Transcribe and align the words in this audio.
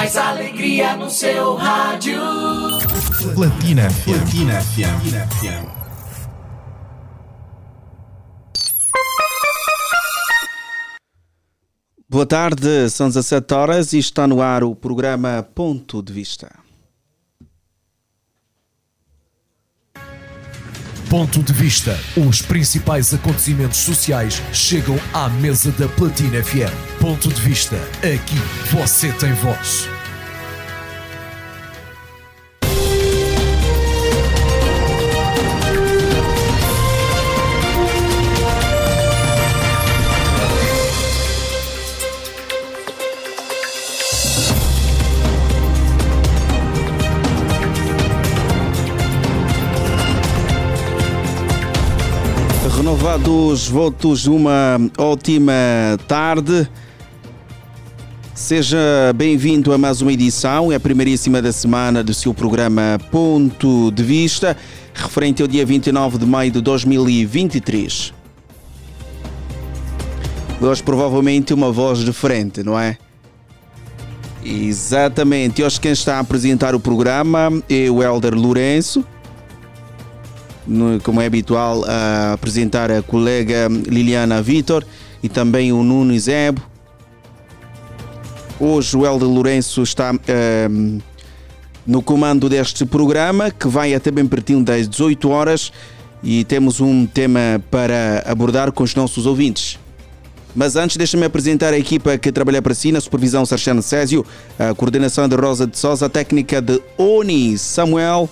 mais 0.00 0.16
alegria 0.16 0.96
no 0.96 1.10
seu 1.10 1.56
rádio. 1.56 2.18
Platina 3.34 3.90
FM. 3.90 4.04
Platina 4.04 4.60
FM. 4.62 5.68
Boa 12.08 12.24
tarde, 12.24 12.88
são 12.88 13.08
17 13.08 13.52
horas 13.52 13.92
e 13.92 13.98
está 13.98 14.26
no 14.26 14.40
ar 14.40 14.64
o 14.64 14.74
programa 14.74 15.46
Ponto 15.54 16.02
de 16.02 16.14
Vista. 16.14 16.59
Ponto 21.10 21.42
de 21.42 21.52
Vista. 21.52 21.98
Os 22.16 22.40
principais 22.40 23.12
acontecimentos 23.12 23.78
sociais 23.78 24.40
chegam 24.52 24.96
à 25.12 25.28
mesa 25.28 25.72
da 25.72 25.88
Platina 25.88 26.40
FM. 26.40 27.00
Ponto 27.00 27.28
de 27.28 27.40
Vista. 27.40 27.76
Aqui 27.98 28.36
você 28.70 29.10
tem 29.14 29.32
voz. 29.32 29.99
Renovados 52.90 53.68
votos, 53.68 54.26
uma 54.26 54.76
ótima 54.98 55.52
tarde. 56.08 56.68
Seja 58.34 58.76
bem-vindo 59.14 59.72
a 59.72 59.78
mais 59.78 60.02
uma 60.02 60.12
edição, 60.12 60.72
é 60.72 60.74
a 60.74 60.80
primeiríssima 60.80 61.40
da 61.40 61.52
semana 61.52 62.02
do 62.02 62.12
seu 62.12 62.34
programa 62.34 62.98
Ponto 63.08 63.92
de 63.92 64.02
Vista, 64.02 64.56
referente 64.92 65.40
ao 65.40 65.46
dia 65.46 65.64
29 65.64 66.18
de 66.18 66.26
maio 66.26 66.50
de 66.50 66.60
2023. 66.60 68.12
Hoje, 70.60 70.82
provavelmente, 70.82 71.54
uma 71.54 71.70
voz 71.70 72.00
diferente, 72.00 72.64
não 72.64 72.76
é? 72.76 72.98
Exatamente. 74.44 75.62
Hoje, 75.62 75.80
quem 75.80 75.92
está 75.92 76.16
a 76.16 76.18
apresentar 76.18 76.74
o 76.74 76.80
programa 76.80 77.52
é 77.68 77.88
o 77.88 78.02
Helder 78.02 78.34
Lourenço 78.34 79.06
como 81.02 81.20
é 81.20 81.26
habitual, 81.26 81.84
a 81.86 82.32
apresentar 82.34 82.90
a 82.90 83.02
colega 83.02 83.68
Liliana 83.68 84.42
Vitor 84.42 84.84
e 85.22 85.28
também 85.28 85.72
o 85.72 85.82
Nuno 85.82 86.18
Zebo. 86.18 86.62
Hoje 88.58 88.96
o 88.96 89.06
Helder 89.06 89.28
Lourenço 89.28 89.82
está 89.82 90.12
ehm, 90.28 90.98
no 91.86 92.02
comando 92.02 92.48
deste 92.48 92.84
programa, 92.84 93.50
que 93.50 93.66
vai 93.66 93.94
até 93.94 94.10
bem 94.10 94.26
pertinho 94.26 94.62
das 94.62 94.86
18 94.86 95.28
horas 95.30 95.72
e 96.22 96.44
temos 96.44 96.80
um 96.80 97.06
tema 97.06 97.62
para 97.70 98.22
abordar 98.26 98.70
com 98.72 98.84
os 98.84 98.94
nossos 98.94 99.24
ouvintes. 99.26 99.78
Mas 100.54 100.74
antes, 100.76 100.96
deixa-me 100.96 101.24
apresentar 101.24 101.72
a 101.72 101.78
equipa 101.78 102.18
que 102.18 102.32
trabalha 102.32 102.60
para 102.60 102.74
si, 102.74 102.90
na 102.90 103.00
supervisão 103.00 103.46
Sarchano 103.46 103.82
Césio, 103.82 104.26
a 104.58 104.74
coordenação 104.74 105.28
de 105.28 105.36
Rosa 105.36 105.66
de 105.66 105.78
Sousa, 105.78 106.06
a 106.06 106.08
técnica 106.08 106.60
de 106.60 106.82
Oni 106.98 107.56
Samuel, 107.56 108.28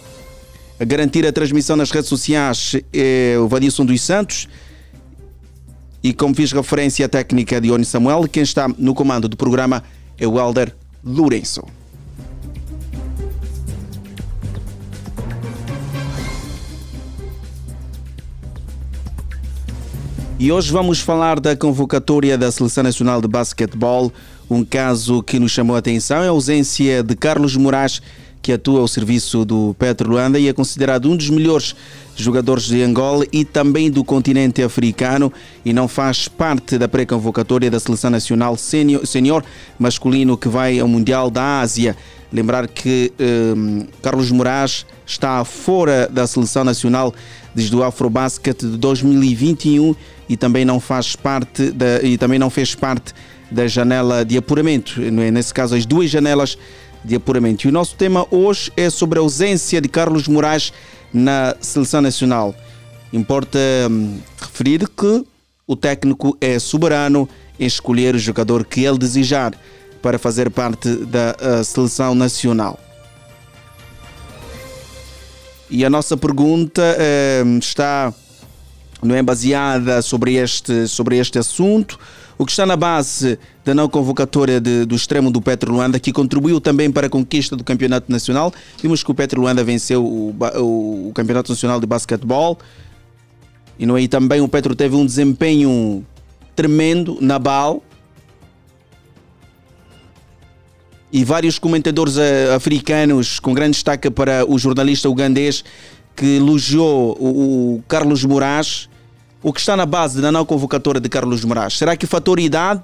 a 0.80 0.84
garantir 0.84 1.26
a 1.26 1.32
transmissão 1.32 1.76
nas 1.76 1.90
redes 1.90 2.08
sociais 2.08 2.76
é 2.92 3.36
o 3.38 3.48
Vadilson 3.48 3.84
dos 3.84 4.00
Santos. 4.00 4.48
E 6.02 6.12
como 6.12 6.34
fiz 6.34 6.52
referência 6.52 7.06
à 7.06 7.08
técnica 7.08 7.60
de 7.60 7.72
Oni 7.72 7.84
Samuel, 7.84 8.28
quem 8.28 8.42
está 8.42 8.68
no 8.78 8.94
comando 8.94 9.28
do 9.28 9.36
programa 9.36 9.82
é 10.16 10.26
o 10.26 10.38
Helder 10.38 10.74
Lourenço. 11.04 11.64
E 20.40 20.52
hoje 20.52 20.70
vamos 20.70 21.00
falar 21.00 21.40
da 21.40 21.56
convocatória 21.56 22.38
da 22.38 22.52
Seleção 22.52 22.84
Nacional 22.84 23.20
de 23.20 23.26
Basquetebol. 23.26 24.12
Um 24.48 24.64
caso 24.64 25.20
que 25.20 25.36
nos 25.40 25.50
chamou 25.50 25.74
a 25.74 25.80
atenção 25.80 26.22
é 26.22 26.28
a 26.28 26.30
ausência 26.30 27.02
de 27.02 27.16
Carlos 27.16 27.56
Moraes 27.56 28.00
que 28.40 28.52
atua 28.52 28.80
ao 28.80 28.88
serviço 28.88 29.44
do 29.44 29.74
Petro 29.78 30.10
Luanda 30.10 30.38
e 30.38 30.48
é 30.48 30.52
considerado 30.52 31.10
um 31.10 31.16
dos 31.16 31.30
melhores 31.30 31.74
jogadores 32.16 32.64
de 32.64 32.82
Angola 32.82 33.24
e 33.32 33.44
também 33.44 33.90
do 33.90 34.02
continente 34.02 34.62
africano 34.62 35.32
e 35.64 35.72
não 35.72 35.86
faz 35.86 36.28
parte 36.28 36.78
da 36.78 36.88
pré-convocatória 36.88 37.70
da 37.70 37.78
Seleção 37.78 38.10
Nacional 38.10 38.56
Sênior 38.56 39.44
masculino 39.78 40.36
que 40.36 40.48
vai 40.48 40.78
ao 40.78 40.88
Mundial 40.88 41.30
da 41.30 41.60
Ásia. 41.60 41.96
Lembrar 42.32 42.68
que 42.68 43.12
um, 43.56 43.86
Carlos 44.02 44.30
Moraes 44.30 44.84
está 45.06 45.42
fora 45.44 46.08
da 46.08 46.26
Seleção 46.26 46.64
Nacional 46.64 47.14
desde 47.54 47.74
o 47.74 47.82
Afrobasket 47.82 48.60
de 48.60 48.76
2021 48.76 49.94
e 50.28 50.36
também 50.36 50.64
não 50.64 50.78
faz 50.78 51.16
parte 51.16 51.70
da, 51.70 52.02
e 52.02 52.18
também 52.18 52.38
não 52.38 52.50
fez 52.50 52.74
parte 52.74 53.14
da 53.50 53.66
janela 53.66 54.24
de 54.24 54.36
apuramento. 54.36 55.00
Nesse 55.00 55.54
caso, 55.54 55.74
as 55.74 55.86
duas 55.86 56.10
janelas 56.10 56.58
de 57.08 57.16
apuramento. 57.16 57.66
E 57.66 57.70
o 57.70 57.72
nosso 57.72 57.96
tema 57.96 58.26
hoje 58.30 58.70
é 58.76 58.90
sobre 58.90 59.18
a 59.18 59.22
ausência 59.22 59.80
de 59.80 59.88
Carlos 59.88 60.28
Moraes 60.28 60.72
na 61.12 61.56
seleção 61.60 62.02
nacional. 62.02 62.54
Importa 63.12 63.58
hum, 63.90 64.18
referir 64.38 64.86
que 64.88 65.24
o 65.66 65.74
técnico 65.74 66.36
é 66.40 66.58
soberano 66.58 67.28
em 67.58 67.66
escolher 67.66 68.14
o 68.14 68.18
jogador 68.18 68.64
que 68.64 68.84
ele 68.84 68.98
desejar 68.98 69.54
para 70.02 70.18
fazer 70.18 70.50
parte 70.50 70.94
da 70.96 71.34
uh, 71.40 71.64
seleção 71.64 72.14
nacional. 72.14 72.78
E 75.70 75.84
a 75.84 75.90
nossa 75.90 76.16
pergunta 76.16 76.82
uh, 76.82 77.58
está 77.58 78.12
não 79.02 79.14
é 79.14 79.22
baseada 79.22 80.02
sobre 80.02 80.34
este, 80.34 80.88
sobre 80.88 81.18
este 81.18 81.38
assunto 81.38 81.98
o 82.38 82.46
que 82.46 82.52
está 82.52 82.64
na 82.64 82.76
base 82.76 83.36
da 83.64 83.74
não 83.74 83.88
convocatória 83.88 84.60
de, 84.60 84.84
do 84.84 84.94
extremo 84.94 85.30
do 85.30 85.42
Petro 85.42 85.72
Luanda, 85.72 85.98
que 85.98 86.12
contribuiu 86.12 86.60
também 86.60 86.90
para 86.90 87.08
a 87.08 87.10
conquista 87.10 87.56
do 87.56 87.64
Campeonato 87.64 88.10
Nacional. 88.10 88.54
Vimos 88.80 89.02
que 89.02 89.10
o 89.10 89.14
Petro 89.14 89.40
Luanda 89.40 89.64
venceu 89.64 90.04
o, 90.04 90.34
o, 90.56 91.08
o 91.08 91.12
Campeonato 91.12 91.50
Nacional 91.50 91.80
de 91.80 91.86
Basquetebol. 91.86 92.56
E 93.76 93.84
não? 93.84 93.98
E 93.98 94.06
também 94.06 94.40
o 94.40 94.48
Petro 94.48 94.74
teve 94.76 94.94
um 94.94 95.04
desempenho 95.04 96.06
tremendo 96.54 97.18
na 97.20 97.40
BAL. 97.40 97.82
E 101.10 101.24
vários 101.24 101.58
comentadores 101.58 102.16
uh, 102.16 102.54
africanos, 102.54 103.40
com 103.40 103.52
grande 103.52 103.72
destaque 103.72 104.10
para 104.10 104.48
o 104.48 104.58
jornalista 104.58 105.08
ugandês, 105.08 105.64
que 106.14 106.36
elogiou 106.36 107.16
o, 107.18 107.76
o 107.76 107.82
Carlos 107.88 108.24
Moraes 108.24 108.88
o 109.42 109.52
que 109.52 109.60
está 109.60 109.76
na 109.76 109.86
base 109.86 110.20
da 110.20 110.32
não 110.32 110.44
convocatória 110.44 111.00
de 111.00 111.08
Carlos 111.08 111.44
Moraes? 111.44 111.78
Será 111.78 111.96
que 111.96 112.06
fator 112.06 112.40
idade? 112.40 112.82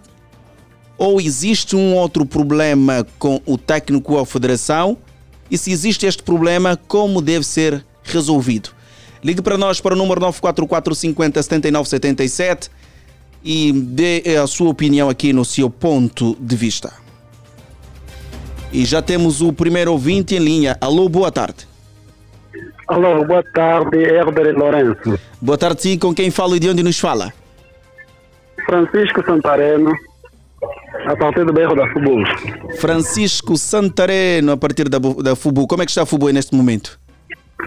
Ou 0.97 1.21
existe 1.21 1.75
um 1.75 1.95
outro 1.95 2.25
problema 2.25 3.07
com 3.19 3.41
o 3.45 3.59
técnico 3.59 4.15
ou 4.15 4.21
a 4.21 4.27
federação? 4.27 4.97
E 5.51 5.59
se 5.59 5.73
existe 5.73 6.07
este 6.07 6.23
problema, 6.23 6.79
como 6.89 7.21
deve 7.21 7.45
ser 7.45 7.85
resolvido? 8.03 8.71
Ligue 9.23 9.43
para 9.43 9.59
nós 9.59 9.81
para 9.81 9.95
o 9.95 9.97
número 9.97 10.21
944 10.21 10.95
50 10.95 11.43
79 11.43 11.89
77 11.89 12.71
e 13.43 13.73
dê 13.73 14.23
a 14.43 14.47
sua 14.47 14.71
opinião 14.71 15.09
aqui 15.09 15.33
no 15.33 15.45
seu 15.45 15.69
ponto 15.69 16.37
de 16.41 16.57
vista. 16.57 16.93
E 18.73 18.85
já 18.85 19.01
temos 19.03 19.41
o 19.41 19.53
primeiro 19.53 19.93
ouvinte 19.93 20.35
em 20.35 20.39
linha. 20.39 20.77
Alô, 20.81 21.09
boa 21.09 21.31
tarde. 21.31 21.74
Alô, 22.87 23.25
boa 23.25 23.43
tarde, 23.43 23.97
Herber 23.99 24.57
Lourenço. 24.57 25.19
Boa 25.41 25.57
tarde, 25.57 25.83
sim. 25.83 25.99
Com 25.99 26.15
quem 26.15 26.31
fala 26.31 26.57
e 26.57 26.61
de 26.61 26.69
onde 26.69 26.83
nos 26.83 26.99
fala? 26.99 27.33
Francisco 28.67 29.25
Santareno, 29.25 29.93
a 31.07 31.17
partir 31.17 31.45
do 31.45 31.53
bairro 31.53 31.75
da 31.75 31.89
Fubu. 31.93 32.23
Francisco 32.79 33.57
Santareno, 33.57 34.53
a 34.53 34.57
partir 34.57 34.89
da, 34.89 34.99
da 34.99 35.35
Fubu. 35.35 35.67
Como 35.67 35.83
é 35.83 35.87
que 35.87 35.91
está 35.91 36.03
a 36.03 36.07
Fubu 36.07 36.29
neste 36.31 36.55
momento? 36.55 36.99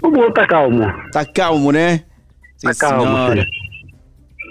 Fubu 0.00 0.26
está 0.26 0.46
calmo. 0.46 0.84
Está 1.06 1.24
calmo, 1.24 1.72
né? 1.72 2.04
Está 2.56 2.74
calmo, 2.74 3.32
sim. 3.32 3.44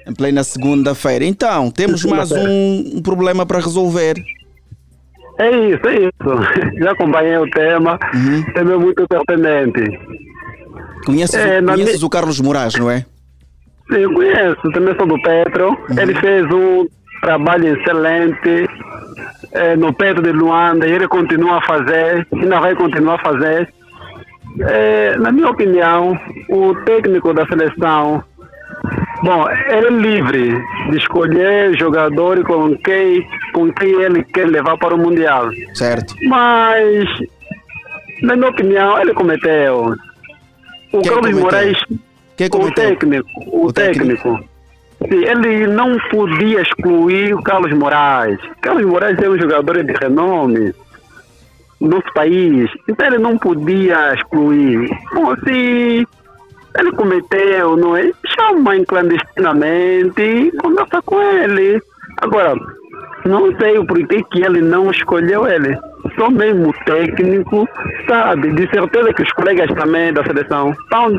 Em 0.05 0.13
plena 0.13 0.43
segunda-feira. 0.43 1.23
Então, 1.23 1.71
temos 1.71 2.03
mais 2.05 2.31
um, 2.31 2.97
um 2.97 3.01
problema 3.01 3.45
para 3.45 3.59
resolver. 3.59 4.15
É 5.39 5.49
isso, 5.49 5.87
é 5.87 5.95
isso. 5.95 6.79
Já 6.81 6.91
acompanhei 6.91 7.37
o 7.37 7.49
tema. 7.51 7.99
Uhum. 8.13 8.45
É 8.55 8.63
muito 8.63 9.07
pertinente. 9.07 9.99
Conheces, 11.07 11.35
é, 11.35 11.61
conheces 11.61 12.03
o 12.03 12.09
Carlos 12.09 12.41
Moraes, 12.41 12.75
não 12.75 12.91
é? 12.91 13.05
Sim, 13.89 14.13
conheço. 14.13 14.71
Também 14.73 14.93
sou 14.97 15.07
do 15.07 15.21
Petro. 15.21 15.69
Uhum. 15.69 15.99
Ele 15.99 16.13
fez 16.15 16.45
um 16.51 16.85
trabalho 17.21 17.77
excelente 17.77 18.69
é, 19.53 19.77
no 19.77 19.93
Petro 19.93 20.21
de 20.21 20.33
Luanda 20.33 20.85
e 20.85 20.91
ele 20.91 21.07
continua 21.07 21.59
a 21.59 21.61
fazer, 21.61 22.27
ainda 22.33 22.59
vai 22.59 22.75
continuar 22.75 23.15
a 23.15 23.23
fazer. 23.23 23.73
É, 24.59 25.15
na 25.17 25.31
minha 25.31 25.49
opinião, 25.49 26.19
o 26.49 26.75
técnico 26.83 27.33
da 27.33 27.45
seleção 27.47 28.21
Bom, 29.23 29.49
ele 29.49 29.87
é 29.87 29.89
livre 29.89 30.63
de 30.91 30.97
escolher 30.97 31.77
jogador 31.79 32.43
com 32.43 32.77
quem, 32.77 33.27
com 33.53 33.71
quem 33.73 33.89
ele 34.01 34.23
quer 34.25 34.47
levar 34.47 34.77
para 34.77 34.93
o 34.93 34.97
Mundial. 34.97 35.49
Certo. 35.73 36.13
Mas, 36.27 37.05
na 38.21 38.35
minha 38.35 38.49
opinião, 38.49 38.99
ele 38.99 39.13
cometeu. 39.13 39.95
O 40.91 41.01
Quem 41.01 41.11
Carlos? 41.11 41.31
Moraes, 41.39 41.77
Quem 42.35 42.47
o 42.47 42.71
técnico, 42.73 43.29
o, 43.47 43.65
O 43.65 43.73
técnico. 43.73 44.23
técnico. 44.23 44.57
Sim, 45.09 45.25
ele 45.25 45.67
não 45.67 45.95
podia 46.09 46.61
excluir 46.61 47.33
o 47.33 47.43
Carlos 47.43 47.71
Moraes. 47.73 48.39
Carlos 48.61 48.85
Moraes 48.85 49.17
é 49.19 49.29
um 49.29 49.37
jogador 49.37 49.83
de 49.83 49.93
renome 49.93 50.73
no 51.79 51.89
nosso 51.89 52.11
país. 52.13 52.69
Então 52.89 53.05
ele 53.05 53.19
não 53.19 53.37
podia 53.37 54.13
excluir. 54.15 54.89
Bom, 55.13 55.35
se 55.45 56.07
ele 56.79 56.91
cometeu, 56.95 57.77
não 57.77 57.95
é? 57.95 58.11
Chama 58.35 58.73
clandestinamente 58.85 60.21
e 60.21 60.51
conversa 60.53 61.01
com 61.03 61.21
ele. 61.21 61.79
Agora, 62.21 62.55
não 63.25 63.55
sei 63.57 63.77
o 63.77 63.85
porquê 63.85 64.23
que 64.31 64.43
ele 64.43 64.61
não 64.61 64.89
escolheu 64.89 65.47
ele. 65.47 65.77
Só 66.17 66.29
mesmo 66.29 66.69
o 66.69 66.73
técnico, 66.85 67.67
sabe? 68.07 68.51
De 68.53 68.69
certeza 68.69 69.13
que 69.13 69.23
os 69.23 69.31
colegas 69.33 69.69
também 69.75 70.11
da 70.13 70.23
seleção 70.23 70.71
estão 70.71 71.13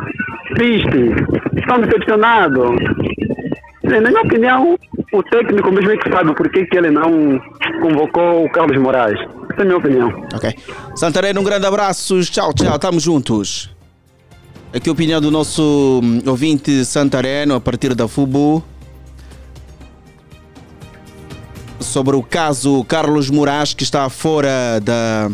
tristes, 0.54 1.12
estão 1.56 1.80
decepcionados. 1.80 2.76
Na 3.84 4.00
minha 4.00 4.20
opinião, 4.20 4.78
o 5.12 5.22
técnico 5.22 5.70
mesmo 5.70 5.92
é 5.92 5.96
que 5.96 6.10
sabe 6.10 6.34
por 6.34 6.50
que 6.50 6.66
que 6.66 6.76
ele 6.76 6.90
não 6.90 7.40
convocou 7.80 8.44
o 8.44 8.50
Carlos 8.50 8.76
Moraes. 8.76 9.18
Essa 9.50 9.60
é 9.60 9.62
a 9.62 9.64
minha 9.64 9.76
opinião. 9.78 10.26
Ok. 10.34 10.54
Santarém, 10.94 11.36
um 11.38 11.44
grande 11.44 11.66
abraço. 11.66 12.20
Tchau, 12.22 12.52
tchau. 12.52 12.74
Estamos 12.74 13.02
juntos. 13.02 13.70
Aqui 14.74 14.90
a 14.90 14.92
opinião 14.92 15.20
do 15.20 15.30
nosso 15.30 16.00
hum, 16.02 16.20
ouvinte 16.26 16.84
santareno 16.84 17.54
a 17.54 17.60
partir 17.60 17.94
da 17.94 18.06
FUBU 18.06 18.62
sobre 21.88 22.14
o 22.14 22.22
caso 22.22 22.84
Carlos 22.84 23.30
Moraes 23.30 23.72
que 23.72 23.82
está 23.82 24.08
fora 24.10 24.78
da 24.82 25.30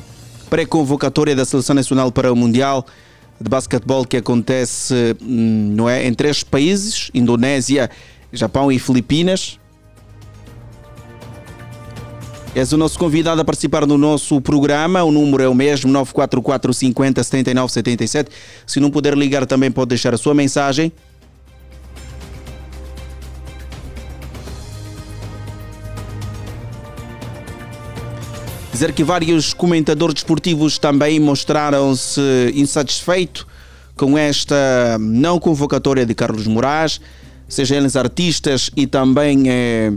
pré-convocatória 0.49 1.35
da 1.35 1.45
Seleção 1.45 1.75
Nacional 1.75 2.12
para 2.12 2.33
o 2.33 2.37
Mundial 2.37 2.87
de 3.41 3.51
Basquetebol 3.51 4.05
que 4.05 4.17
acontece 4.17 5.17
hum, 5.21 5.73
não 5.75 5.91
é, 5.91 6.06
em 6.06 6.15
três 6.15 6.45
países, 6.45 7.11
Indonésia, 7.12 7.91
Japão 8.33 8.71
e 8.71 8.79
Filipinas. 8.79 9.59
És 12.55 12.73
o 12.73 12.77
nosso 12.77 12.97
convidado 13.01 13.41
a 13.41 13.45
participar 13.45 13.85
no 13.85 13.99
nosso 13.99 14.41
programa. 14.41 15.03
O 15.03 15.11
número 15.11 15.43
é 15.43 15.49
o 15.49 15.55
mesmo, 15.55 15.91
944 15.91 16.73
50 16.73 17.25
79 17.25 17.73
77. 17.73 18.31
Se 18.65 18.79
não 18.79 18.93
puder 18.93 19.19
ligar, 19.19 19.45
também 19.45 19.73
pode 19.73 19.89
deixar 19.89 20.15
a 20.15 20.17
sua 20.17 20.35
mensagem. 20.35 20.93
Dizer 28.75 28.93
que 28.93 29.05
vários 29.05 29.55
comentadores 29.55 30.15
desportivos 30.15 30.79
também 30.79 31.21
mostraram-se 31.21 32.21
insatisfeitos 32.56 33.47
com 33.94 34.19
esta 34.19 34.99
não 34.99 35.38
convocatória 35.38 36.05
de 36.05 36.12
Carlos 36.12 36.49
Moraes, 36.49 37.00
seja 37.47 37.76
eles 37.76 37.94
artistas 37.94 38.73
e 38.76 38.85
também 38.85 39.49
eh, 39.49 39.93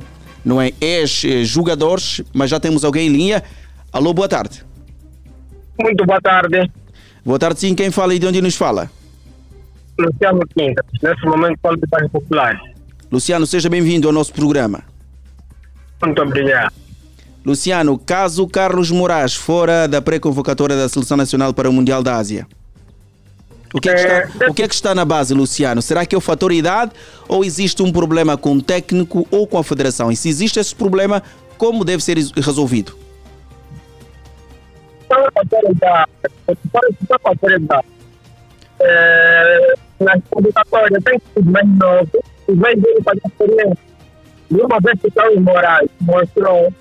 não 0.46 0.62
é, 0.62 0.74
ex-jogadores, 0.80 2.22
mas 2.32 2.52
já 2.52 2.60
temos 2.60 2.86
alguém 2.86 3.08
em 3.08 3.12
linha. 3.12 3.44
Alô, 3.92 4.14
boa 4.14 4.30
tarde. 4.30 4.64
Muito 5.80 6.06
boa 6.06 6.22
tarde, 6.22 6.72
Boa 7.26 7.40
tarde, 7.40 7.60
sim. 7.60 7.74
Quem 7.74 7.90
fala 7.90 8.14
e 8.14 8.20
de 8.20 8.28
onde 8.28 8.44
nos 8.44 8.56
fala? 8.56 8.92
Luciano 9.98 10.42
Quintas. 10.56 10.86
Nesse 11.02 11.26
momento, 11.26 11.58
falo 11.64 11.78
de 11.78 11.88
Bairro 11.88 12.10
Popular. 12.12 12.62
Luciano, 13.12 13.48
seja 13.48 13.72
bem-vindo 13.72 14.08
ao 14.08 14.14
nosso 14.14 14.32
programa. 14.32 14.84
Muito 16.00 16.22
obrigado. 16.22 16.87
Luciano, 17.48 17.98
caso 17.98 18.46
Carlos 18.46 18.92
Moraes 18.92 19.34
fora 19.34 19.88
da 19.88 20.02
pré-convocatória 20.02 20.76
da 20.76 20.90
Seleção 20.90 21.16
Nacional 21.16 21.54
para 21.54 21.70
o 21.70 21.72
Mundial 21.72 22.04
da 22.04 22.18
Ásia, 22.18 22.46
o 23.74 23.80
que, 23.80 23.90
é 23.90 23.94
que 23.94 24.02
está, 24.02 24.50
o 24.50 24.54
que 24.54 24.64
é 24.64 24.68
que 24.68 24.74
está 24.74 24.94
na 24.94 25.06
base, 25.06 25.34
Luciano? 25.34 25.82
Será 25.82 26.06
que 26.06 26.14
é 26.14 26.18
o 26.18 26.22
fator 26.22 26.52
idade 26.52 26.92
ou 27.26 27.46
existe 27.46 27.82
um 27.82 27.90
problema 27.90 28.36
com 28.36 28.52
o 28.52 28.62
técnico 28.62 29.26
ou 29.32 29.48
com 29.48 29.58
a 29.58 29.64
federação? 29.64 30.12
E 30.12 30.16
se 30.18 30.28
existe 30.28 30.60
esse 30.60 30.76
problema, 30.76 31.24
como 31.58 31.86
deve 31.86 32.04
ser 32.04 32.18
resolvido? 32.18 32.98
É 35.10 35.40
autoridade? 35.40 36.12
Qual 36.70 36.84
é 36.84 37.14
a 37.14 37.30
autoridade? 37.30 37.88
É, 38.82 39.74
na 40.02 40.20
convocatória 40.30 41.00
tem 41.02 41.18
que 41.18 41.26
ser 41.34 41.46
mais 41.50 41.68
novo, 41.78 42.24
e 42.50 42.54
vem 42.54 42.78
dele 42.78 43.02
para 43.06 43.14
a 43.14 43.28
experiência. 43.28 43.78
E 44.52 44.56
uma 44.56 44.80
vez 44.82 45.00
que 45.00 45.08
o 45.08 45.12
Carlos 45.14 45.42
Moraes 45.42 45.90
mostrou 46.02 46.74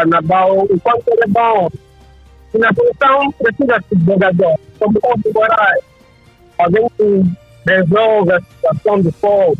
a 0.00 0.06
Nabal 0.06 0.60
o 0.64 0.80
quanto 0.80 1.04
ele 1.08 1.24
é 1.24 1.26
bom, 1.28 1.68
e 2.54 2.58
na 2.58 2.72
seleção 2.72 3.32
precisa 3.32 3.78
de 3.92 4.04
jogador, 4.04 4.58
como 4.78 4.98
o 5.02 5.32
Moraes. 5.34 5.84
Alguém 6.58 6.88
que 6.96 7.22
resolve 7.66 8.32
a 8.32 8.40
situação 8.40 9.00
do 9.00 9.12
povo. 9.12 9.56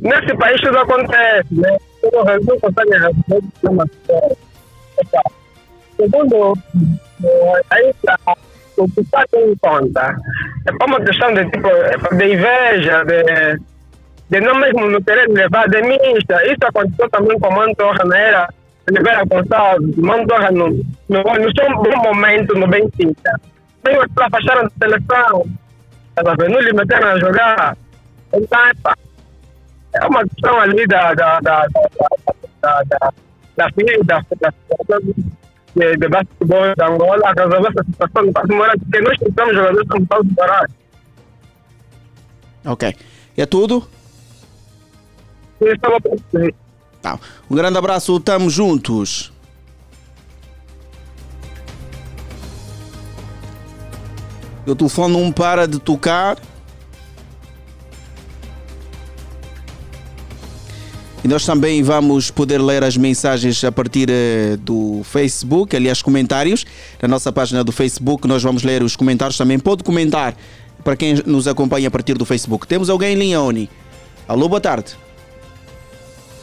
Nesse 0.00 0.36
país 0.36 0.60
tudo 0.60 0.78
acontece, 0.78 1.54
né? 1.54 1.76
Tudo 2.00 2.24
não 2.24 2.60
consegue 2.60 2.90
resolver 2.92 3.38
o 3.38 3.42
problema. 3.60 3.86
Segundo, 5.96 6.52
eh, 7.24 7.62
aí 7.70 7.94
pra- 8.02 8.18
o 8.76 8.88
que 8.90 9.00
está 9.00 9.24
em 9.34 9.56
conta 9.56 10.14
é 10.66 10.84
uma 10.84 11.00
questão 11.00 11.32
de 11.32 11.44
tipo 11.50 11.66
eh, 11.68 11.96
de 12.16 12.34
inveja, 12.34 13.04
de, 13.04 13.58
de 14.30 14.40
não 14.40 14.54
mesmo 14.56 14.86
não 14.90 15.02
querer 15.02 15.28
levar 15.28 15.68
de 15.68 15.80
mista. 15.82 16.44
Isso 16.44 16.58
aconteceu 16.62 17.08
também 17.10 17.38
com 17.38 17.48
o 17.48 17.56
Mantorra 17.56 18.04
na 18.04 18.18
era 18.18 18.54
Oliveira 18.90 19.24
Gonçalves. 19.24 19.96
Mantorra 19.96 20.50
no, 20.50 20.68
no, 21.08 21.22
no 21.22 21.52
seu 21.54 21.76
bom 21.82 22.02
momento 22.02 22.54
no 22.54 22.68
Benfica. 22.68 23.40
Veio 23.84 24.08
para 24.10 24.30
fechar 24.30 24.58
a 24.58 24.70
seleção. 24.78 25.46
Veio, 26.38 26.50
não 26.50 26.60
lhe 26.60 26.72
meteram 26.72 27.08
a 27.08 27.18
jogar. 27.18 27.76
Então, 28.32 28.60
é 29.94 30.06
uma 30.06 30.22
questão 30.24 30.60
ali 30.60 30.86
da 30.86 31.14
da 31.14 31.40
da 31.40 31.66
da 31.66 31.88
da 32.62 32.82
da 32.82 32.82
da 32.82 33.12
da 33.54 34.50
da 34.88 34.98
de, 35.76 35.96
de 35.96 36.08
basquetebol 36.08 36.74
da 36.76 36.88
Angola 36.88 37.34
resolver 37.36 37.68
essa 37.68 37.84
situação 37.84 38.26
do 38.26 38.32
Carlos 38.32 38.56
Moraes, 38.56 38.82
porque 38.82 39.00
nós 39.00 39.18
precisamos 39.18 39.54
jogadores 39.54 39.88
como 39.88 40.06
Carlos 40.06 40.32
Moraes. 40.36 40.70
Ok. 42.64 42.96
É 43.36 43.46
tudo? 43.46 43.86
E 45.60 45.64
estava 45.66 45.98
Tá. 47.06 47.20
Um 47.48 47.54
grande 47.54 47.78
abraço, 47.78 48.16
estamos 48.16 48.52
juntos. 48.52 49.30
O 54.66 54.74
telefone 54.74 55.16
não 55.16 55.30
para 55.30 55.68
de 55.68 55.78
tocar. 55.78 56.36
E 61.22 61.28
nós 61.28 61.46
também 61.46 61.80
vamos 61.80 62.32
poder 62.32 62.60
ler 62.60 62.82
as 62.82 62.96
mensagens 62.96 63.62
a 63.62 63.70
partir 63.70 64.08
eh, 64.10 64.56
do 64.56 65.02
Facebook, 65.04 65.76
aliás, 65.76 66.02
comentários. 66.02 66.64
Na 67.00 67.06
nossa 67.06 67.32
página 67.32 67.62
do 67.62 67.70
Facebook, 67.70 68.26
nós 68.26 68.42
vamos 68.42 68.64
ler 68.64 68.82
os 68.82 68.96
comentários 68.96 69.38
também. 69.38 69.60
Pode 69.60 69.84
comentar 69.84 70.36
para 70.82 70.96
quem 70.96 71.14
nos 71.24 71.46
acompanha 71.46 71.86
a 71.86 71.90
partir 71.90 72.18
do 72.18 72.24
Facebook. 72.24 72.66
Temos 72.66 72.90
alguém 72.90 73.14
em 73.14 73.16
linha, 73.16 73.40
Oni. 73.40 73.70
Alô, 74.26 74.48
boa 74.48 74.60
tarde. 74.60 75.05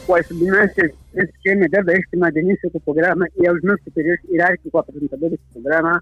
Pois, 0.06 0.28
nesse, 0.30 0.94
nesse 1.14 1.32
esquema, 1.36 1.66
desde 1.70 1.90
a 1.92 1.94
estima 1.98 2.30
de 2.30 2.40
início 2.40 2.70
do 2.70 2.80
programa 2.80 3.26
e 3.40 3.46
aos 3.46 3.60
meus 3.62 3.80
superiores 3.82 4.20
hierárquicos 4.28 4.74
apresentadores 4.80 5.38
do 5.38 5.62
programa 5.62 5.98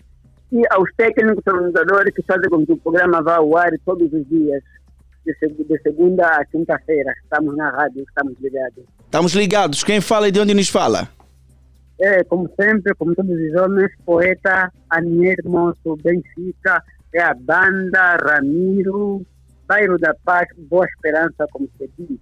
e 0.50 0.62
aos 0.70 0.90
técnicos 0.96 1.42
organizadores 1.46 2.14
que 2.14 2.22
fazem 2.22 2.50
com 2.50 2.66
que 2.66 2.72
o 2.72 2.76
programa 2.76 3.22
vá 3.22 3.36
ao 3.36 3.56
ar 3.56 3.70
todos 3.84 4.12
os 4.12 4.28
dias, 4.28 4.62
de, 5.24 5.32
seg- 5.38 5.66
de 5.68 5.78
segunda 5.82 6.26
a 6.26 6.44
quinta-feira. 6.46 7.12
Estamos 7.22 7.56
na 7.56 7.70
rádio, 7.70 8.02
estamos 8.08 8.34
ligados. 8.40 8.84
Estamos 9.04 9.34
ligados. 9.34 9.84
Quem 9.84 10.00
fala 10.00 10.28
e 10.28 10.32
de 10.32 10.40
onde 10.40 10.52
nos 10.52 10.68
fala? 10.68 11.08
É, 12.00 12.24
como 12.24 12.50
sempre, 12.60 12.92
como 12.96 13.14
todos 13.14 13.30
os 13.30 13.54
homens, 13.62 13.90
poeta, 14.04 14.72
Anier 14.90 15.36
Moço, 15.44 15.96
Benfica, 16.02 16.82
é 17.14 17.22
a 17.22 17.32
banda, 17.34 18.16
Ramiro, 18.16 19.24
Bairro 19.68 19.96
da 19.98 20.12
Paz, 20.24 20.48
Boa 20.68 20.84
Esperança, 20.86 21.46
como 21.52 21.68
se 21.78 21.88
diz. 21.96 22.18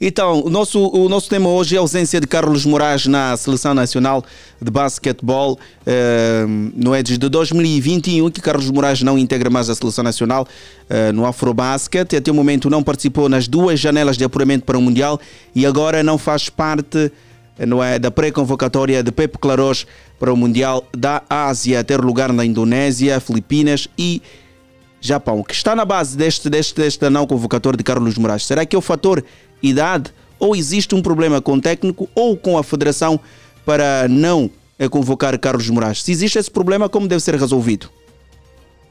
Então, 0.00 0.42
o 0.44 0.50
nosso, 0.50 0.78
o 0.88 1.08
nosso 1.08 1.28
tema 1.28 1.48
hoje 1.48 1.74
é 1.74 1.78
a 1.78 1.80
ausência 1.80 2.20
de 2.20 2.26
Carlos 2.26 2.64
Moraes 2.64 3.06
na 3.06 3.36
Seleção 3.36 3.74
Nacional 3.74 4.24
de 4.60 4.70
Basquetebol. 4.70 5.58
Eh, 5.86 6.44
não 6.76 6.94
é 6.94 7.02
desde 7.02 7.28
2021 7.28 8.30
que 8.30 8.40
Carlos 8.40 8.70
Moraes 8.70 9.02
não 9.02 9.18
integra 9.18 9.50
mais 9.50 9.68
a 9.68 9.74
Seleção 9.74 10.04
Nacional 10.04 10.46
eh, 10.88 11.10
no 11.12 11.26
Afrobasket. 11.26 12.14
Até 12.16 12.30
o 12.30 12.34
momento 12.34 12.70
não 12.70 12.82
participou 12.82 13.28
nas 13.28 13.48
duas 13.48 13.80
janelas 13.80 14.16
de 14.16 14.24
apuramento 14.24 14.64
para 14.64 14.78
o 14.78 14.82
Mundial 14.82 15.18
e 15.54 15.66
agora 15.66 16.02
não 16.02 16.16
faz 16.16 16.48
parte 16.48 17.10
eh, 17.58 17.66
não 17.66 17.82
é, 17.82 17.98
da 17.98 18.10
pré-convocatória 18.10 19.02
de 19.02 19.10
Pepe 19.10 19.38
Claros 19.38 19.86
para 20.18 20.32
o 20.32 20.36
Mundial 20.36 20.84
da 20.96 21.22
Ásia, 21.28 21.82
ter 21.82 22.00
lugar 22.00 22.32
na 22.32 22.44
Indonésia, 22.44 23.20
Filipinas 23.20 23.88
e 23.98 24.22
Japão. 25.06 25.42
Que 25.42 25.52
está 25.52 25.76
na 25.76 25.84
base 25.84 26.16
deste, 26.16 26.48
deste, 26.48 26.80
desta 26.80 27.10
não 27.10 27.26
convocatória 27.26 27.76
de 27.76 27.84
Carlos 27.84 28.16
Moraes? 28.16 28.46
Será 28.46 28.64
que 28.64 28.74
é 28.74 28.78
o 28.78 28.82
fator 28.82 29.22
idade 29.62 30.10
ou 30.38 30.56
existe 30.56 30.94
um 30.94 31.02
problema 31.02 31.42
com 31.42 31.52
o 31.52 31.60
técnico 31.60 32.08
ou 32.14 32.34
com 32.36 32.56
a 32.56 32.64
federação 32.64 33.20
para 33.66 34.08
não 34.08 34.50
eh, 34.78 34.88
convocar 34.88 35.38
Carlos 35.38 35.68
Moraes? 35.68 36.02
Se 36.02 36.10
existe 36.10 36.38
esse 36.38 36.50
problema, 36.50 36.88
como 36.88 37.06
deve 37.06 37.20
ser 37.20 37.34
resolvido? 37.34 37.90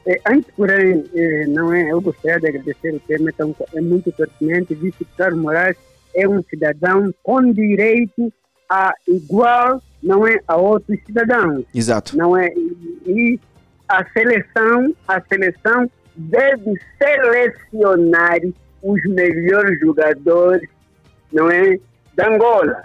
É, 0.06 0.20
antes, 0.28 0.48
porém, 0.56 1.04
é, 1.14 1.46
não 1.46 1.72
é, 1.72 1.90
eu 1.90 2.00
gostaria 2.00 2.38
de 2.38 2.46
agradecer 2.46 2.94
o 2.94 3.00
tema, 3.00 3.30
então, 3.30 3.56
é 3.74 3.80
muito 3.80 4.12
pertinente, 4.12 4.74
visto 4.74 4.98
que 4.98 5.16
Carlos 5.16 5.40
Moraes 5.40 5.76
é 6.14 6.28
um 6.28 6.42
cidadão 6.44 7.12
com 7.24 7.52
direito 7.52 8.32
a 8.70 8.94
igual, 9.08 9.82
não 10.00 10.26
é, 10.26 10.38
a 10.46 10.56
outros 10.56 10.98
cidadãos. 11.06 11.64
Exato. 11.74 12.16
Não 12.16 12.36
é, 12.36 12.48
e, 12.54 13.02
e 13.06 13.40
a 13.88 14.04
seleção, 14.10 14.94
a 15.08 15.20
seleção 15.22 15.90
deve 16.16 16.74
selecionar 16.98 18.38
os 18.82 19.02
melhores 19.04 19.80
jogadores, 19.80 20.68
não 21.32 21.50
é, 21.50 21.78
da 22.14 22.28
Angola, 22.28 22.82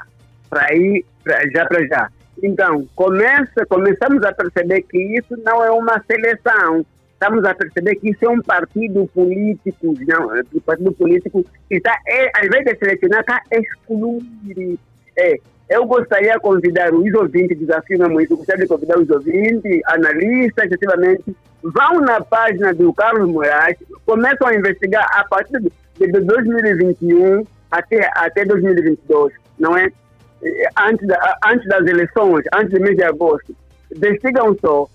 para 0.50 0.74
ir 0.74 1.06
pra, 1.24 1.48
já 1.50 1.66
para 1.66 1.86
já. 1.88 2.10
Então, 2.42 2.88
começa, 2.96 3.66
começamos 3.68 4.24
a 4.24 4.32
perceber 4.34 4.82
que 4.84 4.98
isso 5.18 5.36
não 5.44 5.64
é 5.64 5.70
uma 5.72 6.02
seleção, 6.10 6.86
estamos 7.14 7.44
a 7.44 7.54
perceber 7.54 7.96
que 7.96 8.12
isso 8.12 8.26
é 8.26 8.30
um 8.30 8.42
partido 8.42 9.06
político, 9.14 9.94
não, 10.08 10.30
um 10.56 10.60
partido 10.62 10.94
político 10.94 11.44
que 11.68 11.76
está, 11.76 12.00
é, 12.08 12.32
ao 12.38 12.46
invés 12.46 12.64
de 12.64 12.78
selecionar, 12.78 13.20
está 13.20 13.42
a 13.52 13.58
excluir. 13.58 14.80
É, 15.18 15.36
eu 15.70 15.86
gostaria 15.86 16.34
de 16.34 16.40
convidar 16.40 16.94
os 16.94 17.14
ouvintes, 17.14 17.60
desafio 17.60 18.00
mesmo 18.00 18.20
isso, 18.20 18.36
gostaria 18.36 18.64
de 18.64 18.70
convidar 18.70 18.98
os 18.98 19.10
ouvintes, 19.10 19.82
analistas, 19.86 20.66
efetivamente, 20.66 21.36
vão 21.62 22.02
na 22.02 22.22
página 22.22 22.74
do 22.74 22.92
Carlos 22.94 23.30
Moraes, 23.30 23.78
começam 24.06 24.48
a 24.48 24.56
investigar 24.56 25.06
a 25.14 25.24
partir 25.26 25.60
de, 25.60 25.72
de 26.00 26.20
2021 26.22 27.46
até, 27.70 28.10
até 28.16 28.46
2022, 28.46 29.34
não 29.60 29.78
é? 29.78 29.92
Antes, 30.78 31.06
da, 31.08 31.38
antes 31.46 31.68
das 31.68 31.86
eleições, 31.86 32.46
antes 32.54 32.72
do 32.72 32.80
mês 32.80 32.96
de 32.96 33.04
agosto. 33.04 33.56
Investigam 33.94 34.56
só. 34.62 34.88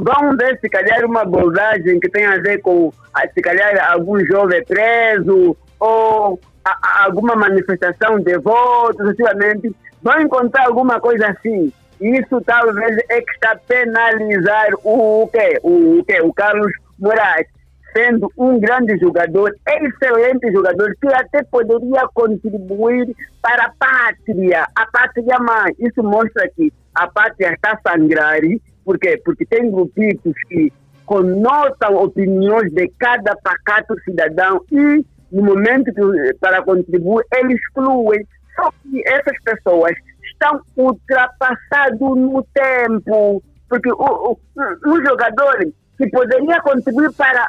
Vamos 0.00 0.36
ver 0.36 0.58
se 0.60 0.68
calhar 0.68 1.04
uma 1.04 1.22
abordagem 1.22 1.98
que 1.98 2.08
tem 2.08 2.24
a 2.24 2.36
ver 2.38 2.58
com 2.62 2.92
se 3.34 3.42
calhar 3.42 3.92
algum 3.92 4.24
jovem 4.24 4.64
preso 4.64 5.56
ou 5.80 6.38
a, 6.64 6.70
a, 6.70 7.04
alguma 7.04 7.34
manifestação 7.34 8.20
de 8.20 8.38
votos, 8.38 8.96
sucessivamente, 8.96 9.74
vão 10.06 10.20
encontrar 10.20 10.66
alguma 10.66 11.00
coisa 11.00 11.28
assim. 11.28 11.72
Isso 12.00 12.40
talvez 12.42 12.96
é 13.10 13.20
que 13.20 13.30
está 13.32 13.52
a 13.52 13.56
penalizar 13.56 14.68
o, 14.84 15.22
o 15.22 15.28
quê? 15.28 15.58
O, 15.62 15.98
o 15.98 16.04
quê? 16.04 16.20
O 16.22 16.32
Carlos 16.32 16.70
Moraes, 16.98 17.46
sendo 17.92 18.30
um 18.38 18.60
grande 18.60 18.96
jogador, 18.98 19.54
excelente 19.66 20.52
jogador, 20.52 20.94
que 21.00 21.08
até 21.08 21.42
poderia 21.44 22.06
contribuir 22.14 23.14
para 23.42 23.64
a 23.64 23.72
pátria, 23.78 24.66
a 24.76 24.86
pátria 24.86 25.38
mãe. 25.38 25.74
Isso 25.78 26.02
mostra 26.02 26.48
que 26.54 26.72
a 26.94 27.08
pátria 27.08 27.52
está 27.54 27.72
a 27.72 27.90
sangrar 27.90 28.40
por 28.84 29.00
quê? 29.00 29.20
Porque 29.24 29.44
tem 29.44 29.68
grupitos 29.68 30.32
que 30.48 30.72
conotam 31.04 31.96
opiniões 31.96 32.72
de 32.72 32.88
cada 32.98 33.34
pacato 33.36 33.96
cidadão 34.04 34.60
e, 34.70 35.04
no 35.32 35.42
momento 35.42 35.92
que, 35.92 36.34
para 36.40 36.62
contribuir, 36.62 37.24
eles 37.34 37.58
excluem. 37.60 38.24
Só 38.56 38.70
que 38.82 39.02
essas 39.06 39.36
pessoas 39.44 39.92
estão 40.24 40.60
ultrapassados 40.76 42.00
no 42.00 42.44
tempo. 42.54 43.42
Porque 43.68 43.90
o, 43.90 43.94
o, 43.94 44.38
um 44.86 45.04
jogador 45.04 45.56
que 45.98 46.08
poderia 46.10 46.60
contribuir 46.62 47.12
para 47.12 47.48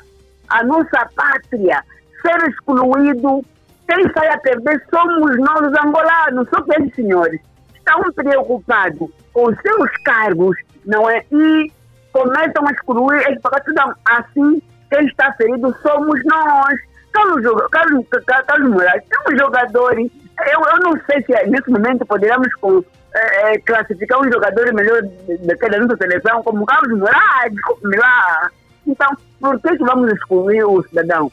a 0.49 0.63
nossa 0.63 1.09
pátria 1.15 1.83
ser 2.21 2.49
excluído, 2.49 3.43
quem 3.87 4.11
sai 4.13 4.29
a 4.29 4.37
perder 4.39 4.83
somos 4.89 5.37
nós, 5.37 5.71
os 5.71 5.85
angolanos. 5.85 6.47
Só 6.49 6.61
que 6.61 6.71
esses 6.81 6.95
senhores 6.95 7.41
estão 7.75 8.01
preocupados 8.13 9.09
com 9.33 9.45
seus 9.55 9.97
cargos 10.03 10.55
não 10.87 11.09
é? 11.09 11.23
E 11.31 11.71
começam 12.11 12.65
a 12.65 12.71
excluir 12.71 13.21
eles 13.27 13.39
tudo 13.41 13.95
assim, 14.05 14.61
quem 14.89 15.05
está 15.05 15.31
ferido 15.33 15.75
somos 15.81 16.19
nós. 16.25 16.79
Carlos, 17.11 17.69
Carlos, 17.71 18.05
Carlos 18.47 18.71
Moraes, 18.71 19.03
temos 19.09 19.39
jogadores, 19.39 20.11
eu, 20.45 20.59
eu 20.59 20.79
não 20.81 20.99
sei 21.05 21.23
se 21.23 21.49
nesse 21.49 21.69
momento 21.69 22.05
poderíamos 22.05 22.53
com, 22.55 22.83
é, 23.15 23.53
é, 23.53 23.59
classificar 23.59 24.19
um 24.19 24.31
jogador 24.31 24.71
melhor 24.73 25.01
daquela 25.43 25.79
nossa 25.79 25.97
seleção 25.97 26.43
como 26.43 26.65
Carlos 26.65 26.99
Moraes, 26.99 27.53
lá. 27.83 28.51
Então, 28.85 29.09
por 29.39 29.59
que, 29.61 29.75
vamos 29.77 30.11
excluir 30.13 30.63
o 30.63 30.83
cidadão? 30.83 31.31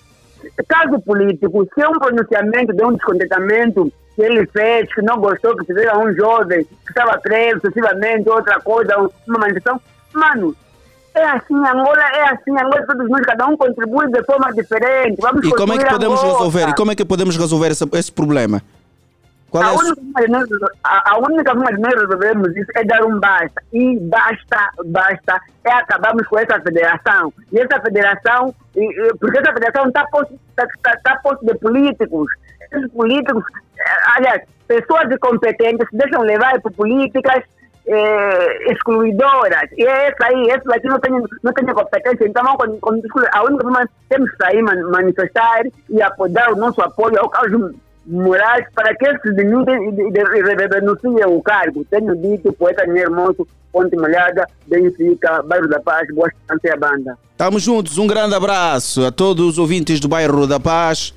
Caso 0.68 1.00
político, 1.00 1.66
se 1.74 1.82
é 1.82 1.88
um 1.88 1.98
pronunciamento 1.98 2.72
de 2.72 2.84
um 2.84 2.92
descontentamento 2.92 3.92
que 4.14 4.22
ele 4.22 4.46
fez, 4.46 4.92
que 4.94 5.02
não 5.02 5.18
gostou, 5.18 5.56
que 5.56 5.66
fizeram 5.66 6.04
um 6.04 6.14
jovem 6.14 6.64
que 6.64 6.76
estava 6.88 7.18
preso, 7.18 7.60
sucessivamente, 7.60 8.28
outra 8.28 8.60
coisa, 8.60 8.96
uma 9.26 9.38
manifestação. 9.38 9.80
Mano, 10.12 10.54
é 11.14 11.24
assim, 11.24 11.54
Angola 11.54 12.02
é 12.14 12.28
assim, 12.30 12.50
Angola 12.50 12.86
todos 12.86 13.08
nós, 13.08 13.22
cada 13.22 13.46
um 13.46 13.56
contribui 13.56 14.10
de 14.10 14.22
forma 14.24 14.52
diferente. 14.52 15.20
Vamos 15.20 15.46
e 15.46 15.50
como 15.50 15.72
é 15.74 15.78
que 15.78 15.90
podemos 15.90 16.22
resolver? 16.22 16.68
E 16.68 16.74
como 16.74 16.92
é 16.92 16.94
que 16.94 17.04
podemos 17.04 17.36
resolver 17.36 17.70
esse, 17.70 17.84
esse 17.92 18.12
problema? 18.12 18.62
Qual 19.54 19.62
a, 19.62 19.68
é 19.68 19.72
única 19.72 20.72
a, 20.82 21.12
a 21.12 21.18
única 21.18 21.54
forma 21.54 21.72
de 21.72 21.80
nós 21.80 21.94
resolvermos 21.94 22.56
isso 22.56 22.72
é 22.74 22.82
dar 22.82 23.04
um 23.04 23.20
basta. 23.20 23.62
E 23.72 24.00
basta, 24.00 24.68
basta, 24.86 25.40
é 25.62 25.70
acabarmos 25.70 26.26
com 26.26 26.40
essa 26.40 26.60
federação. 26.60 27.32
E 27.52 27.60
essa 27.60 27.80
federação, 27.80 28.52
e, 28.74 28.84
e, 28.84 29.14
porque 29.14 29.38
essa 29.38 29.52
federação 29.52 29.86
está 29.86 30.04
posto, 30.08 30.36
tá, 30.56 30.66
tá, 30.82 30.98
tá 31.04 31.20
posto 31.22 31.46
de 31.46 31.54
políticos. 31.58 32.26
Esses 32.62 32.90
políticos, 32.90 33.44
eh, 33.78 34.16
aliás, 34.16 34.42
pessoas 34.66 35.08
incompetentes 35.12 35.88
se 35.88 35.98
deixam 35.98 36.22
levar 36.22 36.60
por 36.60 36.72
políticas 36.72 37.44
eh, 37.86 38.72
excluidoras. 38.72 39.70
E 39.76 39.86
é 39.86 40.08
essa 40.08 40.26
aí, 40.26 40.50
essa 40.50 40.64
daqui 40.64 40.88
não 40.88 40.98
tem, 40.98 41.12
não 41.44 41.52
tem 41.52 41.64
competência. 41.66 42.26
Então, 42.26 42.44
quando, 42.56 42.76
quando, 42.80 43.02
a 43.32 43.44
única 43.44 43.62
forma 43.62 43.88
temos 44.08 44.28
que 44.32 44.36
sair 44.36 44.62
manifestar 44.62 45.62
e 45.88 46.02
apoiar 46.02 46.52
o 46.52 46.56
nosso 46.56 46.82
apoio 46.82 47.20
ao 47.20 47.30
caso 47.30 47.72
Moraes 48.06 48.66
para 48.74 48.94
que 48.94 49.06
se 49.22 49.30
e 49.30 50.68
renunciem 50.74 51.24
o 51.26 51.42
cargo. 51.42 51.84
Tenho 51.90 52.14
dito, 52.16 52.52
poeta 52.52 52.86
Minha 52.86 53.04
Hermoso, 53.04 53.46
Ponte 53.72 53.96
Malhada, 53.96 54.46
Benfica, 54.66 55.42
Bairro 55.42 55.68
da 55.68 55.80
Paz, 55.80 56.06
gosto 56.14 56.36
de 56.62 56.70
a 56.70 56.76
banda. 56.76 57.18
Estamos 57.32 57.62
juntos, 57.62 57.98
um 57.98 58.06
grande 58.06 58.34
abraço 58.34 59.04
a 59.04 59.10
todos 59.10 59.44
os 59.46 59.58
ouvintes 59.58 59.98
do 60.00 60.06
Bairro 60.06 60.46
da 60.46 60.60
Paz. 60.60 61.14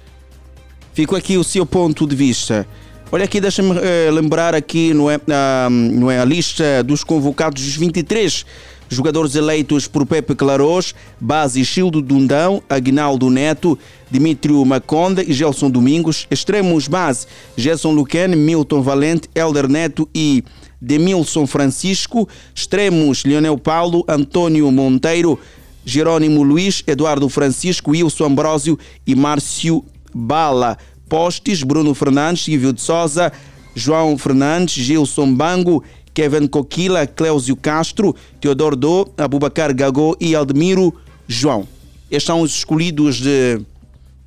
Fico 0.94 1.16
aqui 1.16 1.38
o 1.38 1.44
seu 1.44 1.66
ponto 1.66 2.08
de 2.08 2.16
vista. 2.16 2.66
Olha 3.12 3.26
aqui, 3.26 3.40
deixa-me 3.40 3.78
eh, 3.78 4.10
lembrar 4.12 4.56
aqui, 4.56 4.94
não 4.94 5.10
é, 5.10 5.20
ah, 5.30 5.70
não 5.70 6.10
é 6.12 6.20
a 6.20 6.26
lista 6.26 6.84
dos 6.84 7.04
convocados 7.04 7.64
dos 7.64 7.78
23 7.78 8.46
Jogadores 8.90 9.36
eleitos 9.36 9.88
por 9.88 10.06
Pepe 10.06 10.34
Claros, 10.34 10.96
base 11.20 11.64
Childo 11.66 12.02
Dundão, 12.02 12.64
Aguinaldo 12.70 13.30
Neto, 13.30 13.78
Dimitrio 14.10 14.64
Maconda 14.64 15.22
e 15.22 15.34
Gelson 15.34 15.70
Domingos. 15.70 16.26
Extremos 16.32 16.88
base 16.88 17.28
Gerson 17.58 17.92
Luquen, 17.92 18.30
Milton 18.36 18.82
Valente, 18.82 19.30
Elder 19.36 19.68
Neto 19.68 20.08
e 20.16 20.44
Demilson 20.80 21.46
Francisco. 21.46 22.30
Extremos 22.56 23.26
Leonel 23.26 23.58
Paulo, 23.58 24.06
Antônio 24.08 24.72
Monteiro, 24.72 25.38
Jerônimo 25.84 26.44
Luiz, 26.44 26.84
Eduardo 26.88 27.28
Francisco, 27.28 27.92
Wilson 27.92 28.26
Ambrósio 28.26 28.80
e 29.06 29.16
Márcio 29.16 29.84
Bala. 30.14 30.78
Postes, 31.10 31.64
Bruno 31.64 31.94
Fernandes, 31.94 32.44
Silvio 32.44 32.74
de 32.74 32.82
Souza, 32.82 33.32
João 33.74 34.18
Fernandes, 34.18 34.74
Gilson 34.84 35.34
Bango 35.34 35.84
Kevin 36.18 36.48
Coquila, 36.48 37.06
Cléusio 37.06 37.56
Castro, 37.56 38.16
Teodoro 38.42 38.76
Do, 38.76 39.08
Abubacar 39.16 39.72
Gagô 39.72 40.18
e 40.20 40.34
Aldemiro 40.34 40.92
João. 41.28 41.68
Estes 42.10 42.26
são 42.26 42.42
os 42.42 42.56
escolhidos 42.56 43.18
de 43.18 43.62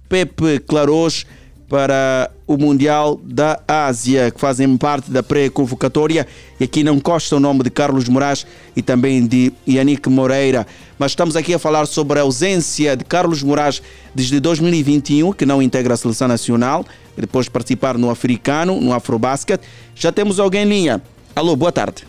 Pepe 0.09 0.61
Claros 0.61 1.27
para 1.69 2.31
o 2.47 2.57
Mundial 2.57 3.21
da 3.25 3.61
Ásia, 3.67 4.31
que 4.31 4.39
fazem 4.41 4.77
parte 4.77 5.11
da 5.11 5.21
pré-convocatória. 5.21 6.29
E 6.61 6.65
aqui 6.65 6.85
não 6.85 7.01
consta 7.01 7.35
o 7.35 7.41
nome 7.41 7.65
de 7.65 7.71
Carlos 7.71 8.09
Moraes 8.09 8.47
e 8.77 8.83
também 8.83 9.27
de 9.27 9.53
Yannick 9.69 10.09
Moreira. 10.09 10.69
Mas 10.97 11.11
estamos 11.11 11.35
aqui 11.35 11.55
a 11.55 11.59
falar 11.59 11.87
sobre 11.87 12.21
a 12.21 12.23
ausência 12.23 12.97
de 12.97 13.05
Carlos 13.05 13.43
Moraes 13.43 13.83
desde 14.15 14.39
2021, 14.39 15.33
que 15.33 15.45
não 15.45 15.61
integra 15.61 15.95
a 15.95 15.97
seleção 15.97 16.29
nacional, 16.29 16.87
depois 17.17 17.47
de 17.47 17.51
participar 17.51 17.99
no 17.99 18.11
africano, 18.11 18.81
no 18.81 18.93
Afrobasket. 18.93 19.61
Já 19.97 20.13
temos 20.13 20.39
alguém 20.39 20.63
em 20.63 20.69
linha. 20.69 21.03
Alô, 21.35 21.57
boa 21.57 21.73
tarde. 21.73 22.07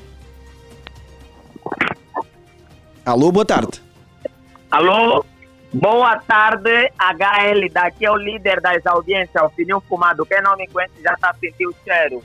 Alô, 3.05 3.31
boa 3.31 3.45
tarde. 3.45 3.81
Alô, 4.69 5.25
boa 5.73 6.17
tarde, 6.19 6.69
HL. 6.99 7.69
Daqui 7.71 8.05
é 8.05 8.11
o 8.11 8.15
líder 8.15 8.61
das 8.61 8.85
audiências, 8.85 9.43
o 9.43 9.49
Fininho 9.49 9.81
Fumado. 9.87 10.25
Quem 10.25 10.41
não 10.41 10.55
me 10.55 10.67
conhece 10.67 10.93
já 11.03 11.13
está 11.13 11.33
sentindo 11.33 11.71
o 11.71 11.75
cheiro. 11.83 12.23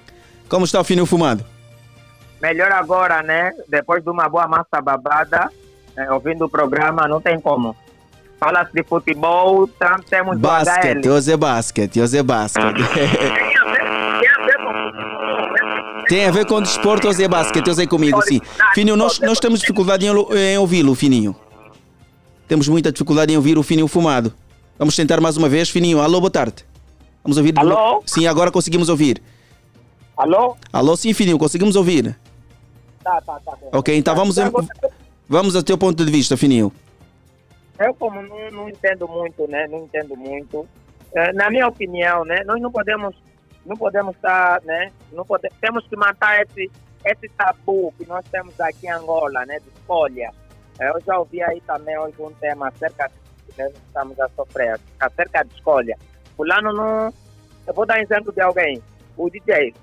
Como 0.48 0.64
está 0.64 0.80
o 0.80 0.84
Fininho 0.84 1.06
Fumado? 1.06 1.44
Melhor 2.40 2.70
agora, 2.72 3.22
né? 3.22 3.52
Depois 3.68 4.02
de 4.02 4.10
uma 4.10 4.28
boa 4.28 4.46
massa 4.46 4.80
babada, 4.82 5.50
é, 5.96 6.12
ouvindo 6.12 6.44
o 6.44 6.50
programa, 6.50 7.08
não 7.08 7.20
tem 7.20 7.40
como. 7.40 7.74
fala-se 8.38 8.70
de 8.74 8.82
futebol, 8.82 9.66
tam- 9.66 9.96
temos 10.10 10.38
Basquete, 10.38 11.06
o 11.06 11.12
HL. 11.12 11.16
hoje 11.16 11.32
é 11.32 11.36
basquete, 11.38 12.00
hoje 12.02 12.18
é 12.18 12.22
basquete. 12.22 12.82
Tem 16.08 16.24
a 16.26 16.30
ver 16.30 16.46
com 16.46 16.60
desporto, 16.62 17.08
hoje 17.08 17.24
é 17.24 17.28
basquete, 17.28 17.68
hoje 17.68 17.82
é 17.82 17.86
comigo, 17.86 18.20
sim. 18.22 18.40
Fininho, 18.74 18.96
nós, 18.96 19.18
nós 19.20 19.40
temos 19.40 19.60
dificuldade 19.60 20.06
em, 20.06 20.10
em 20.10 20.58
ouvi-lo, 20.58 20.94
Fininho. 20.94 21.34
Temos 22.46 22.68
muita 22.68 22.92
dificuldade 22.92 23.32
em 23.32 23.36
ouvir 23.36 23.58
o 23.58 23.62
Fininho 23.62 23.88
fumado. 23.88 24.32
Vamos 24.78 24.94
tentar 24.94 25.20
mais 25.20 25.36
uma 25.36 25.48
vez, 25.48 25.68
Fininho. 25.68 26.00
Alô, 26.00 26.20
boa 26.20 26.30
tarde. 26.30 26.64
Vamos 27.24 27.36
ouvir. 27.38 27.52
de 27.52 27.58
Alô? 27.58 28.02
Sim, 28.06 28.26
agora 28.28 28.52
conseguimos 28.52 28.88
ouvir. 28.88 29.20
Alô? 30.16 30.56
Alô, 30.72 30.96
sim, 30.96 31.12
Fininho, 31.12 31.38
conseguimos 31.38 31.74
ouvir. 31.74 32.16
Tá, 33.02 33.20
tá, 33.22 33.40
tá 33.44 33.52
bom. 33.60 33.70
Ok, 33.72 33.96
então 33.96 34.14
vamos, 34.14 34.38
em- 34.38 34.44
vamos 35.28 35.56
ao 35.56 35.62
teu 35.62 35.76
ponto 35.76 36.04
de 36.04 36.10
vista, 36.10 36.36
Fininho. 36.36 36.72
Eu 37.80 37.92
como 37.94 38.22
não, 38.22 38.50
não 38.52 38.68
entendo 38.68 39.08
muito, 39.08 39.46
né? 39.48 39.66
Não 39.68 39.80
entendo 39.80 40.16
muito. 40.16 40.66
Eh, 41.14 41.32
na 41.32 41.50
minha 41.50 41.66
opinião, 41.66 42.24
né? 42.24 42.42
Nós 42.46 42.60
não 42.60 42.70
podemos, 42.70 43.14
não 43.66 43.76
podemos 43.76 44.14
estar, 44.16 44.62
né? 44.62 44.92
Não 45.12 45.24
pode, 45.24 45.48
temos 45.60 45.86
que 45.86 45.96
matar 45.96 46.42
esse, 46.42 46.70
esse 47.04 47.28
tabu 47.30 47.92
que 47.98 48.06
nós 48.06 48.24
temos 48.30 48.58
aqui 48.60 48.86
em 48.86 48.90
Angola, 48.90 49.44
né? 49.44 49.58
De 49.58 49.68
escolha. 49.68 50.30
Eh, 50.78 50.88
Eu 50.88 51.00
já 51.00 51.18
ouvi 51.18 51.42
aí 51.42 51.60
também 51.62 51.98
hoje 51.98 52.14
um 52.20 52.32
tema 52.34 52.68
acerca 52.68 53.08
de 53.08 53.58
nós 53.58 53.72
estamos 53.72 54.18
a 54.20 54.28
sofrer, 54.30 54.78
acerca 55.00 55.42
de 55.44 55.54
escolha. 55.54 55.96
Fulano 56.36 56.72
não... 56.72 57.12
Eu 57.66 57.74
vou 57.74 57.86
dar 57.86 58.00
exemplo 58.00 58.32
de 58.32 58.40
alguém. 58.40 58.82
O 59.16 59.28
DJ. 59.28 59.74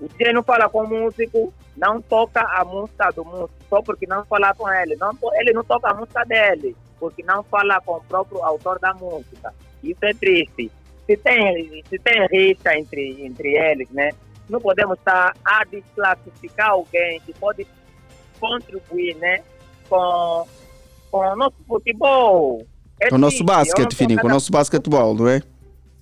O 0.00 0.08
DJ 0.08 0.32
não 0.32 0.42
fala 0.42 0.68
com 0.68 0.84
o 0.84 0.88
músico, 0.88 1.52
não 1.76 2.00
toca 2.00 2.40
a 2.40 2.64
música 2.64 3.10
do 3.10 3.24
músico, 3.24 3.54
só 3.68 3.82
porque 3.82 4.06
não 4.06 4.24
fala 4.26 4.54
com 4.54 4.68
ele. 4.68 4.94
Não, 4.96 5.10
ele 5.34 5.52
não 5.52 5.64
toca 5.64 5.90
a 5.90 5.94
música 5.94 6.24
dele, 6.24 6.76
porque 7.00 7.22
não 7.22 7.42
fala 7.44 7.80
com 7.80 7.94
o 7.96 8.04
próprio 8.04 8.44
autor 8.44 8.78
da 8.78 8.92
música. 8.94 9.52
Isso 9.82 10.04
é 10.04 10.12
triste. 10.12 10.70
Se 11.06 11.16
tem, 11.16 11.82
se 11.88 11.98
tem 11.98 12.26
rixa 12.26 12.76
entre, 12.76 13.24
entre 13.24 13.56
eles, 13.56 13.88
né? 13.90 14.10
Não 14.48 14.60
podemos 14.60 14.98
estar 14.98 15.32
a 15.44 15.64
desclassificar 15.64 16.70
alguém 16.70 17.20
que 17.20 17.32
pode 17.34 17.66
contribuir, 18.40 19.14
né? 19.16 19.42
Com, 19.88 20.46
com 21.10 21.18
o 21.18 21.36
nosso 21.36 21.56
futebol. 21.66 22.66
É 23.00 23.08
Com 23.08 23.16
o 23.16 23.18
nosso 23.18 23.44
basquete, 23.44 23.94
Fininho, 23.94 24.20
com 24.20 24.26
o 24.26 24.30
nosso 24.30 24.50
basquetebol, 24.50 25.14
não 25.14 25.28
é? 25.28 25.42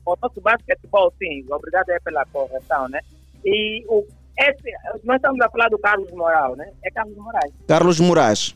o 0.06 0.16
nosso 0.20 0.40
basquetebol, 0.40 1.12
sim. 1.18 1.44
Obrigado 1.50 1.90
aí 1.90 2.00
pela 2.00 2.24
correção, 2.26 2.88
né? 2.88 3.00
E 3.44 3.84
o, 3.88 4.06
esse, 4.38 4.72
nós 5.04 5.16
estamos 5.16 5.40
a 5.40 5.48
falar 5.48 5.68
do 5.68 5.78
Carlos 5.78 6.10
Moral, 6.12 6.56
né? 6.56 6.70
É 6.84 6.90
Carlos 6.90 7.16
Moraes. 7.16 7.52
Carlos 7.66 8.00
Moraes. 8.00 8.54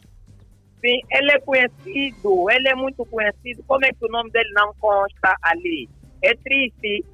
Sim, 0.81 1.01
ele 1.11 1.33
é 1.33 1.41
conhecido, 1.41 2.51
ele 2.51 2.69
é 2.69 2.75
muito 2.75 3.05
conhecido. 3.07 3.65
Como 3.67 3.85
é 3.85 3.91
que 3.91 4.05
o 4.05 4.09
nome 4.09 4.31
dele 4.31 4.51
não 4.53 4.73
consta 4.75 5.37
ali? 5.43 5.89
É 6.23 6.35
triste. 6.35 7.05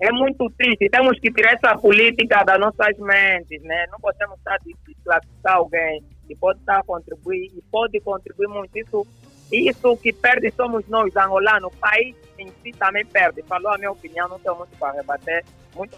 É 0.00 0.12
muito 0.12 0.48
triste. 0.56 0.88
Temos 0.88 1.18
que 1.18 1.32
tirar 1.32 1.54
essa 1.54 1.76
política 1.76 2.44
das 2.44 2.60
nossas 2.60 2.96
mentes, 2.98 3.62
né? 3.62 3.86
Não 3.90 3.98
podemos 3.98 4.38
estar 4.38 4.56
de 4.58 4.74
desclassificar 4.86 5.56
alguém 5.56 6.02
que 6.26 6.36
pode 6.36 6.60
estar 6.60 6.78
a 6.78 6.84
contribuir 6.84 7.50
e 7.56 7.62
pode 7.70 7.98
contribuir 8.00 8.48
muito. 8.48 8.76
Isso, 8.76 9.06
isso 9.50 9.96
que 9.96 10.12
perde 10.12 10.52
somos 10.52 10.86
nós, 10.88 11.16
angolanos. 11.16 11.72
O 11.72 11.76
país 11.78 12.14
em 12.38 12.48
si 12.62 12.70
também 12.72 13.04
perde. 13.06 13.42
Falou 13.42 13.72
a 13.72 13.78
minha 13.78 13.90
opinião, 13.90 14.28
não 14.28 14.38
tenho 14.38 14.56
muito 14.56 14.76
para 14.78 14.92
rebater. 14.92 15.44
Muito 15.74 15.96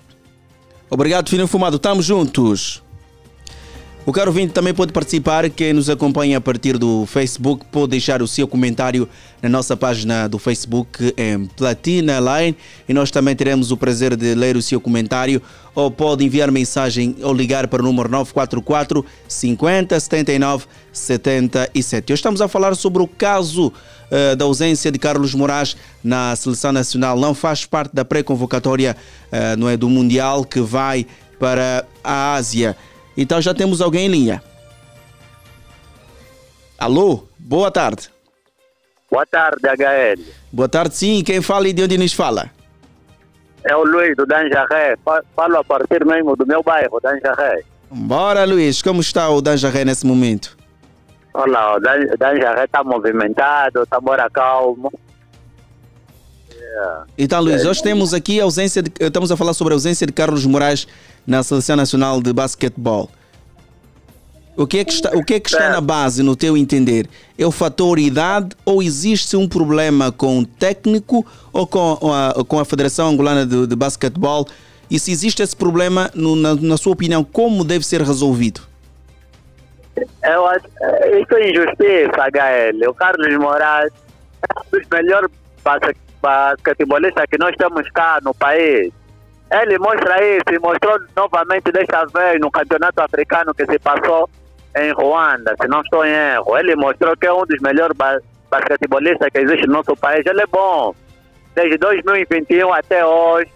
Obrigado, 0.90 1.30
Fininho 1.30 1.46
Fumado. 1.46 1.76
Estamos 1.76 2.04
juntos. 2.04 2.82
O 4.10 4.12
caro 4.12 4.30
ouvinte 4.30 4.52
também 4.52 4.74
pode 4.74 4.92
participar. 4.92 5.48
Quem 5.48 5.72
nos 5.72 5.88
acompanha 5.88 6.38
a 6.38 6.40
partir 6.40 6.76
do 6.76 7.06
Facebook 7.06 7.64
pode 7.70 7.90
deixar 7.90 8.20
o 8.20 8.26
seu 8.26 8.48
comentário 8.48 9.08
na 9.40 9.48
nossa 9.48 9.76
página 9.76 10.28
do 10.28 10.36
Facebook 10.36 11.14
em 11.16 11.46
Platina 11.46 12.18
Line 12.18 12.56
e 12.88 12.92
nós 12.92 13.12
também 13.12 13.36
teremos 13.36 13.70
o 13.70 13.76
prazer 13.76 14.16
de 14.16 14.34
ler 14.34 14.56
o 14.56 14.62
seu 14.62 14.80
comentário 14.80 15.40
ou 15.76 15.92
pode 15.92 16.24
enviar 16.24 16.50
mensagem 16.50 17.14
ou 17.22 17.32
ligar 17.32 17.68
para 17.68 17.82
o 17.82 17.84
número 17.84 18.08
944 18.08 19.06
50 19.28 20.00
79 20.00 20.66
77. 20.92 22.12
Hoje 22.12 22.18
estamos 22.18 22.40
a 22.40 22.48
falar 22.48 22.74
sobre 22.74 23.00
o 23.00 23.06
caso 23.06 23.72
eh, 24.10 24.34
da 24.34 24.44
ausência 24.44 24.90
de 24.90 24.98
Carlos 24.98 25.32
Moraes 25.36 25.76
na 26.02 26.34
seleção 26.34 26.72
nacional. 26.72 27.16
Não 27.16 27.32
faz 27.32 27.64
parte 27.64 27.94
da 27.94 28.04
pré-convocatória 28.04 28.96
eh, 29.30 29.54
não 29.54 29.68
é, 29.68 29.76
do 29.76 29.88
Mundial 29.88 30.44
que 30.44 30.60
vai 30.60 31.06
para 31.38 31.86
a 32.02 32.34
Ásia. 32.34 32.76
Então 33.16 33.40
já 33.40 33.52
temos 33.54 33.80
alguém 33.80 34.06
em 34.06 34.10
linha. 34.10 34.42
Alô, 36.78 37.24
boa 37.38 37.70
tarde. 37.70 38.08
Boa 39.10 39.26
tarde, 39.26 39.58
HL. 39.66 40.22
Boa 40.52 40.68
tarde, 40.68 40.96
sim. 40.96 41.22
Quem 41.22 41.42
fala 41.42 41.68
e 41.68 41.72
de 41.72 41.82
onde 41.82 41.98
nos 41.98 42.12
fala? 42.12 42.50
É 43.64 43.76
o 43.76 43.84
Luiz 43.84 44.16
do 44.16 44.24
Danjaré. 44.24 44.96
Fa- 45.04 45.22
Falo 45.36 45.58
a 45.58 45.64
partir 45.64 46.04
mesmo 46.06 46.34
do 46.36 46.46
meu 46.46 46.62
bairro, 46.62 46.98
Danjaré. 47.02 47.62
Bora, 47.90 48.44
Luiz. 48.44 48.80
Como 48.80 49.00
está 49.00 49.28
o 49.28 49.42
Danjaré 49.42 49.84
nesse 49.84 50.06
momento? 50.06 50.56
Olha, 51.34 51.76
o 51.76 51.80
Dan- 51.80 52.16
Danjaré 52.18 52.64
está 52.64 52.82
movimentado, 52.82 53.82
está 53.82 54.00
mora 54.00 54.30
calmo. 54.30 54.90
Então, 57.18 57.42
Luiz, 57.42 57.64
hoje 57.66 57.82
temos 57.82 58.14
aqui 58.14 58.40
a 58.40 58.44
ausência 58.44 58.80
de, 58.80 58.92
estamos 59.00 59.30
a 59.32 59.36
falar 59.36 59.52
sobre 59.54 59.74
a 59.74 59.76
ausência 59.76 60.06
de 60.06 60.12
Carlos 60.12 60.46
Moraes 60.46 60.86
na 61.26 61.42
Seleção 61.42 61.76
Nacional 61.76 62.20
de 62.20 62.32
Basquetebol. 62.32 63.10
O 64.56 64.66
que 64.66 64.78
é 64.78 64.84
que 64.84 64.92
está, 64.92 65.10
o 65.16 65.24
que 65.24 65.34
é 65.34 65.40
que 65.40 65.48
está 65.48 65.70
na 65.70 65.80
base, 65.80 66.22
no 66.22 66.36
teu 66.36 66.56
entender? 66.56 67.08
É 67.38 67.46
o 67.46 67.50
fator 67.52 67.98
idade 67.98 68.50
ou 68.64 68.82
existe 68.82 69.36
um 69.36 69.48
problema 69.48 70.12
com 70.12 70.40
o 70.40 70.44
técnico 70.46 71.24
ou 71.52 71.66
com 71.66 71.98
a, 72.12 72.44
com 72.44 72.58
a 72.58 72.64
Federação 72.64 73.08
Angolana 73.08 73.46
de, 73.46 73.66
de 73.66 73.76
Basquetebol? 73.76 74.46
E 74.90 74.98
se 74.98 75.12
existe 75.12 75.40
esse 75.42 75.54
problema, 75.56 76.10
no- 76.14 76.34
na, 76.36 76.54
na 76.56 76.76
sua 76.76 76.92
opinião, 76.92 77.22
como 77.24 77.64
deve 77.64 77.86
ser 77.86 78.02
resolvido? 78.02 78.60
Eu 80.24 80.46
acho, 80.46 80.66
é, 80.80 81.20
isso 81.20 81.34
é 81.34 81.50
injustiça, 81.50 82.22
HL. 82.26 82.88
O 82.88 82.94
Carlos 82.94 83.38
Moraes 83.38 83.92
é 83.92 84.60
um 84.60 84.78
dos 84.78 84.88
melhores 84.90 85.30
basque- 85.64 85.96
basquetebolistas 86.20 87.24
que 87.30 87.38
nós 87.38 87.54
temos 87.56 87.88
cá 87.90 88.18
no 88.22 88.34
país. 88.34 88.92
Ele 89.50 89.78
mostra 89.78 90.16
isso 90.24 90.60
mostrou 90.60 90.96
novamente 91.16 91.72
desta 91.72 92.06
vez 92.06 92.40
no 92.40 92.50
campeonato 92.50 93.02
africano 93.02 93.52
que 93.52 93.66
se 93.66 93.78
passou 93.80 94.30
em 94.76 94.92
Ruanda, 94.92 95.54
se 95.60 95.66
não 95.66 95.80
estou 95.80 96.04
em 96.04 96.12
erro. 96.12 96.56
Ele 96.56 96.76
mostrou 96.76 97.16
que 97.16 97.26
é 97.26 97.32
um 97.32 97.44
dos 97.44 97.60
melhores 97.60 97.96
ba 97.96 98.18
basquetebolistas 98.48 99.28
que 99.32 99.38
existe 99.38 99.66
no 99.66 99.74
nosso 99.74 99.94
país. 99.96 100.24
Ele 100.26 100.42
é 100.42 100.46
bom. 100.46 100.94
Desde 101.54 101.78
2021 101.78 102.72
até 102.72 103.04
hoje, 103.04 103.50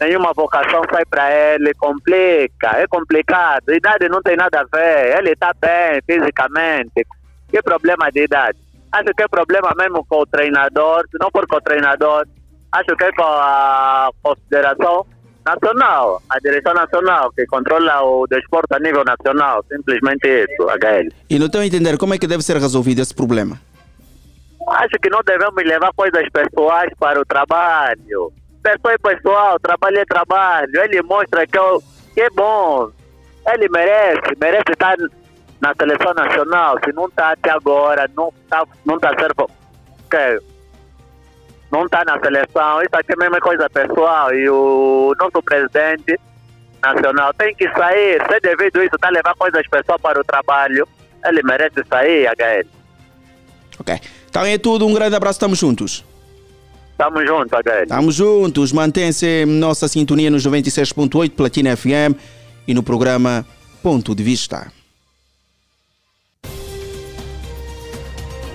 nenhuma 0.00 0.32
vocação 0.32 0.82
sai 0.90 1.04
para 1.04 1.30
ele. 1.30 1.74
Complica, 1.74 2.78
é 2.78 2.86
complicado. 2.86 3.70
Idade 3.70 4.08
não 4.08 4.22
tem 4.22 4.36
nada 4.36 4.60
a 4.60 4.76
ver. 4.76 5.18
Ele 5.18 5.32
está 5.32 5.52
bem 5.60 6.00
fisicamente. 6.06 7.06
Que 7.50 7.62
problema 7.62 8.10
de 8.10 8.24
idade? 8.24 8.58
Acho 8.92 9.14
que 9.14 9.22
é 9.22 9.28
problema 9.28 9.72
mesmo 9.76 10.04
com 10.06 10.20
o 10.20 10.26
treinador. 10.26 11.02
Se 11.10 11.18
não 11.20 11.30
for 11.30 11.46
com 11.46 11.56
o 11.56 11.60
treinador, 11.60 12.26
acho 12.72 12.96
que 12.96 13.04
é 13.04 13.12
com 13.12 13.22
a 13.22 14.10
Confederação 14.22 15.06
Nacional, 15.44 16.22
a 16.28 16.38
direção 16.38 16.74
nacional, 16.74 17.32
que 17.32 17.46
controla 17.46 18.02
o 18.02 18.26
desporto 18.26 18.74
a 18.74 18.78
nível 18.78 19.02
nacional. 19.04 19.64
Simplesmente 19.72 20.26
isso, 20.28 20.68
HL. 20.68 21.08
E 21.30 21.38
no 21.38 21.48
teu 21.48 21.62
entender, 21.62 21.96
como 21.98 22.14
é 22.14 22.18
que 22.18 22.26
deve 22.26 22.42
ser 22.42 22.56
resolvido 22.58 23.00
esse 23.00 23.14
problema? 23.14 23.58
Acho 24.68 24.98
que 25.02 25.08
não 25.08 25.20
devemos 25.24 25.64
levar 25.64 25.92
coisas 25.94 26.26
pessoais 26.30 26.90
para 26.98 27.20
o 27.20 27.24
trabalho. 27.24 28.32
Pessoa 28.62 28.92
é 28.94 28.98
pessoal, 28.98 29.58
trabalho 29.58 29.98
é 29.98 30.04
trabalho. 30.04 30.70
Ele 30.84 31.02
mostra 31.02 31.46
que, 31.46 31.58
é- 31.58 31.78
que 32.14 32.20
é 32.20 32.30
bom. 32.30 32.90
Ele 33.48 33.68
merece, 33.70 34.36
merece 34.38 34.70
estar 34.70 34.96
na 35.60 35.74
seleção 35.74 36.12
nacional. 36.14 36.78
Se 36.84 36.92
não 36.92 37.06
está 37.06 37.32
até 37.32 37.50
agora, 37.50 38.08
não 38.14 38.28
está 38.44 38.62
não 38.84 38.98
tá 38.98 39.10
certo. 39.18 39.50
Que 40.10 40.38
não 41.70 41.84
está 41.84 42.04
na 42.04 42.18
seleção. 42.18 42.82
Isso 42.82 42.94
aqui 42.94 43.16
mesmo 43.16 43.36
é 43.36 43.40
coisa 43.40 43.68
pessoal. 43.70 44.34
E 44.34 44.48
o 44.48 45.14
nosso 45.18 45.42
presidente 45.42 46.18
nacional 46.82 47.32
tem 47.34 47.54
que 47.54 47.68
sair. 47.70 48.20
Se 48.28 48.40
devido 48.40 48.82
isso, 48.82 48.94
está 48.94 49.08
a 49.08 49.10
levar 49.10 49.34
coisas 49.36 49.66
pessoais 49.68 50.00
para 50.00 50.20
o 50.20 50.24
trabalho. 50.24 50.86
Ele 51.24 51.42
merece 51.42 51.84
sair, 51.88 52.26
HL. 52.26 52.66
Ok. 53.78 54.00
Então 54.28 54.44
é 54.44 54.58
tudo. 54.58 54.86
Um 54.86 54.94
grande 54.94 55.14
abraço. 55.14 55.36
Estamos 55.36 55.58
juntos. 55.58 56.04
Tamo 56.96 57.24
junto, 57.24 57.54
HL. 57.54 57.82
Estamos 57.82 58.14
juntos. 58.14 58.72
Mantém-se 58.72 59.44
nossa 59.46 59.88
sintonia 59.88 60.30
nos 60.30 60.46
96.8 60.46 61.30
Platina 61.30 61.76
FM 61.76 62.18
e 62.66 62.74
no 62.74 62.82
programa 62.82 63.46
Ponto 63.82 64.14
de 64.14 64.22
Vista. 64.22 64.79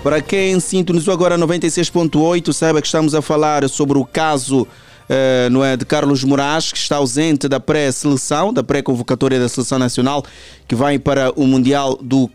Para 0.05 0.21
quem 0.21 0.59
sintonizou 0.59 1.11
agora 1.11 1.35
96.8, 1.35 2.53
saiba 2.53 2.79
que 2.79 2.85
estamos 2.85 3.15
a 3.15 3.23
falar 3.23 3.67
sobre 3.67 3.97
o 3.97 4.05
caso 4.05 4.67
eh, 5.09 5.49
não 5.49 5.65
é, 5.65 5.75
de 5.75 5.83
Carlos 5.83 6.23
Moraes, 6.23 6.71
que 6.71 6.77
está 6.77 6.97
ausente 6.97 7.47
da 7.47 7.59
pré-seleção, 7.59 8.53
da 8.53 8.63
pré-convocatória 8.63 9.39
da 9.39 9.49
Seleção 9.49 9.79
Nacional, 9.79 10.23
que 10.67 10.75
vai 10.75 10.99
para 10.99 11.31
o 11.35 11.47
Mundial 11.47 11.97
do 11.99 12.29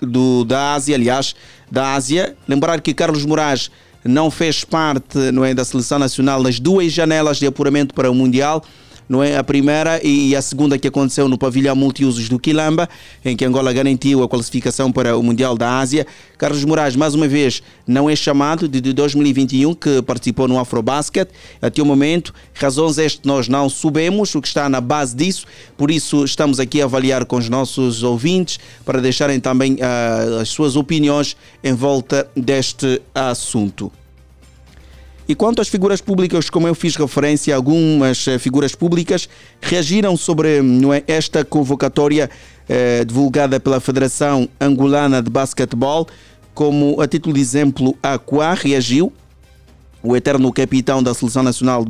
do, 0.00 0.44
da 0.44 0.74
Ásia, 0.74 0.96
aliás, 0.96 1.36
da 1.70 1.94
Ásia. 1.94 2.36
Lembrar 2.48 2.80
que 2.80 2.92
Carlos 2.92 3.24
Moraes 3.24 3.70
não 4.04 4.28
fez 4.28 4.64
parte 4.64 5.16
não 5.30 5.44
é, 5.44 5.54
da 5.54 5.64
seleção 5.64 6.00
nacional 6.00 6.42
nas 6.42 6.58
duas 6.58 6.92
janelas 6.92 7.36
de 7.36 7.46
apuramento 7.46 7.94
para 7.94 8.10
o 8.10 8.14
Mundial 8.16 8.64
não 9.12 9.22
é? 9.22 9.36
A 9.36 9.44
primeira 9.44 10.00
e 10.02 10.34
a 10.34 10.40
segunda 10.40 10.78
que 10.78 10.88
aconteceu 10.88 11.28
no 11.28 11.36
pavilhão 11.36 11.76
multiusos 11.76 12.30
do 12.30 12.38
Quilamba, 12.38 12.88
em 13.22 13.36
que 13.36 13.44
Angola 13.44 13.70
garantiu 13.70 14.22
a 14.22 14.28
qualificação 14.28 14.90
para 14.90 15.14
o 15.18 15.22
Mundial 15.22 15.56
da 15.56 15.78
Ásia. 15.78 16.06
Carlos 16.38 16.64
Moraes, 16.64 16.96
mais 16.96 17.14
uma 17.14 17.28
vez, 17.28 17.62
não 17.86 18.08
é 18.08 18.16
chamado 18.16 18.66
de 18.66 18.80
2021, 18.80 19.74
que 19.74 20.00
participou 20.00 20.48
no 20.48 20.58
Afrobasket. 20.58 21.28
Até 21.60 21.82
o 21.82 21.84
momento, 21.84 22.32
razões 22.54 22.96
este 22.96 23.20
nós 23.24 23.48
não 23.48 23.68
sabemos, 23.68 24.34
o 24.34 24.40
que 24.40 24.48
está 24.48 24.66
na 24.66 24.80
base 24.80 25.14
disso, 25.14 25.44
por 25.76 25.90
isso 25.90 26.24
estamos 26.24 26.58
aqui 26.58 26.80
a 26.80 26.86
avaliar 26.86 27.26
com 27.26 27.36
os 27.36 27.50
nossos 27.50 28.02
ouvintes 28.02 28.58
para 28.82 28.98
deixarem 28.98 29.38
também 29.38 29.74
uh, 29.74 30.40
as 30.40 30.48
suas 30.48 30.74
opiniões 30.74 31.36
em 31.62 31.74
volta 31.74 32.26
deste 32.34 33.02
assunto. 33.14 33.92
E 35.28 35.34
quanto 35.34 35.62
às 35.62 35.68
figuras 35.68 36.00
públicas, 36.00 36.50
como 36.50 36.66
eu 36.66 36.74
fiz 36.74 36.96
referência, 36.96 37.54
algumas 37.54 38.26
eh, 38.26 38.38
figuras 38.38 38.74
públicas 38.74 39.28
reagiram 39.60 40.16
sobre 40.16 40.58
é, 40.58 41.04
esta 41.06 41.44
convocatória 41.44 42.28
eh, 42.68 43.04
divulgada 43.04 43.60
pela 43.60 43.78
Federação 43.78 44.48
Angolana 44.60 45.22
de 45.22 45.30
Basquetebol. 45.30 46.08
Como 46.54 47.00
a 47.00 47.06
título 47.06 47.34
de 47.34 47.40
exemplo, 47.40 47.96
a 48.02 48.14
Aquá 48.14 48.52
reagiu, 48.54 49.12
o 50.02 50.16
eterno 50.16 50.52
capitão 50.52 51.02
da 51.02 51.14
Seleção 51.14 51.42
Nacional 51.42 51.86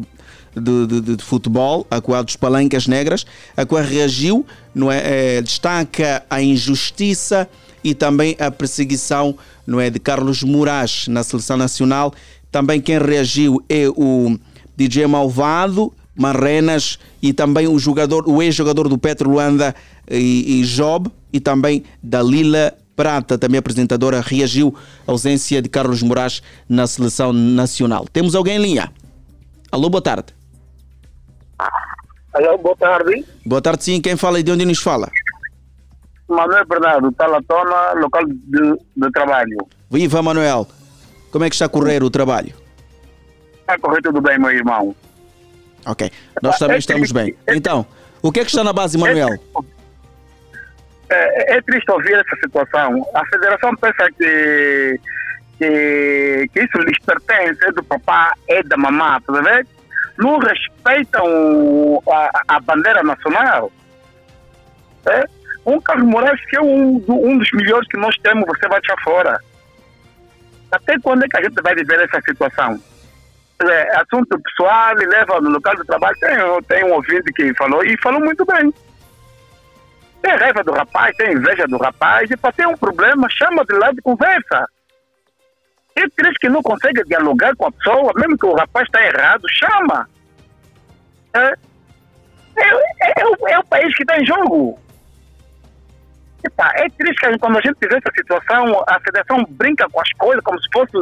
de, 0.55 0.87
de, 0.87 1.17
de 1.17 1.25
futebol, 1.25 1.87
Aquá 1.91 2.21
dos 2.21 2.37
Palancas 2.37 2.87
Negras. 2.87 3.25
Aquá 3.57 3.81
reagiu, 3.81 4.45
não 4.75 4.93
é, 4.93 5.37
é, 5.37 5.43
destaca 5.43 6.23
a 6.29 6.43
injustiça 6.43 7.49
e 7.83 7.95
também 7.95 8.37
a 8.39 8.51
perseguição 8.51 9.35
não 9.67 9.81
é, 9.81 9.89
de 9.89 9.99
Carlos 9.99 10.43
Moraes 10.43 11.09
na 11.09 11.25
Seleção 11.25 11.57
Nacional 11.57 12.13
também 12.53 12.81
quem 12.83 12.99
reagiu 12.99 13.65
é 13.67 13.89
o 13.89 14.39
DJ 14.77 15.07
Malvado, 15.07 15.91
Marrenas 16.15 16.99
e 17.23 17.33
também 17.33 17.67
o 17.67 17.79
jogador, 17.79 18.29
o 18.29 18.43
ex-jogador 18.43 18.89
do 18.89 18.99
Petro 18.99 19.31
Luanda 19.31 19.75
e, 20.09 20.61
e 20.61 20.63
Job 20.65 21.11
e 21.33 21.41
também 21.41 21.83
Dalila 22.03 22.75
Prata, 22.95 23.39
também 23.39 23.59
apresentadora, 23.59 24.21
reagiu 24.21 24.75
à 25.09 25.11
ausência 25.11 25.63
de 25.63 25.69
Carlos 25.71 26.03
Moraes 26.03 26.43
na 26.69 26.87
seleção 26.87 27.33
nacional. 27.33 28.05
Temos 28.13 28.35
alguém 28.35 28.59
em 28.59 28.63
linha? 28.63 28.93
Alô, 29.73 29.89
boa 29.89 30.03
tarde. 30.03 30.35
Alô, 32.35 32.59
boa 32.59 32.77
tarde. 32.77 33.25
Boa 33.47 33.63
tarde, 33.63 33.83
sim. 33.83 34.01
Quem 34.03 34.15
fala 34.15 34.39
e 34.39 34.43
de 34.43 34.53
onde 34.53 34.67
nos 34.67 34.79
fala? 34.79 35.11
Manuel 36.29 36.67
Bernardo, 36.67 37.11
Talatona, 37.13 37.95
local 37.95 38.27
de, 38.27 38.77
de 38.95 39.11
trabalho. 39.13 39.57
Viva, 39.91 40.23
Manuel. 40.23 40.69
Como 41.33 41.45
é 41.45 41.49
que 41.49 41.55
está 41.55 41.65
a 41.65 41.69
correr 41.69 42.03
o 42.03 42.11
trabalho? 42.11 42.55
Está 43.61 43.75
a 43.75 43.79
correr 43.79 44.03
tudo 44.03 44.21
bem, 44.21 44.39
meu 44.39 44.51
irmão. 44.51 44.95
Ok, 45.87 46.13
nós 46.43 46.59
também 46.59 46.79
estamos 46.79 47.11
bem. 47.11 47.35
Então, 47.49 47.87
o 48.21 48.31
que 48.31 48.41
é 48.41 48.45
que 48.45 48.51
está 48.51 48.63
na 48.63 48.73
base, 48.73 48.99
Manuel? 48.99 49.31
É, 51.09 51.57
é 51.57 51.63
triste 51.63 51.91
ouvir 51.91 52.13
essa 52.13 52.37
situação. 52.37 53.05
A 53.15 53.27
federação 53.27 53.75
pensa 53.77 54.09
que, 54.17 55.01
que, 55.59 56.49
que 56.53 56.61
isso 56.63 56.79
lhes 56.79 56.99
pertence, 57.01 57.65
é 57.65 57.73
do 57.73 57.83
papá, 57.83 58.35
é 58.49 58.63
da 58.63 58.77
mamá, 58.77 59.19
tá 59.21 59.33
vendo? 59.33 59.69
Não 60.19 60.39
respeitam 60.39 62.03
a, 62.09 62.43
a 62.57 62.61
bandeira 62.61 63.03
nacional. 63.03 63.73
É? 65.07 65.25
Um 65.65 65.81
Carlos 65.81 66.07
Moraes 66.07 66.45
que 66.47 66.57
é 66.57 66.61
um, 66.61 67.03
um 67.09 67.39
dos 67.39 67.51
melhores 67.53 67.89
que 67.89 67.97
nós 67.97 68.15
temos, 68.19 68.45
você 68.47 68.69
vai 68.69 68.81
deixar 68.81 69.03
fora. 69.03 69.41
Até 70.73 70.99
quando 71.01 71.25
é 71.25 71.29
que 71.29 71.37
a 71.37 71.43
gente 71.43 71.61
vai 71.63 71.75
viver 71.75 72.03
essa 72.03 72.21
situação? 72.23 72.81
É, 73.63 74.01
assunto 74.01 74.41
pessoal, 74.41 74.95
leva 74.95 75.41
no 75.41 75.51
local 75.51 75.77
de 75.77 75.85
trabalho. 75.85 76.17
Tem, 76.19 76.31
tem 76.67 76.85
um 76.85 76.95
ouvinte 76.95 77.33
que 77.35 77.55
falou, 77.55 77.85
e 77.85 77.97
falou 78.01 78.21
muito 78.21 78.45
bem. 78.47 78.73
Tem 80.23 80.37
raiva 80.37 80.65
do 80.65 80.73
rapaz, 80.73 81.15
tem 81.17 81.33
inveja 81.33 81.67
do 81.67 81.77
rapaz, 81.77 82.31
e 82.31 82.37
para 82.37 82.53
ter 82.53 82.67
um 82.67 82.77
problema, 82.77 83.29
chama 83.31 83.65
de 83.65 83.75
lado 83.75 83.99
e 83.99 84.03
conversa. 84.03 84.67
E 85.95 86.09
triste 86.11 86.39
que 86.41 86.49
não 86.49 86.63
consegue 86.63 87.05
dialogar 87.05 87.55
com 87.55 87.67
a 87.67 87.73
pessoa, 87.73 88.13
mesmo 88.17 88.39
que 88.39 88.47
o 88.47 88.55
rapaz 88.55 88.87
está 88.87 89.05
errado, 89.05 89.43
chama. 89.49 90.09
É, 91.35 91.55
é, 92.57 92.69
é, 93.01 93.21
é, 93.21 93.27
o, 93.27 93.49
é 93.49 93.59
o 93.59 93.65
país 93.65 93.95
que 93.97 94.03
está 94.03 94.19
em 94.19 94.25
jogo. 94.25 94.79
Epa, 96.45 96.73
é 96.75 96.89
triste 96.91 97.21
que 97.21 97.39
quando 97.39 97.59
a 97.59 97.61
gente 97.61 97.79
vê 97.81 97.97
essa 97.97 98.11
situação, 98.17 98.85
a 98.89 98.99
federação 99.01 99.45
brinca 99.51 99.89
com 99.91 100.01
as 100.01 100.13
coisas 100.19 100.43
como 100.43 100.61
se 100.61 100.69
fosse 100.73 100.97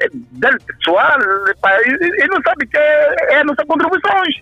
é, 0.00 0.08
dele 0.10 0.58
pessoal 0.66 1.18
epa, 1.50 1.70
e, 1.84 2.24
e, 2.24 2.26
não 2.28 2.40
sabe 2.42 2.66
que 2.66 2.76
é, 2.76 3.34
é 3.34 3.40
a 3.40 3.44
nossa 3.44 3.66
contribuições. 3.66 4.36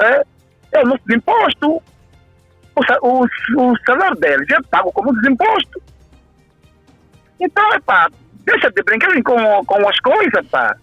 É, 0.00 0.22
é 0.72 0.82
o 0.82 0.86
nosso 0.86 1.02
imposto. 1.12 1.82
O, 2.76 2.82
o, 3.02 3.72
o 3.72 3.76
salário 3.84 4.16
deles 4.16 4.48
é 4.50 4.62
pago 4.70 4.92
como 4.92 5.12
desimposto. 5.20 5.82
Então, 7.40 7.74
epá, 7.74 8.08
deixa 8.44 8.70
de 8.70 8.82
brincar 8.82 9.22
com, 9.22 9.64
com 9.64 9.88
as 9.88 9.98
coisas, 10.00 10.46
pá. 10.46 10.76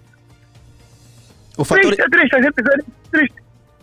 O 1.58 1.64
fator... 1.64 1.86
Triste, 1.86 2.02
é 2.02 2.10
triste, 2.10 2.36
a 2.36 2.42
gente 2.42 2.56
vê 2.56 2.84
triste. 3.12 3.36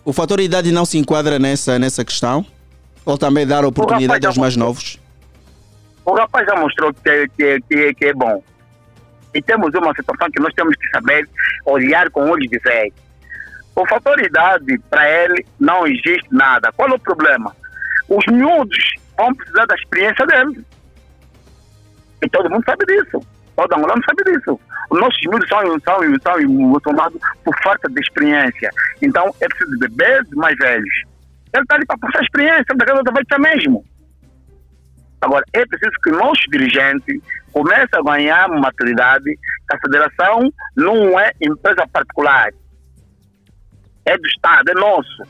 O 0.05 0.13
fator 0.13 0.41
idade 0.41 0.73
não 0.73 0.85
se 0.85 0.99
enquadra 0.99 1.39
nessa, 1.39 1.79
nessa 1.79 2.05
questão? 2.05 2.45
Ou 3.05 3.17
também 3.19 3.47
dar 3.47 3.65
oportunidade 3.65 4.27
aos 4.27 4.37
mais 4.37 4.57
novos? 4.57 5.01
O 6.05 6.15
rapaz 6.15 6.47
já 6.47 6.57
mostrou 6.57 6.93
que, 6.93 7.29
que, 7.37 7.61
que, 7.69 7.95
que 7.95 8.05
é 8.07 8.13
bom. 8.13 8.43
E 9.35 9.41
temos 9.41 9.73
uma 9.75 9.95
situação 9.95 10.31
que 10.31 10.41
nós 10.41 10.53
temos 10.55 10.75
que 10.77 10.89
saber 10.91 11.29
olhar 11.65 12.11
com 12.11 12.29
olhos 12.29 12.49
de 12.49 12.59
fé. 12.61 12.89
O 13.77 13.87
fator 13.87 14.21
idade, 14.21 14.79
para 14.91 15.09
ele, 15.09 15.47
não 15.59 15.87
existe 15.87 16.27
nada. 16.31 16.73
Qual 16.73 16.89
é 16.89 16.95
o 16.95 16.99
problema? 16.99 17.55
Os 18.09 18.25
miúdos 18.27 18.95
vão 19.17 19.35
precisar 19.35 19.67
da 19.67 19.75
experiência 19.77 20.27
dele. 20.27 20.65
E 22.23 22.29
todo 22.29 22.51
mundo 22.51 22.65
sabe 22.65 22.85
disso. 22.87 23.25
Todo 23.57 23.75
angolano 23.75 24.03
sabe 24.05 24.25
disso. 24.25 24.61
Os 24.91 25.01
nossos 25.01 25.21
miúdos 25.23 25.49
são, 25.49 25.61
são, 25.81 26.01
são 26.23 26.81
tomados 26.81 27.21
por 27.45 27.55
falta 27.63 27.89
de 27.89 28.01
experiência. 28.01 28.71
Então, 29.01 29.33
é 29.41 29.47
preciso 29.47 29.71
de 29.79 29.89
bebês 29.89 30.29
mais 30.31 30.57
velhos. 30.59 31.10
Ele 31.53 31.63
está 31.63 31.75
ali 31.75 31.87
para 31.87 31.99
passar 31.99 32.23
experiência, 32.23 32.65
ele 32.71 32.79
da 32.79 32.87
casa 32.87 33.03
vai 33.13 33.23
estar 33.23 33.39
mesmo. 33.39 33.85
Agora, 35.21 35.45
é 35.53 35.67
preciso 35.67 35.93
que 36.03 36.11
nossos 36.11 36.45
dirigentes 36.51 37.21
comecem 37.53 37.89
a 37.93 38.03
ganhar 38.03 38.49
maturidade 38.49 39.25
que 39.25 39.77
a 39.77 39.79
federação 39.79 40.51
não 40.77 41.19
é 41.19 41.33
empresa 41.41 41.87
particular. 41.93 42.51
É 44.07 44.17
do 44.17 44.27
Estado, 44.27 44.71
é 44.71 44.75
nosso. 44.75 45.23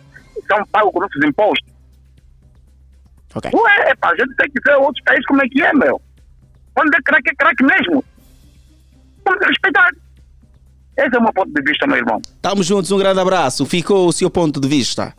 São 0.46 0.64
pagos 0.66 0.92
com 0.92 1.00
nossos 1.00 1.24
impostos. 1.24 1.70
Okay. 3.34 3.50
Não 3.52 3.68
é, 3.68 3.90
é 3.90 3.94
para 3.96 4.10
a 4.10 4.16
gente 4.16 4.34
tem 4.36 4.50
que 4.50 4.60
ver 4.64 4.76
outros 4.76 5.02
países 5.04 5.26
como 5.26 5.42
é 5.42 5.48
que 5.48 5.62
é, 5.62 5.72
meu. 5.72 6.00
Quando 6.74 6.94
é 6.94 6.98
craque, 7.02 7.30
é 7.30 7.34
craque 7.34 7.64
mesmo. 7.64 8.04
Vamos 9.24 9.46
respeitar. 9.46 9.90
Esse 10.96 11.16
é 11.16 11.18
o 11.18 11.22
meu 11.22 11.32
ponto 11.32 11.52
de 11.52 11.62
vista, 11.62 11.86
meu 11.86 11.96
irmão. 11.96 12.20
Estamos 12.24 12.66
juntos, 12.66 12.90
um 12.90 12.98
grande 12.98 13.20
abraço. 13.20 13.64
Ficou 13.66 14.08
o 14.08 14.12
seu 14.12 14.30
ponto 14.30 14.60
de 14.60 14.68
vista. 14.68 15.14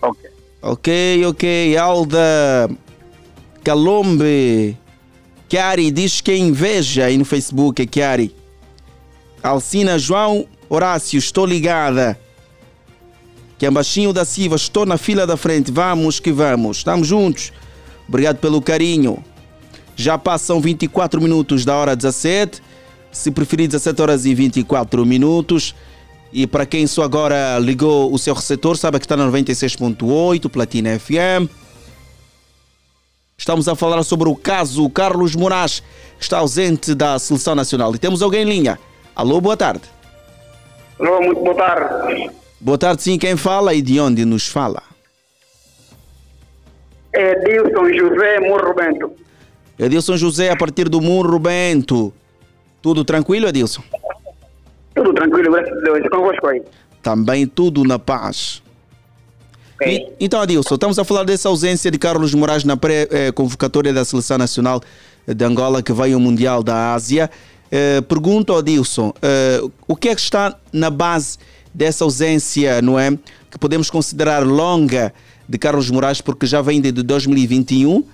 Ok. 0.00 0.30
Ok, 0.62 1.26
ok. 1.26 1.76
Alda 1.76 2.70
Calombe. 3.62 4.76
Chiari 5.48 5.90
diz 5.90 6.20
que 6.20 6.36
inveja 6.36 7.06
aí 7.06 7.18
no 7.18 7.24
Facebook, 7.24 7.82
é 7.82 7.86
Chiari. 7.90 8.34
Alcina 9.42 9.98
João 9.98 10.46
Horácio, 10.68 11.18
estou 11.18 11.44
ligada. 11.44 12.18
Que 13.58 13.68
Baixinho 13.68 14.12
da 14.12 14.24
Silva, 14.24 14.56
estou 14.56 14.86
na 14.86 14.96
fila 14.96 15.26
da 15.26 15.36
frente. 15.36 15.70
Vamos 15.72 16.20
que 16.20 16.32
vamos. 16.32 16.78
Estamos 16.78 17.08
juntos. 17.08 17.52
Obrigado 18.08 18.38
pelo 18.38 18.62
carinho. 18.62 19.22
Já 19.96 20.16
passam 20.16 20.60
24 20.60 21.20
minutos 21.20 21.64
da 21.64 21.74
hora 21.76 21.96
17. 21.96 22.62
Se 23.12 23.30
preferir, 23.30 23.66
17 23.68 24.00
horas 24.00 24.24
e 24.24 24.34
24 24.34 25.04
minutos. 25.04 25.74
E 26.32 26.46
para 26.46 26.64
quem 26.64 26.86
só 26.86 27.02
agora 27.02 27.58
ligou 27.58 28.12
o 28.12 28.18
seu 28.18 28.34
receptor, 28.34 28.76
sabe 28.76 28.98
que 28.98 29.04
está 29.04 29.16
na 29.16 29.26
96.8, 29.26 30.48
Platina 30.48 30.98
FM. 30.98 31.50
Estamos 33.36 33.66
a 33.68 33.74
falar 33.74 34.02
sobre 34.04 34.28
o 34.28 34.36
caso 34.36 34.88
Carlos 34.90 35.34
Moraes, 35.34 35.80
que 36.18 36.22
está 36.22 36.38
ausente 36.38 36.94
da 36.94 37.18
seleção 37.18 37.54
nacional. 37.54 37.94
E 37.94 37.98
temos 37.98 38.22
alguém 38.22 38.42
em 38.42 38.48
linha. 38.48 38.78
Alô, 39.16 39.40
boa 39.40 39.56
tarde. 39.56 39.82
Alô, 41.00 41.20
muito 41.22 41.40
boa 41.40 41.56
tarde. 41.56 42.30
Boa 42.60 42.78
tarde, 42.78 43.02
sim. 43.02 43.18
Quem 43.18 43.36
fala 43.36 43.74
e 43.74 43.80
de 43.80 43.98
onde 43.98 44.24
nos 44.24 44.46
fala? 44.46 44.82
É 47.12 47.32
Edilson 47.32 47.92
José 47.92 48.40
Morro 48.40 48.74
Bento. 48.74 49.12
Edilson 49.78 50.16
José, 50.16 50.50
a 50.50 50.56
partir 50.56 50.88
do 50.88 51.00
Morro 51.00 51.38
Bento. 51.38 52.12
Tudo 52.82 53.04
tranquilo, 53.04 53.48
Edilson? 53.48 53.82
Tudo 55.00 55.14
tranquilo, 55.14 55.50
graças 55.50 55.72
a 55.78 55.80
Deus. 55.80 56.06
Convosco 56.10 56.46
aí. 56.46 56.62
Também 57.02 57.46
tudo 57.46 57.84
na 57.84 57.98
paz. 57.98 58.62
E, 59.82 60.06
então, 60.20 60.42
Adilson, 60.42 60.74
estamos 60.74 60.98
a 60.98 61.04
falar 61.04 61.24
dessa 61.24 61.48
ausência 61.48 61.90
de 61.90 61.98
Carlos 61.98 62.34
Moraes 62.34 62.64
na 62.64 62.76
pré-convocatória 62.76 63.94
da 63.94 64.04
Seleção 64.04 64.36
Nacional 64.36 64.82
de 65.26 65.42
Angola 65.42 65.82
que 65.82 65.90
veio 65.90 66.16
ao 66.16 66.20
Mundial 66.20 66.62
da 66.62 66.92
Ásia. 66.92 67.30
Eh, 67.72 68.02
pergunto 68.02 68.54
Adilson, 68.54 69.14
eh, 69.22 69.62
o 69.88 69.96
que 69.96 70.10
é 70.10 70.14
que 70.14 70.20
está 70.20 70.54
na 70.70 70.90
base 70.90 71.38
dessa 71.72 72.04
ausência, 72.04 72.82
não 72.82 72.98
é? 72.98 73.16
Que 73.50 73.58
podemos 73.58 73.88
considerar 73.88 74.46
longa 74.46 75.14
de 75.48 75.56
Carlos 75.56 75.88
Moraes, 75.90 76.20
porque 76.20 76.44
já 76.44 76.60
vem 76.60 76.78
de 76.78 76.92
2021 76.92 78.04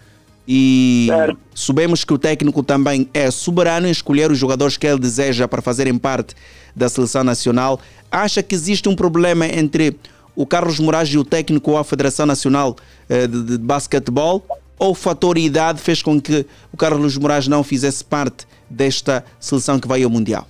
e 0.48 1.08
sabemos 1.54 2.04
que 2.04 2.12
o 2.12 2.18
técnico 2.18 2.62
também 2.62 3.08
é 3.12 3.30
soberano 3.30 3.88
em 3.88 3.90
escolher 3.90 4.30
os 4.30 4.38
jogadores 4.38 4.76
que 4.76 4.86
ele 4.86 5.00
deseja 5.00 5.48
para 5.48 5.60
fazerem 5.60 5.98
parte 5.98 6.34
da 6.74 6.88
seleção 6.88 7.24
nacional. 7.24 7.80
Acha 8.10 8.42
que 8.42 8.54
existe 8.54 8.88
um 8.88 8.94
problema 8.94 9.46
entre 9.46 9.96
o 10.36 10.46
Carlos 10.46 10.78
Moraes 10.78 11.08
e 11.08 11.18
o 11.18 11.24
técnico 11.24 11.72
ou 11.72 11.78
a 11.78 11.84
Federação 11.84 12.26
Nacional 12.26 12.76
eh, 13.08 13.26
de, 13.26 13.42
de 13.42 13.58
Basquetebol? 13.58 14.44
Ou 14.78 14.90
o 14.90 14.94
fator 14.94 15.38
idade 15.38 15.80
fez 15.80 16.02
com 16.02 16.20
que 16.20 16.46
o 16.72 16.76
Carlos 16.76 17.16
Moraes 17.16 17.48
não 17.48 17.64
fizesse 17.64 18.04
parte 18.04 18.46
desta 18.68 19.24
seleção 19.40 19.80
que 19.80 19.88
vai 19.88 20.02
ao 20.02 20.10
Mundial? 20.10 20.46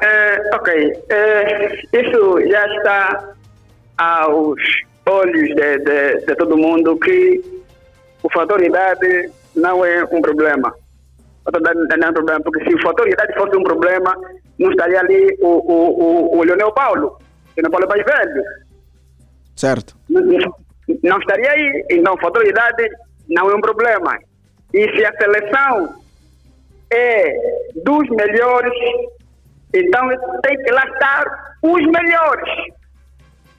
É, 0.00 0.54
ok. 0.54 0.92
É, 1.08 1.74
isso 1.92 2.40
já 2.48 2.76
está 2.76 3.32
aos 3.96 4.60
olhos 5.06 5.48
de, 5.56 5.78
de, 5.78 6.26
de 6.26 6.36
todo 6.36 6.56
mundo 6.56 6.96
que 6.98 7.57
o 8.22 8.30
fator 8.32 8.62
idade 8.62 9.30
não 9.54 9.84
é 9.84 10.04
um 10.04 10.20
problema. 10.20 10.74
O 11.40 11.52
fator 11.52 11.60
idade 11.60 12.00
não 12.00 12.08
é 12.08 12.10
um 12.10 12.14
problema, 12.14 12.40
porque 12.40 12.64
se 12.64 12.74
o 12.74 12.82
fator 12.82 13.08
idade 13.08 13.34
fosse 13.34 13.56
um 13.56 13.62
problema, 13.62 14.16
não 14.58 14.70
estaria 14.70 15.00
ali 15.00 15.36
o, 15.40 15.48
o, 15.48 16.34
o, 16.34 16.38
o 16.38 16.42
Leonel 16.42 16.72
Paulo. 16.72 17.18
Leonel 17.56 17.70
Paulo 17.70 17.84
é 17.84 17.88
mais 17.88 18.04
velho. 18.04 18.44
Certo? 19.56 19.96
Não, 20.08 20.22
não 21.02 21.18
estaria 21.18 21.50
aí. 21.50 21.86
Então, 21.90 22.14
o 22.14 22.20
fator 22.20 22.46
idade 22.46 22.88
não 23.28 23.50
é 23.50 23.54
um 23.54 23.60
problema. 23.60 24.18
E 24.72 24.96
se 24.96 25.04
a 25.04 25.12
seleção 25.16 25.94
é 26.92 27.32
dos 27.82 28.08
melhores, 28.10 28.72
então 29.74 30.08
tem 30.42 30.56
que 30.58 30.70
lá 30.70 30.84
estar 30.84 31.56
os 31.62 31.86
melhores. 31.86 32.77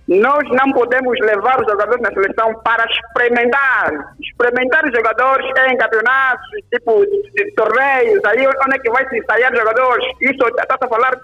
Nós 0.09 0.43
não 0.49 0.71
podemos 0.71 1.19
levar 1.19 1.61
os 1.61 1.67
jogadores 1.67 2.01
na 2.01 2.09
seleção 2.09 2.51
para 2.63 2.83
experimentar. 2.85 4.15
Experimentar 4.19 4.83
os 4.83 4.91
jogadores 4.91 5.45
em 5.69 5.77
campeonatos, 5.77 6.49
tipo 6.73 7.05
de, 7.05 7.51
torneios, 7.51 8.25
aí 8.25 8.47
onde 8.47 8.75
é 8.75 8.79
que 8.79 8.89
vai 8.89 9.07
se 9.07 9.19
ensaiar 9.19 9.55
jogadores. 9.55 10.03
Isso 10.19 10.47
está 10.47 10.77
a 10.81 10.87
falar 10.87 11.15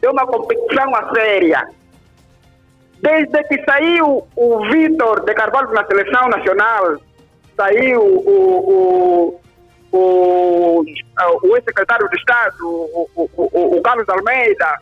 de 0.00 0.08
uma 0.08 0.26
competição 0.26 0.92
a 0.96 1.14
séria. 1.14 1.68
Desde 3.00 3.44
que 3.44 3.62
saiu 3.64 4.26
o 4.34 4.70
Vitor 4.72 5.24
de 5.24 5.34
Carvalho 5.34 5.72
na 5.72 5.86
seleção 5.86 6.28
nacional, 6.28 6.96
saiu 7.56 8.00
o, 8.00 9.38
o, 9.92 9.96
o, 9.96 10.84
o 11.44 11.56
ex-secretário 11.56 12.08
de 12.08 12.16
Estado, 12.16 12.64
o, 12.64 13.08
o, 13.14 13.30
o, 13.36 13.76
o 13.76 13.82
Carlos 13.82 14.08
Almeida, 14.08 14.78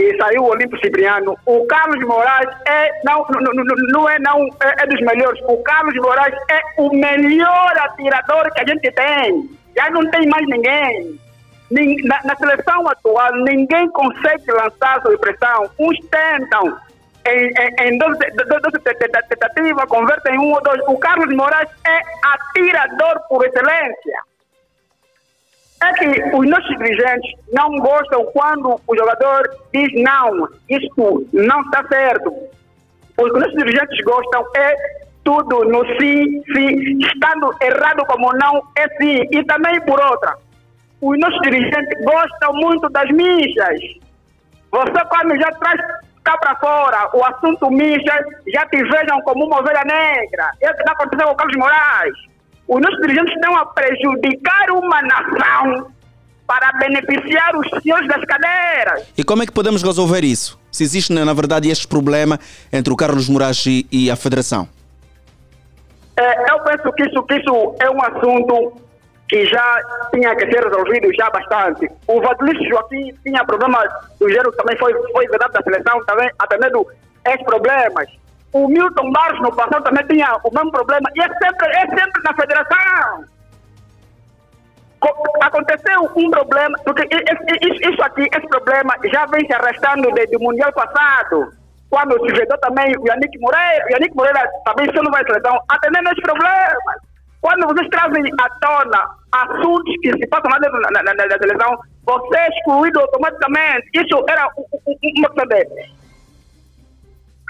e 0.00 0.16
saiu 0.16 0.42
o 0.42 0.50
Olímpio 0.50 0.78
Cipriano. 0.80 1.36
O 1.46 1.66
Carlos 1.66 2.02
Moraes 2.06 2.48
é 2.66 2.90
não, 3.04 3.24
não, 3.30 3.40
não, 3.52 3.64
não 3.92 4.08
é 4.08 4.18
não 4.18 4.46
é, 4.62 4.82
é 4.82 4.86
dos 4.86 5.00
melhores. 5.00 5.40
O 5.46 5.56
Carlos 5.62 5.94
Moraes 5.96 6.34
é 6.50 6.60
o 6.78 6.90
melhor 6.94 7.78
atirador 7.78 8.50
que 8.52 8.60
a 8.60 8.66
gente 8.66 8.90
tem. 8.92 9.50
Já 9.76 9.90
não 9.90 10.08
tem 10.10 10.26
mais 10.28 10.46
ninguém. 10.48 11.18
Nin- 11.70 11.96
Na, 12.04 12.20
na 12.24 12.34
seleção 12.36 12.88
atual, 12.88 13.32
ninguém 13.44 13.88
consegue 13.90 14.50
lançar 14.50 15.00
sob 15.02 15.16
pressão. 15.18 15.70
Uns 15.78 15.98
tentam. 16.10 16.76
Em, 17.26 17.48
em, 17.48 17.88
em 17.94 17.98
12, 17.98 18.18
12 18.18 18.78
tentativas, 19.28 19.84
convertem 19.88 20.34
em 20.34 20.38
um 20.38 20.52
ou 20.54 20.62
dois. 20.62 20.80
O 20.88 20.96
Carlos 20.98 21.32
Moraes 21.36 21.68
é 21.86 22.00
atirador 22.34 23.20
por 23.28 23.44
excelência. 23.46 24.18
É 25.82 25.92
que 25.94 26.36
os 26.36 26.48
nossos 26.48 26.76
dirigentes 26.78 27.32
não 27.52 27.76
gostam 27.76 28.24
quando 28.32 28.80
o 28.86 28.96
jogador 28.96 29.48
diz 29.72 29.88
não, 30.02 30.48
isto 30.68 31.26
não 31.32 31.62
está 31.62 31.86
certo. 31.88 32.32
Os 33.18 33.32
nossos 33.32 33.54
dirigentes 33.54 34.04
gostam 34.04 34.44
é 34.56 34.74
tudo 35.24 35.64
no 35.64 35.84
sim, 35.98 36.42
sim, 36.54 36.98
estando 36.98 37.54
errado 37.62 38.04
como 38.06 38.32
não, 38.34 38.62
é 38.76 38.88
sim. 38.96 39.26
E 39.30 39.44
também 39.44 39.80
por 39.82 40.00
outra, 40.00 40.36
os 41.00 41.18
nossos 41.18 41.40
dirigentes 41.40 42.04
gostam 42.04 42.52
muito 42.54 42.88
das 42.90 43.10
mixas. 43.10 43.80
Você 44.70 45.04
quando 45.08 45.34
já 45.40 45.50
traz 45.52 45.80
cá 46.24 46.36
para 46.38 46.56
fora 46.56 47.10
o 47.14 47.24
assunto 47.24 47.70
micha, 47.70 48.24
já 48.52 48.66
te 48.66 48.82
vejam 48.82 49.20
como 49.22 49.46
uma 49.46 49.60
ovelha 49.60 49.82
negra. 49.84 50.50
É 50.60 50.70
o 50.70 50.74
que 50.74 50.80
está 50.80 50.92
acontecendo 50.92 51.26
com 51.28 51.32
o 51.32 51.36
Carlos 51.36 51.56
Moraes. 51.56 52.29
Os 52.70 52.80
nossos 52.80 53.00
dirigentes 53.00 53.34
estão 53.34 53.56
a 53.56 53.66
prejudicar 53.66 54.70
uma 54.70 55.02
nação 55.02 55.90
para 56.46 56.70
beneficiar 56.78 57.56
os 57.56 57.68
senhores 57.82 58.06
das 58.06 58.24
cadeiras. 58.24 59.08
E 59.18 59.24
como 59.24 59.42
é 59.42 59.46
que 59.46 59.50
podemos 59.50 59.82
resolver 59.82 60.22
isso? 60.22 60.56
Se 60.70 60.84
existe, 60.84 61.12
na 61.12 61.34
verdade, 61.34 61.68
este 61.68 61.88
problema 61.88 62.38
entre 62.72 62.92
o 62.92 62.96
Carlos 62.96 63.28
Moraes 63.28 63.64
e, 63.66 64.08
a 64.08 64.14
Federação? 64.14 64.68
É, 66.16 66.52
eu 66.52 66.60
penso 66.60 66.92
que 66.92 67.08
isso, 67.08 67.20
que 67.24 67.34
isso 67.38 67.74
é 67.80 67.90
um 67.90 68.00
assunto 68.04 68.72
que 69.28 69.46
já 69.46 69.82
tinha 70.14 70.36
que 70.36 70.46
ser 70.46 70.62
resolvido 70.62 71.12
já 71.18 71.28
bastante. 71.28 71.90
O 72.06 72.20
Vadilício 72.20 72.68
Joaquim 72.68 73.12
tinha 73.24 73.44
problemas 73.44 73.90
do 74.20 74.28
gênero, 74.28 74.52
também 74.52 74.78
foi, 74.78 74.94
foi 75.10 75.26
vedado 75.26 75.52
da 75.52 75.62
seleção, 75.62 75.98
também 76.06 76.30
atendendo 76.38 76.86
esses 77.26 77.44
problemas. 77.44 78.19
O 78.52 78.66
Milton 78.68 79.12
Barros 79.12 79.40
no 79.40 79.54
passado 79.54 79.84
também 79.84 80.06
tinha 80.08 80.36
o 80.42 80.50
mesmo 80.54 80.70
problema 80.72 81.08
e 81.14 81.20
é 81.22 81.28
sempre, 81.38 81.68
é 81.68 81.86
sempre 81.86 82.22
na 82.24 82.34
federação. 82.34 83.24
Co- 84.98 85.24
Aconteceu 85.42 86.10
um 86.16 86.30
problema, 86.30 86.76
porque 86.84 87.08
isso 87.88 88.02
aqui, 88.02 88.22
esse 88.22 88.48
problema 88.48 88.94
já 89.04 89.24
vem 89.26 89.46
se 89.46 89.52
arrastando 89.54 90.10
desde 90.12 90.36
o 90.36 90.40
Mundial 90.40 90.72
passado, 90.72 91.52
quando 91.88 92.20
se 92.26 92.32
vedou 92.32 92.58
também 92.58 92.92
o 92.98 93.06
Yannick 93.06 93.38
Moreira, 93.38 93.86
o 93.86 93.90
Yannick 93.92 94.14
Moreira 94.14 94.42
também 94.64 94.86
se 94.90 94.96
não 94.96 95.10
vai 95.10 95.24
seleção, 95.24 95.58
atendendo 95.68 96.10
esses 96.10 96.22
problemas. 96.22 96.76
Quando 97.40 97.66
vocês 97.68 97.88
trazem 97.88 98.22
à 98.38 98.50
tona 98.60 99.08
assuntos 99.32 99.94
que 100.02 100.12
se 100.12 100.26
passam 100.28 100.50
lá 100.50 100.58
dentro 100.58 100.78
na 100.80 101.38
seleção, 101.38 101.78
você 102.04 102.36
é 102.38 102.48
excluído 102.48 103.00
automaticamente. 103.00 103.88
Isso 103.94 104.22
era 104.28 104.46
uma 104.56 104.94
de 105.00 105.99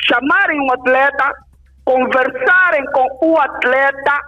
chamarem 0.09 0.61
um 0.61 0.73
atleta, 0.73 1.33
conversarem 1.85 2.85
com 2.93 3.19
o 3.23 3.39
atleta 3.39 4.21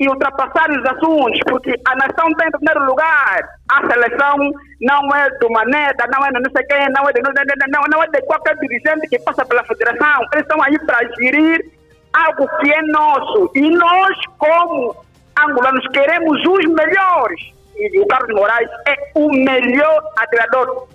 e 0.00 0.08
ultrapassarem 0.08 0.78
os 0.78 0.86
assuntos, 0.86 1.40
porque 1.48 1.74
a 1.86 1.96
nação 1.96 2.28
tem 2.38 2.46
em 2.46 2.52
primeiro 2.52 2.84
lugar. 2.84 3.40
A 3.68 3.80
seleção 3.80 4.36
não 4.80 5.14
é 5.14 5.28
do 5.38 5.50
Maneta, 5.50 6.06
não 6.12 6.24
é 6.24 6.30
de 6.30 6.40
não 6.40 6.50
sei 6.52 6.64
quem, 6.66 6.88
não 6.90 7.08
é 7.08 7.12
de, 7.12 7.20
não, 7.20 7.32
não, 7.32 7.82
não 7.90 8.02
é 8.02 8.06
de 8.06 8.22
qualquer 8.22 8.56
dirigente 8.56 9.08
que 9.08 9.18
passa 9.20 9.44
pela 9.44 9.64
federação. 9.64 10.20
Eles 10.32 10.44
estão 10.44 10.62
aí 10.62 10.78
para 10.86 10.98
gerir 11.20 11.64
algo 12.12 12.48
que 12.60 12.72
é 12.72 12.82
nosso. 12.82 13.50
E 13.56 13.70
nós, 13.70 14.16
como 14.38 15.04
angolanos, 15.38 15.86
queremos 15.88 16.40
os 16.46 16.64
melhores. 16.66 17.40
E 17.76 18.00
o 18.00 18.06
Carlos 18.06 18.34
Moraes 18.34 18.70
é 18.86 18.96
o 19.14 19.30
melhor 19.32 20.02
atirador. 20.16 20.88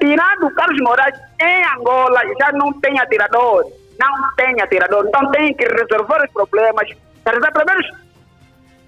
Tirando 0.00 0.54
Carlos 0.54 0.80
Moraes, 0.80 1.14
em 1.40 1.64
Angola 1.76 2.20
já 2.38 2.52
não 2.52 2.72
tem 2.80 2.98
atirador. 3.00 3.64
Não 3.98 4.34
tem 4.36 4.60
atirador. 4.60 5.04
Então 5.08 5.30
tem 5.32 5.54
que 5.54 5.64
resolver 5.64 6.24
os 6.24 6.32
problemas. 6.32 6.88
Resolver 7.26 7.52
problemas. 7.52 7.86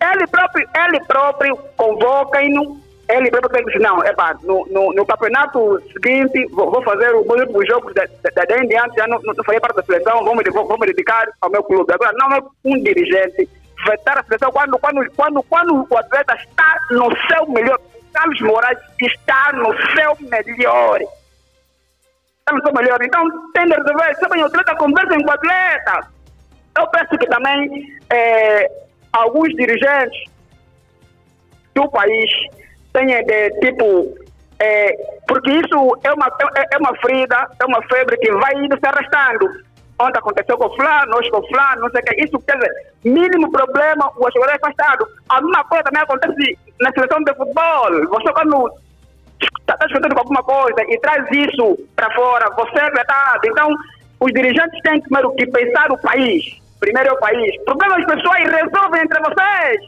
Ele 0.00 0.26
próprio, 0.28 0.68
ele 0.86 1.00
próprio 1.04 1.56
convoca-no. 1.76 2.80
Ele 3.08 3.28
próprio 3.28 3.50
tem 3.50 3.64
que 3.64 3.72
dizer, 3.72 3.82
não, 3.84 4.04
epa, 4.04 4.36
no, 4.44 4.64
no, 4.70 4.92
no 4.94 5.04
campeonato 5.04 5.82
seguinte, 5.92 6.46
vou, 6.52 6.70
vou 6.70 6.80
fazer 6.82 7.12
o 7.12 7.24
dos 7.24 7.66
jogos 7.66 7.92
da 7.92 8.04
da- 8.04 8.44
daí 8.48 8.60
em 8.64 8.68
já 8.96 9.06
não, 9.08 9.20
não 9.24 9.34
farei 9.44 9.58
parte 9.60 9.74
da 9.74 9.82
seleção, 9.82 10.24
vou 10.24 10.36
me, 10.36 10.44
vou, 10.44 10.64
vou 10.64 10.78
me 10.78 10.86
dedicar 10.86 11.26
ao 11.40 11.50
meu 11.50 11.62
clube. 11.64 11.92
Agora, 11.92 12.12
não 12.14 12.32
é 12.36 12.40
um 12.64 12.80
dirigente 12.84 13.48
vetar 13.84 14.16
a 14.18 14.22
seleção 14.22 14.52
quando, 14.52 14.78
quando, 14.78 15.10
quando, 15.16 15.42
quando 15.42 15.86
o 15.90 15.98
atleta 15.98 16.34
está 16.36 16.78
no 16.92 17.08
seu 17.26 17.48
melhor. 17.48 17.80
Carlos 18.12 18.40
Moraes 18.40 18.78
está 19.00 19.52
no 19.52 19.74
seu 19.94 20.16
melhor. 20.28 21.00
Está 21.00 22.52
no 22.52 22.62
seu 22.62 22.72
melhor. 22.72 22.98
Então, 23.02 23.50
tem 23.52 23.66
de 23.66 23.74
resolver. 23.74 24.14
Sabem, 24.16 24.42
o 24.42 24.46
atleta 24.46 24.76
conversem 24.76 25.22
com 25.22 25.30
o 25.30 25.34
atleta. 25.34 26.08
Eu 26.78 26.86
penso 26.88 27.18
que 27.18 27.26
também 27.26 27.98
eh, 28.10 28.70
alguns 29.12 29.48
dirigentes 29.54 30.24
do 31.74 31.88
país 31.90 32.30
têm 32.92 33.06
de, 33.24 33.50
tipo, 33.60 34.14
eh, 34.60 34.92
porque 35.26 35.50
isso 35.50 35.98
é 36.04 36.12
uma, 36.12 36.26
é, 36.56 36.74
é 36.74 36.78
uma 36.78 36.96
ferida, 36.98 37.48
é 37.60 37.64
uma 37.64 37.82
febre 37.88 38.16
que 38.18 38.32
vai 38.32 38.54
indo 38.54 38.78
se 38.78 38.86
arrastando. 38.86 39.46
Ontem 40.00 40.18
aconteceu 40.18 40.56
com 40.56 40.70
fulano, 40.70 41.16
hoje 41.16 41.30
com 41.30 41.42
fulano, 41.46 41.82
não 41.82 41.90
sei 41.90 42.00
o 42.00 42.04
que. 42.04 42.24
Isso 42.24 42.38
quer 42.40 42.56
dizer, 42.56 42.72
mínimo 43.04 43.50
problema, 43.52 44.10
o 44.16 44.30
jogador 44.32 44.52
é 44.52 44.56
afastado. 44.56 45.06
A 45.28 45.40
mesma 45.42 45.64
coisa 45.64 45.84
também 45.84 46.02
acontece 46.02 46.58
na 46.80 46.90
seleção 46.92 47.22
de 47.22 47.34
futebol. 47.34 48.08
Você 48.08 48.32
quando 48.32 48.72
está 49.60 49.76
tá 49.76 49.86
discutindo 49.86 50.14
com 50.14 50.20
alguma 50.20 50.42
coisa 50.42 50.82
e 50.88 50.98
traz 51.00 51.26
isso 51.30 51.78
para 51.94 52.10
fora, 52.14 52.48
você 52.56 52.78
é 52.78 52.90
vetado. 52.90 53.46
Então, 53.46 53.74
Os 54.20 54.32
dirigentes 54.32 54.78
têm 54.82 55.00
primeiro, 55.00 55.34
que 55.34 55.46
pensar 55.46 55.90
o 55.90 55.98
país. 55.98 56.44
Primeiro 56.78 57.08
é 57.08 57.12
o 57.12 57.20
país. 57.20 57.64
Problemas 57.64 58.04
pessoais 58.04 58.50
resolvem 58.50 59.02
entre 59.02 59.18
vocês. 59.20 59.80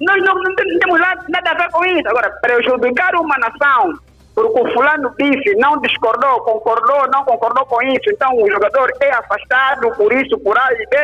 Nós 0.00 0.22
não, 0.22 0.34
não 0.34 0.54
temos 0.54 1.00
nada 1.00 1.50
a 1.50 1.54
ver 1.54 1.70
com 1.70 1.84
isso. 1.84 2.08
Agora, 2.08 2.30
prejudicar 2.42 3.14
uma 3.16 3.36
nação 3.38 3.98
porque 4.38 4.60
o 4.60 4.72
fulano 4.72 5.12
disse, 5.18 5.56
não 5.56 5.80
discordou, 5.80 6.40
concordou, 6.42 7.08
não 7.12 7.24
concordou 7.24 7.66
com 7.66 7.82
isso, 7.82 8.08
então 8.08 8.30
o 8.36 8.48
jogador 8.48 8.90
é 9.00 9.10
afastado 9.10 9.90
por 9.96 10.12
isso, 10.12 10.38
por 10.38 10.56
A 10.56 10.72
e 10.72 10.86
B, 10.86 10.96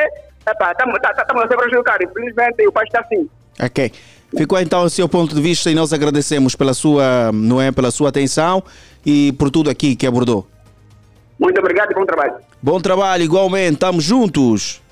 estamos 0.70 1.00
tá, 1.00 1.12
tá, 1.12 1.26
a 1.28 1.48
ser 1.48 1.56
prejudicados. 1.56 2.08
Infelizmente 2.08 2.66
o 2.66 2.72
país 2.72 2.86
está 2.86 3.00
assim. 3.00 3.28
Ok. 3.60 3.92
Ficou 4.36 4.58
então 4.58 4.84
o 4.84 4.90
seu 4.90 5.08
ponto 5.08 5.34
de 5.34 5.40
vista 5.40 5.70
e 5.70 5.74
nós 5.74 5.92
agradecemos 5.92 6.54
pela 6.54 6.74
sua, 6.74 7.30
não 7.32 7.60
é, 7.60 7.72
pela 7.72 7.90
sua 7.90 8.08
atenção 8.08 8.62
e 9.04 9.32
por 9.32 9.50
tudo 9.50 9.70
aqui 9.70 9.96
que 9.96 10.06
abordou. 10.06 10.46
Muito 11.38 11.58
obrigado 11.58 11.90
e 11.90 11.94
bom 11.94 12.06
trabalho. 12.06 12.34
Bom 12.62 12.80
trabalho, 12.80 13.22
igualmente. 13.22 13.74
Estamos 13.74 14.04
juntos. 14.04 14.82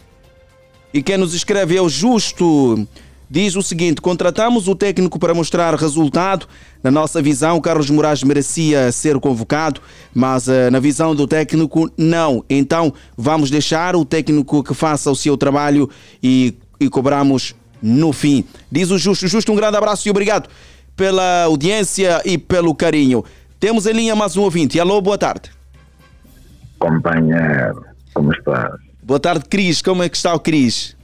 E 0.92 1.02
quem 1.02 1.16
nos 1.16 1.34
escreve 1.34 1.76
é 1.76 1.80
o 1.80 1.88
Justo 1.88 2.86
diz 3.32 3.56
o 3.56 3.62
seguinte: 3.62 4.02
contratamos 4.02 4.68
o 4.68 4.74
técnico 4.74 5.18
para 5.18 5.32
mostrar 5.32 5.74
resultado. 5.74 6.46
Na 6.82 6.90
nossa 6.90 7.22
visão, 7.22 7.60
Carlos 7.60 7.88
Moraes 7.88 8.22
merecia 8.22 8.92
ser 8.92 9.18
convocado, 9.18 9.80
mas 10.14 10.48
uh, 10.48 10.70
na 10.70 10.78
visão 10.78 11.14
do 11.14 11.26
técnico, 11.26 11.90
não. 11.96 12.44
Então, 12.50 12.92
vamos 13.16 13.50
deixar 13.50 13.96
o 13.96 14.04
técnico 14.04 14.62
que 14.62 14.74
faça 14.74 15.10
o 15.10 15.16
seu 15.16 15.36
trabalho 15.38 15.88
e, 16.22 16.54
e 16.78 16.90
cobramos 16.90 17.54
no 17.80 18.12
fim. 18.12 18.44
Diz 18.70 18.90
o 18.90 18.98
Justo. 18.98 19.26
Justo, 19.26 19.50
um 19.50 19.56
grande 19.56 19.78
abraço 19.78 20.06
e 20.06 20.10
obrigado 20.10 20.50
pela 20.94 21.44
audiência 21.44 22.20
e 22.26 22.36
pelo 22.36 22.74
carinho. 22.74 23.24
Temos 23.58 23.86
em 23.86 23.92
linha 23.92 24.14
mais 24.14 24.36
um 24.36 24.42
ouvinte. 24.42 24.78
Alô, 24.78 25.00
boa 25.00 25.16
tarde. 25.16 25.50
Companheiro, 26.78 27.82
como 28.12 28.30
estás? 28.32 28.74
Boa 29.02 29.18
tarde, 29.18 29.44
Cris. 29.48 29.80
Como 29.80 30.02
é 30.02 30.08
que 30.08 30.16
está 30.16 30.34
o 30.34 30.40
Cris? 30.40 30.96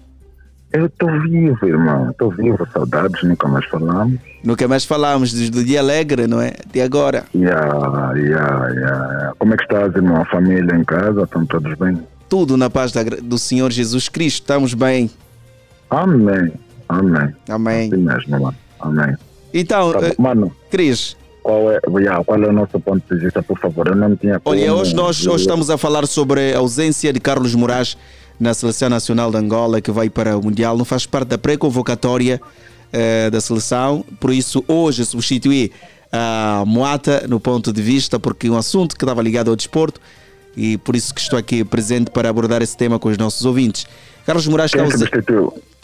Eu 0.72 0.87
estou 0.87 1.11
vivo, 1.22 1.66
irmão. 1.66 2.11
Estou 2.11 2.31
vivo. 2.31 2.66
Saudades, 2.72 3.22
nunca 3.22 3.48
mais 3.48 3.64
falamos. 3.66 4.20
Nunca 4.44 4.68
mais 4.68 4.85
falamos 4.85 5.33
desde 5.33 5.59
o 5.59 5.64
dia 5.64 5.81
alegre, 5.81 6.26
não 6.26 6.40
é? 6.40 6.52
De 6.70 6.81
agora. 6.81 7.24
Yeah, 7.35 8.12
yeah, 8.14 8.68
yeah. 8.68 9.33
Como 9.38 9.54
é 9.54 9.57
que 9.57 9.62
estás, 9.62 9.94
irmão? 9.94 10.20
A 10.20 10.24
família 10.26 10.74
em 10.76 10.85
casa? 10.85 11.22
Estão 11.22 11.46
todos 11.46 11.74
bem? 11.78 11.98
Tudo 12.28 12.57
na 12.57 12.68
paz 12.68 12.92
do 13.22 13.38
Senhor 13.38 13.70
Jesus 13.72 14.09
Cristo. 14.11 14.42
Estamos 14.42 14.74
bem. 14.74 15.11
Amém. 15.88 16.52
Amém. 16.88 17.35
Amém. 17.48 17.87
Assim 17.87 18.02
mesmo, 18.02 18.31
mano. 18.40 18.57
Amém. 18.81 19.16
Então, 19.54 19.92
tá, 19.92 19.98
uh, 20.00 20.22
mano. 20.22 20.52
Cris. 20.70 21.16
Qual 21.42 21.72
é, 21.72 21.81
yeah, 21.98 22.22
qual 22.22 22.42
é 22.42 22.46
o 22.46 22.52
nosso 22.52 22.78
ponto 22.78 23.02
de 23.14 23.22
vista, 23.22 23.42
por 23.42 23.59
favor? 23.59 23.87
Eu 23.87 23.94
não 23.94 24.14
tinha. 24.14 24.38
Olha, 24.44 24.74
hoje 24.74 24.94
nós 24.94 25.26
hoje 25.26 25.44
estamos 25.44 25.70
a 25.70 25.78
falar 25.78 26.07
sobre 26.07 26.52
a 26.52 26.59
ausência 26.59 27.11
de 27.11 27.18
Carlos 27.18 27.54
Moraes 27.54 27.96
na 28.38 28.55
Seleção 28.55 28.88
Nacional 28.88 29.31
de 29.31 29.37
Angola, 29.37 29.81
que 29.81 29.90
vai 29.90 30.09
para 30.09 30.37
o 30.37 30.42
Mundial, 30.42 30.77
não 30.77 30.85
faz 30.85 31.07
parte 31.07 31.29
da 31.29 31.38
pré-convocatória 31.38 32.40
uh, 32.92 33.31
da 33.31 33.40
seleção, 33.40 34.05
por 34.20 34.33
isso 34.33 34.64
hoje 34.68 35.05
substituí 35.05 35.72
a 36.12 36.64
Moata 36.66 37.27
no 37.29 37.38
ponto 37.38 37.72
de 37.72 37.83
vista, 37.83 38.18
porque 38.18 38.46
é 38.46 38.51
um 38.51 38.57
assunto 38.57 38.96
que 38.96 39.05
estava 39.05 39.22
ligado 39.22 39.51
ao 39.51 39.57
desporto 39.57 40.01
e 40.57 40.79
por 40.79 40.96
isso 40.96 41.14
que 41.14 41.20
estou 41.20 41.38
aqui 41.38 41.64
presente 41.64 42.11
para 42.11 42.29
abordar 42.29 42.62
esse 42.62 42.77
tema 42.77 42.98
com 42.98 43.09
os 43.09 43.18
nossos 43.18 43.44
ouvintes. 43.44 43.87
Carlos 44.24 44.46
Moraes 44.46 44.72
está 44.72 44.83
ausente. 44.83 45.11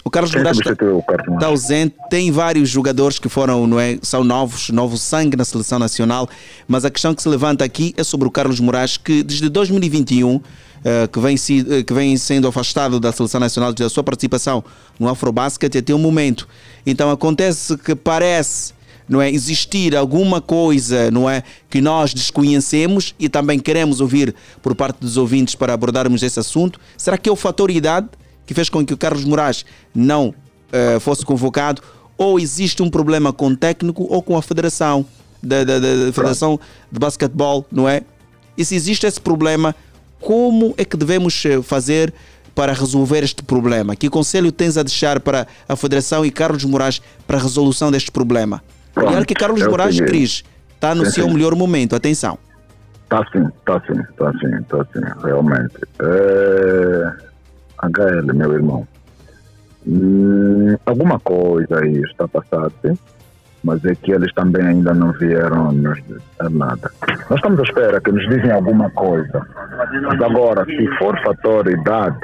O 0.04 0.10
Carlos 0.10 0.32
Quem 0.32 0.40
Moraes 0.40 0.58
está 0.58 1.46
ausente. 1.46 1.94
Tem 2.10 2.30
vários 2.30 2.68
jogadores 2.68 3.18
que 3.18 3.28
foram, 3.28 3.66
não 3.66 3.80
é, 3.80 3.98
são 4.02 4.22
novos, 4.22 4.68
novo 4.68 4.98
sangue 4.98 5.34
na 5.34 5.46
seleção 5.46 5.78
nacional, 5.78 6.28
mas 6.68 6.84
a 6.84 6.90
questão 6.90 7.14
que 7.14 7.22
se 7.22 7.28
levanta 7.28 7.64
aqui 7.64 7.94
é 7.96 8.04
sobre 8.04 8.28
o 8.28 8.30
Carlos 8.30 8.60
Moraes, 8.60 8.98
que 8.98 9.22
desde 9.22 9.48
2021 9.48 10.34
eh, 10.34 10.40
que, 11.10 11.18
vem, 11.18 11.34
eh, 11.34 11.82
que 11.82 11.94
vem 11.94 12.16
sendo 12.16 12.46
afastado 12.46 13.00
da 13.00 13.10
Seleção 13.10 13.40
Nacional 13.40 13.72
da 13.72 13.88
sua 13.88 14.04
participação 14.04 14.62
no 15.00 15.08
Afrobasket 15.08 15.78
até 15.78 15.94
o 15.94 15.98
momento. 15.98 16.46
Então 16.84 17.10
acontece 17.10 17.76
que 17.78 17.94
parece 17.94 18.74
não 19.08 19.20
é 19.20 19.30
existir 19.30 19.94
alguma 19.94 20.40
coisa 20.40 21.10
não 21.10 21.28
é 21.28 21.42
que 21.68 21.80
nós 21.80 22.14
desconhecemos 22.14 23.14
e 23.18 23.28
também 23.28 23.58
queremos 23.58 24.00
ouvir 24.00 24.34
por 24.62 24.74
parte 24.74 24.98
dos 24.98 25.16
ouvintes 25.16 25.54
para 25.54 25.72
abordarmos 25.74 26.22
esse 26.22 26.38
assunto. 26.38 26.78
Será 26.96 27.18
que 27.18 27.28
é 27.28 27.32
o 27.32 27.36
fator 27.36 27.70
idade 27.70 28.08
que 28.46 28.54
fez 28.54 28.68
com 28.68 28.84
que 28.84 28.94
o 28.94 28.96
Carlos 28.96 29.24
Moraes 29.24 29.64
não 29.94 30.28
uh, 30.28 31.00
fosse 31.00 31.24
convocado? 31.24 31.82
Ou 32.16 32.38
existe 32.38 32.82
um 32.82 32.90
problema 32.90 33.32
com 33.32 33.48
o 33.48 33.56
técnico 33.56 34.06
ou 34.08 34.22
com 34.22 34.36
a 34.36 34.42
federação 34.42 35.04
da, 35.42 35.64
da, 35.64 35.78
da 35.78 36.12
federação 36.12 36.58
de 36.90 36.98
basquetebol 36.98 37.66
não 37.70 37.88
é? 37.88 38.02
E 38.56 38.64
se 38.64 38.74
existe 38.74 39.06
esse 39.06 39.20
problema 39.20 39.74
como 40.24 40.74
é 40.78 40.84
que 40.86 40.96
devemos 40.96 41.44
eh, 41.44 41.60
fazer 41.60 42.12
para 42.54 42.72
resolver 42.72 43.22
este 43.22 43.42
problema? 43.42 43.94
Que 43.94 44.08
conselho 44.08 44.50
tens 44.50 44.78
a 44.78 44.82
deixar 44.82 45.20
para 45.20 45.46
a 45.68 45.76
Federação 45.76 46.24
e 46.24 46.30
Carlos 46.30 46.64
Moraes 46.64 47.02
para 47.26 47.36
a 47.36 47.40
resolução 47.42 47.92
deste 47.92 48.10
problema? 48.10 48.62
Pronto, 48.94 49.14
olha 49.14 49.24
que 49.26 49.34
Carlos 49.34 49.62
Moraes, 49.66 50.00
Cris, 50.00 50.42
está 50.74 50.94
no 50.94 51.04
sim, 51.04 51.10
seu 51.10 51.26
sim. 51.26 51.34
melhor 51.34 51.54
momento, 51.54 51.94
atenção. 51.94 52.38
Está 53.02 53.22
sim, 53.30 53.46
está 53.58 53.80
sim, 53.80 54.00
está 54.00 54.32
sim, 54.32 54.56
está 54.62 54.86
sim, 54.92 55.22
realmente. 55.22 55.76
É... 56.00 57.34
HL, 57.82 58.32
meu 58.32 58.52
irmão, 58.54 58.88
hum, 59.86 60.74
alguma 60.86 61.20
coisa 61.20 61.80
aí 61.80 62.00
está 62.00 62.26
passando, 62.26 62.72
sim? 62.80 62.96
Mas 63.64 63.84
é 63.84 63.94
que 63.94 64.12
eles 64.12 64.32
também 64.34 64.62
ainda 64.62 64.92
não 64.92 65.12
vieram 65.12 65.72
nos 65.72 65.98
dizer 66.04 66.50
nada. 66.50 66.90
Nós 67.30 67.38
estamos 67.38 67.58
à 67.58 67.62
espera 67.62 68.00
que 68.00 68.12
nos 68.12 68.28
dizem 68.28 68.52
alguma 68.52 68.90
coisa. 68.90 69.44
Mas 70.02 70.20
agora, 70.20 70.64
se 70.66 70.86
for 70.98 71.18
fator 71.22 71.66
idade, 71.68 72.18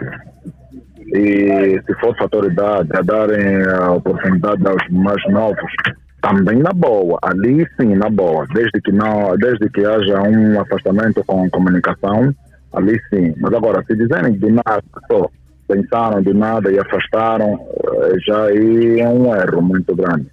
e 1.14 1.80
se 1.84 1.94
for 1.94 2.14
fator 2.16 2.44
idade, 2.44 2.90
a 2.92 3.00
darem 3.00 3.64
a 3.64 3.92
oportunidade 3.92 4.62
aos 4.66 4.88
mais 4.90 5.22
novos, 5.30 5.72
também 6.20 6.58
na 6.58 6.72
boa, 6.74 7.18
ali 7.22 7.66
sim, 7.80 7.94
na 7.94 8.10
boa, 8.10 8.46
desde 8.52 8.78
que 8.82 8.92
não, 8.92 9.34
desde 9.38 9.68
que 9.70 9.84
haja 9.84 10.20
um 10.22 10.60
afastamento 10.60 11.24
com 11.24 11.48
comunicação, 11.48 12.34
ali 12.74 13.00
sim. 13.08 13.34
Mas 13.38 13.54
agora, 13.54 13.82
se 13.86 13.96
dizerem 13.96 14.34
de 14.34 14.52
nada, 14.52 14.82
só 15.10 15.30
pensaram 15.66 16.20
de 16.20 16.34
nada 16.34 16.70
e 16.70 16.78
afastaram, 16.78 17.58
eh, 17.84 18.18
já 18.26 18.44
aí 18.44 19.00
é 19.00 19.08
um 19.08 19.34
erro 19.34 19.62
muito 19.62 19.94
grande. 19.96 20.28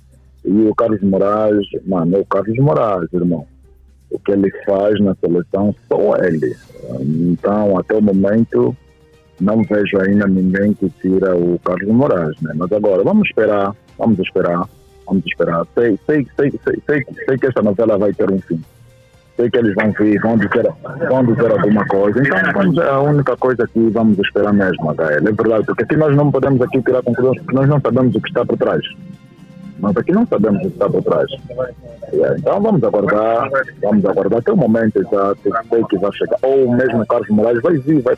E 0.48 0.68
o 0.70 0.74
Carlos 0.74 1.02
Moraes, 1.02 1.68
mano, 1.86 2.16
é 2.16 2.20
o 2.20 2.26
Carlos 2.26 2.58
Moraes, 2.58 3.12
irmão. 3.12 3.46
O 4.10 4.18
que 4.18 4.32
ele 4.32 4.50
faz 4.66 4.98
na 5.02 5.14
seleção, 5.16 5.76
só 5.90 6.16
ele. 6.24 6.56
Então, 7.02 7.78
até 7.78 7.96
o 7.96 8.02
momento, 8.02 8.74
não 9.42 9.62
vejo 9.64 10.00
ainda 10.00 10.26
ninguém 10.26 10.74
que 10.74 10.90
tira 11.02 11.36
o 11.36 11.60
Carlos 11.60 11.94
Moraes, 11.94 12.42
né? 12.42 12.54
Mas 12.56 12.72
agora, 12.72 13.04
vamos 13.04 13.28
esperar, 13.28 13.76
vamos 13.98 14.20
esperar, 14.20 14.64
vamos 15.06 15.26
esperar. 15.26 15.68
Sei, 15.76 16.00
sei, 16.06 16.26
sei, 16.38 16.52
sei, 16.64 16.82
sei, 16.86 17.06
sei 17.26 17.38
que 17.38 17.48
esta 17.48 17.62
novela 17.62 17.98
vai 17.98 18.14
ter 18.14 18.32
um 18.32 18.40
fim. 18.40 18.62
Sei 19.36 19.52
que 19.52 19.58
eles 19.58 19.76
vão 19.76 19.92
vir, 19.92 20.20
vão 20.22 20.38
dizer, 20.38 20.66
vão 21.10 21.26
dizer 21.26 21.52
alguma 21.52 21.86
coisa. 21.88 22.22
Então, 22.22 22.40
vamos, 22.54 22.78
é 22.78 22.90
a 22.90 23.02
única 23.02 23.36
coisa 23.36 23.68
que 23.68 23.90
vamos 23.90 24.18
esperar 24.20 24.54
mesmo, 24.54 24.92
HL. 24.94 25.28
É 25.28 25.32
verdade, 25.32 25.66
porque 25.66 25.84
aqui 25.84 25.98
nós 25.98 26.16
não 26.16 26.32
podemos 26.32 26.62
aqui 26.62 26.82
tirar 26.82 27.04
conclusões, 27.04 27.38
porque 27.42 27.56
nós 27.56 27.68
não 27.68 27.82
sabemos 27.82 28.16
o 28.16 28.22
que 28.22 28.30
está 28.30 28.46
por 28.46 28.58
trás. 28.58 28.82
Nós 29.80 29.96
aqui 29.96 30.12
não 30.12 30.26
sabemos 30.26 30.60
o 30.60 30.62
que 30.62 30.68
está 30.68 30.90
por 30.90 31.04
trás. 31.04 31.32
É, 32.14 32.36
então 32.38 32.62
vamos 32.62 32.84
aguardar, 32.84 33.50
vamos 33.82 34.06
aguardar 34.06 34.40
até 34.40 34.52
o 34.52 34.58
momento 34.58 35.00
exato, 35.00 35.40
sei 35.70 35.84
que 35.86 35.98
vai 35.98 36.12
chegar. 36.14 36.38
Ou 36.42 36.72
mesmo 36.72 37.06
Carlos 37.06 37.30
Moraes 37.30 37.62
vai 37.62 37.78
vir, 37.78 38.02
vai, 38.02 38.16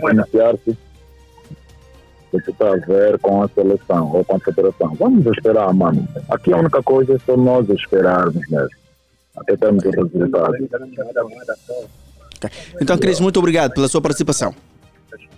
pronunciar-se 0.00 0.76
o 2.32 2.40
que 2.40 2.50
está 2.50 2.72
a 2.72 2.76
ver 2.76 3.18
com 3.18 3.42
a 3.42 3.48
seleção 3.48 4.12
ou 4.12 4.24
com 4.24 4.36
a 4.36 4.40
federação. 4.40 4.94
Vamos 4.94 5.26
esperar, 5.26 5.72
mano. 5.72 6.06
Aqui 6.28 6.52
a 6.52 6.58
única 6.58 6.82
coisa 6.82 7.14
é 7.14 7.18
só 7.18 7.36
nós 7.36 7.68
esperarmos 7.68 8.48
mesmo. 8.48 8.68
Até 9.36 9.56
termos 9.56 9.84
o 9.84 9.90
resultado. 9.90 10.54
Okay. 12.36 12.50
Então, 12.80 12.98
Cris, 12.98 13.20
muito 13.20 13.38
obrigado 13.38 13.74
pela 13.74 13.88
sua 13.88 14.00
participação. 14.00 14.54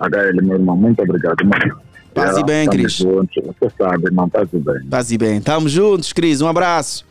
HL, 0.01 0.43
meu 0.43 0.57
irmão, 0.57 0.77
muito 0.77 1.03
obrigado. 1.03 1.45
Mano. 1.45 1.81
Paz 2.14 2.37
e 2.37 2.44
bem, 2.44 2.68
Cris. 2.68 2.99
Você 2.99 3.73
sabe, 3.77 4.07
irmão, 4.07 4.29
paz 4.29 4.49
e 4.53 4.59
bem. 4.59 4.87
Paz 4.88 5.11
e 5.11 5.18
bem. 5.18 5.40
Tamo 5.40 5.68
juntos, 5.68 6.12
Cris. 6.12 6.40
Um 6.40 6.49
abraço. 6.49 7.05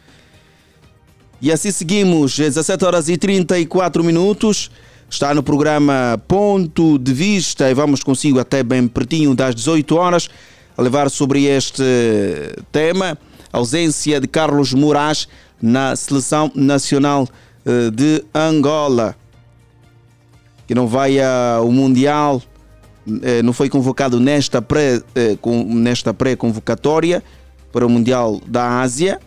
E 1.42 1.52
assim 1.52 1.72
seguimos, 1.72 2.36
17 2.36 2.84
horas 2.84 3.10
e 3.10 3.18
34 3.18 4.04
minutos. 4.04 4.72
Está 5.10 5.34
no 5.34 5.42
programa 5.42 6.22
Ponto 6.28 6.98
de 6.98 7.14
Vista 7.14 7.70
e 7.70 7.74
vamos 7.74 8.04
consigo 8.04 8.40
até 8.40 8.62
bem 8.62 8.88
pertinho 8.88 9.34
das 9.34 9.56
18 9.56 9.96
horas 9.96 10.30
a 10.76 10.82
levar 10.82 11.10
sobre 11.10 11.46
este 11.46 11.84
tema 12.72 13.18
ausência 13.54 14.20
de 14.20 14.28
Carlos 14.28 14.74
Moraes 14.74 15.28
na 15.62 15.96
seleção 15.96 16.52
nacional 16.54 17.28
eh, 17.66 17.90
de 17.90 18.24
Angola 18.36 19.16
que 20.68 20.76
não 20.76 20.86
vai 20.86 21.18
ao 21.22 21.72
Mundial 21.72 22.44
não 23.44 23.54
foi 23.54 23.70
convocado 23.70 24.20
nesta 24.20 24.62
pré, 24.62 25.02
eh, 25.16 25.38
nesta 25.68 26.14
pré-convocatória 26.14 27.24
para 27.72 27.86
o 27.86 27.90
Mundial 27.90 28.42
da 28.46 28.82
Ásia. 28.82 29.20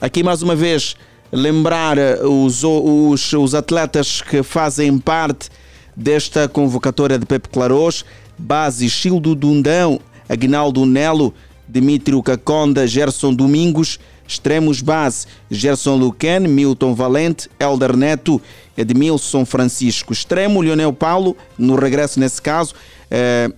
Aqui 0.00 0.22
mais 0.22 0.42
uma 0.42 0.56
vez 0.56 0.96
lembrar 1.30 1.98
os, 2.22 2.64
os, 2.64 3.32
os 3.32 3.54
atletas 3.54 4.22
que 4.22 4.42
fazem 4.42 4.98
parte 4.98 5.50
desta 5.96 6.48
convocatória 6.48 7.18
de 7.18 7.26
Pepe 7.26 7.48
Claros, 7.48 8.04
base 8.38 8.88
Childo 8.88 9.34
Dundão, 9.34 10.00
Aguinaldo 10.28 10.84
Nelo, 10.86 11.34
Dimitrio 11.68 12.22
Caconda, 12.22 12.86
Gerson 12.86 13.32
Domingos, 13.34 13.98
extremos 14.26 14.80
base 14.80 15.26
Gerson 15.50 15.96
Luquen, 15.96 16.48
Milton 16.48 16.94
Valente, 16.94 17.48
Elder 17.58 17.96
Neto, 17.96 18.40
Edmilson 18.76 19.44
Francisco, 19.44 20.12
extremo 20.12 20.60
Leonel 20.60 20.92
Paulo, 20.92 21.36
no 21.56 21.76
regresso 21.76 22.18
nesse 22.18 22.40
caso, 22.40 22.74
eh, 23.10 23.48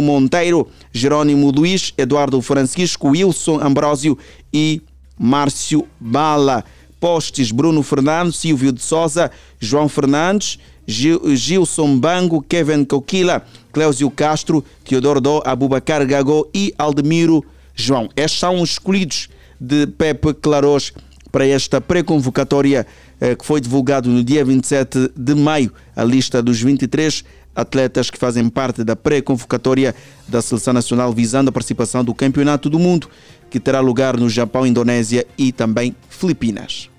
Monteiro, 0.00 0.68
Jerônimo 0.92 1.50
Luiz, 1.50 1.94
Eduardo 1.96 2.40
Francisco, 2.42 3.08
Wilson 3.08 3.60
Ambrósio 3.60 4.18
e 4.52 4.82
Márcio 5.18 5.86
Bala. 5.98 6.64
Postes 7.02 7.50
Bruno 7.50 7.82
Fernandes, 7.82 8.36
Silvio 8.36 8.70
de 8.70 8.80
Souza, 8.80 9.28
João 9.58 9.88
Fernandes, 9.88 10.60
Gil, 10.86 11.34
Gilson 11.34 11.98
Bango, 11.98 12.40
Kevin 12.40 12.84
Coquila, 12.84 13.44
Cléusio 13.72 14.08
Castro, 14.08 14.64
Teodoro 14.84 15.20
Dó, 15.20 15.42
Abubacar 15.44 16.06
Gagô 16.06 16.48
e 16.54 16.72
Aldemiro 16.78 17.44
João. 17.74 18.08
Estes 18.16 18.38
são 18.38 18.62
os 18.62 18.70
escolhidos 18.70 19.28
de 19.62 19.86
Pepe 19.86 20.34
Claros 20.34 20.92
para 21.30 21.46
esta 21.46 21.80
pré-convocatória 21.80 22.84
eh, 23.20 23.36
que 23.36 23.46
foi 23.46 23.60
divulgado 23.60 24.10
no 24.10 24.24
dia 24.24 24.44
27 24.44 25.12
de 25.16 25.34
maio, 25.36 25.72
a 25.94 26.02
lista 26.02 26.42
dos 26.42 26.60
23 26.60 27.24
atletas 27.54 28.10
que 28.10 28.18
fazem 28.18 28.48
parte 28.48 28.82
da 28.82 28.96
pré-convocatória 28.96 29.94
da 30.26 30.42
Seleção 30.42 30.74
Nacional 30.74 31.12
visando 31.12 31.48
a 31.48 31.52
participação 31.52 32.02
do 32.02 32.12
Campeonato 32.12 32.68
do 32.68 32.78
Mundo, 32.78 33.08
que 33.48 33.60
terá 33.60 33.78
lugar 33.78 34.16
no 34.16 34.28
Japão, 34.28 34.66
Indonésia 34.66 35.24
e 35.38 35.52
também 35.52 35.94
Filipinas. 36.08 36.90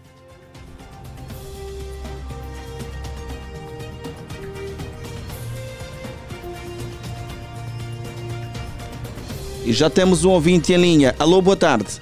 E 9.65 9.71
já 9.71 9.89
temos 9.89 10.25
um 10.25 10.29
ouvinte 10.31 10.73
em 10.73 10.77
linha. 10.77 11.15
Alô, 11.19 11.41
boa 11.41 11.55
tarde. 11.55 12.01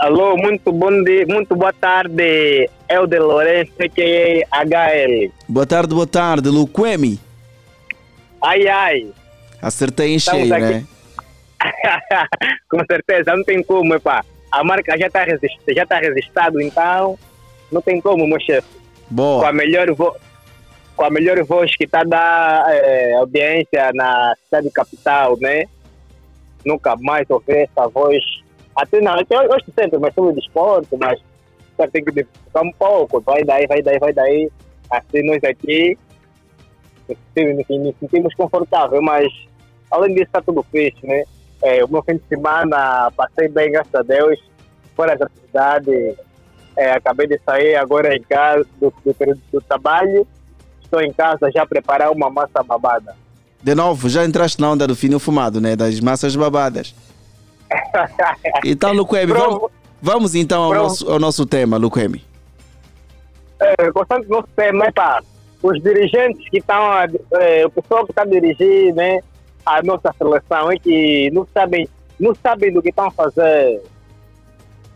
Alô, 0.00 0.34
muito 0.34 0.72
bom 0.72 1.04
dia, 1.04 1.26
muito 1.26 1.54
boa 1.54 1.74
tarde. 1.74 2.70
De 3.06 3.18
Lourenço, 3.18 3.74
que 3.94 4.00
é 4.00 4.42
HL. 4.50 5.30
Boa 5.46 5.66
tarde, 5.66 5.94
boa 5.94 6.06
tarde, 6.06 6.48
Luquemi. 6.48 7.20
Ai, 8.42 8.66
ai. 8.66 9.10
Acertei 9.60 10.14
em 10.14 10.18
cheio, 10.18 10.48
né? 10.48 10.86
Com 12.70 12.78
certeza, 12.90 13.36
não 13.36 13.44
tem 13.44 13.62
como, 13.62 14.00
pá. 14.00 14.24
A 14.50 14.64
marca 14.64 14.96
já 14.96 15.06
está 15.06 15.22
resistida, 15.22 15.74
já 15.74 15.84
tá 15.84 15.98
resistado, 15.98 16.62
então 16.62 17.18
não 17.70 17.82
tem 17.82 18.00
como, 18.00 18.26
meu 18.26 18.40
chefe. 18.40 18.68
Boa. 19.10 19.42
Com 19.42 19.46
a 19.48 19.52
melhor, 19.52 19.92
vo 19.92 20.16
com 20.96 21.04
a 21.04 21.10
melhor 21.10 21.44
voz 21.44 21.76
que 21.76 21.84
está 21.84 22.04
da 22.04 22.64
é, 22.70 23.16
audiência 23.16 23.90
na 23.92 24.34
cidade 24.46 24.70
capital, 24.70 25.36
né? 25.38 25.64
Nunca 26.64 26.96
mais 26.96 27.28
ouvi 27.28 27.52
essa 27.52 27.86
voz. 27.86 28.39
Até 28.80 29.00
não, 29.00 29.16
eu 29.18 29.48
gosto 29.48 29.72
sempre, 29.78 29.98
mas 29.98 30.14
sobre 30.14 30.34
desporto, 30.34 30.96
mas 30.98 31.20
só 31.76 31.86
tem 31.88 32.04
que 32.04 32.12
ficar 32.12 32.62
um 32.62 32.72
pouco. 32.72 33.20
Vai 33.20 33.44
daí, 33.44 33.66
vai 33.66 33.82
daí, 33.82 33.98
vai 33.98 34.12
daí. 34.12 34.50
Assim, 34.90 35.22
nós 35.24 35.42
aqui 35.44 35.98
nos 37.36 37.96
sentimos 37.98 38.34
confortáveis, 38.34 39.02
mas 39.02 39.32
além 39.90 40.14
disso 40.14 40.26
está 40.26 40.40
tudo 40.40 40.64
fixe, 40.70 41.04
né? 41.04 41.24
É, 41.62 41.84
o 41.84 41.88
meu 41.88 42.02
fim 42.02 42.16
de 42.16 42.22
semana 42.28 43.10
passei 43.16 43.48
bem, 43.48 43.72
graças 43.72 43.94
a 43.94 44.02
Deus, 44.02 44.40
fora 44.96 45.16
da 45.16 45.28
cidade. 45.28 46.16
É, 46.76 46.92
acabei 46.92 47.26
de 47.26 47.38
sair 47.44 47.74
agora 47.74 48.14
em 48.16 48.22
casa 48.22 48.64
do, 48.80 48.92
do, 49.04 49.14
do 49.52 49.60
trabalho 49.60 50.26
estou 50.90 51.00
em 51.00 51.12
casa 51.12 51.50
já 51.54 51.64
preparar 51.64 52.10
uma 52.10 52.28
massa 52.28 52.62
babada. 52.64 53.14
De 53.62 53.74
novo, 53.74 54.08
já 54.08 54.24
entraste 54.24 54.60
na 54.60 54.72
onda 54.72 54.86
do 54.86 54.96
fino 54.96 55.20
fumado, 55.20 55.60
né? 55.60 55.76
Das 55.76 56.00
massas 56.00 56.34
babadas. 56.34 56.94
então, 58.64 58.92
Luquemi, 58.92 59.32
vamos, 59.32 59.70
vamos 60.00 60.34
então 60.34 60.62
ao 60.64 60.74
nosso, 60.74 61.10
ao 61.10 61.18
nosso 61.18 61.46
tema, 61.46 61.76
Luquemi. 61.76 62.24
É, 63.60 63.90
gostando 63.90 64.24
do 64.24 64.30
nosso 64.30 64.48
tema, 64.56 64.86
é 64.86 64.92
pá, 64.92 65.22
os 65.62 65.82
dirigentes 65.82 66.48
que 66.48 66.58
estão, 66.58 66.92
é, 67.34 67.66
o 67.66 67.70
pessoal 67.70 68.04
que 68.04 68.12
está 68.12 68.24
dirigindo 68.24 68.96
né, 68.96 69.20
a 69.64 69.82
nossa 69.82 70.12
seleção 70.16 70.70
é 70.70 70.78
que 70.78 71.30
não 71.32 71.46
sabem, 71.52 71.88
não 72.18 72.34
sabem 72.34 72.72
do 72.72 72.82
que 72.82 72.88
estão 72.88 73.06
a 73.06 73.10
fazer. 73.10 73.82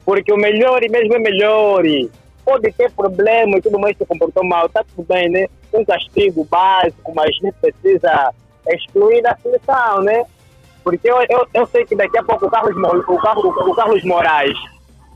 Porque 0.04 0.32
o 0.32 0.36
melhor 0.36 0.82
e 0.82 0.88
mesmo 0.88 1.14
é 1.14 1.18
melhor. 1.18 1.84
E 1.84 2.10
pode 2.44 2.70
ter 2.72 2.90
problema 2.92 3.56
e 3.56 3.62
tudo 3.62 3.78
mais 3.78 3.96
se 3.96 4.04
comportou 4.04 4.44
mal, 4.44 4.66
está 4.66 4.84
tudo 4.84 5.06
bem, 5.06 5.28
né? 5.30 5.46
Um 5.72 5.84
castigo 5.84 6.44
básico, 6.44 7.12
mas 7.14 7.30
não 7.40 7.52
precisa 7.52 8.32
excluir 8.68 9.22
da 9.22 9.36
seleção, 9.36 10.02
né? 10.02 10.24
Porque 10.84 11.10
eu, 11.10 11.16
eu, 11.30 11.46
eu 11.52 11.66
sei 11.66 11.84
que 11.84 11.96
daqui 11.96 12.18
a 12.18 12.22
pouco 12.22 12.46
o 12.46 12.50
Carlos, 12.50 12.76
o 12.76 13.16
Carlos, 13.18 13.56
o 13.56 13.74
Carlos 13.74 14.04
Moraes 14.04 14.56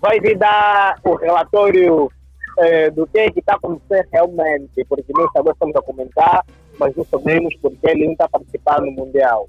vai 0.01 0.19
vir 0.19 0.37
dar 0.37 0.99
o 1.05 1.15
relatório 1.15 2.11
eh, 2.59 2.91
do 2.91 3.07
que 3.07 3.19
é 3.19 3.27
está 3.27 3.55
acontecendo 3.55 4.09
realmente, 4.11 4.85
porque 4.89 5.13
nós 5.13 5.31
agora 5.37 5.53
estamos 5.53 5.77
a 5.77 5.83
comentar, 5.83 6.45
mas 6.79 6.97
não 6.97 7.05
sabemos 7.05 7.55
porque 7.61 7.87
ele 7.87 8.07
não 8.07 8.13
está 8.13 8.29
participando 8.29 8.87
no 8.87 8.93
Mundial. 8.93 9.49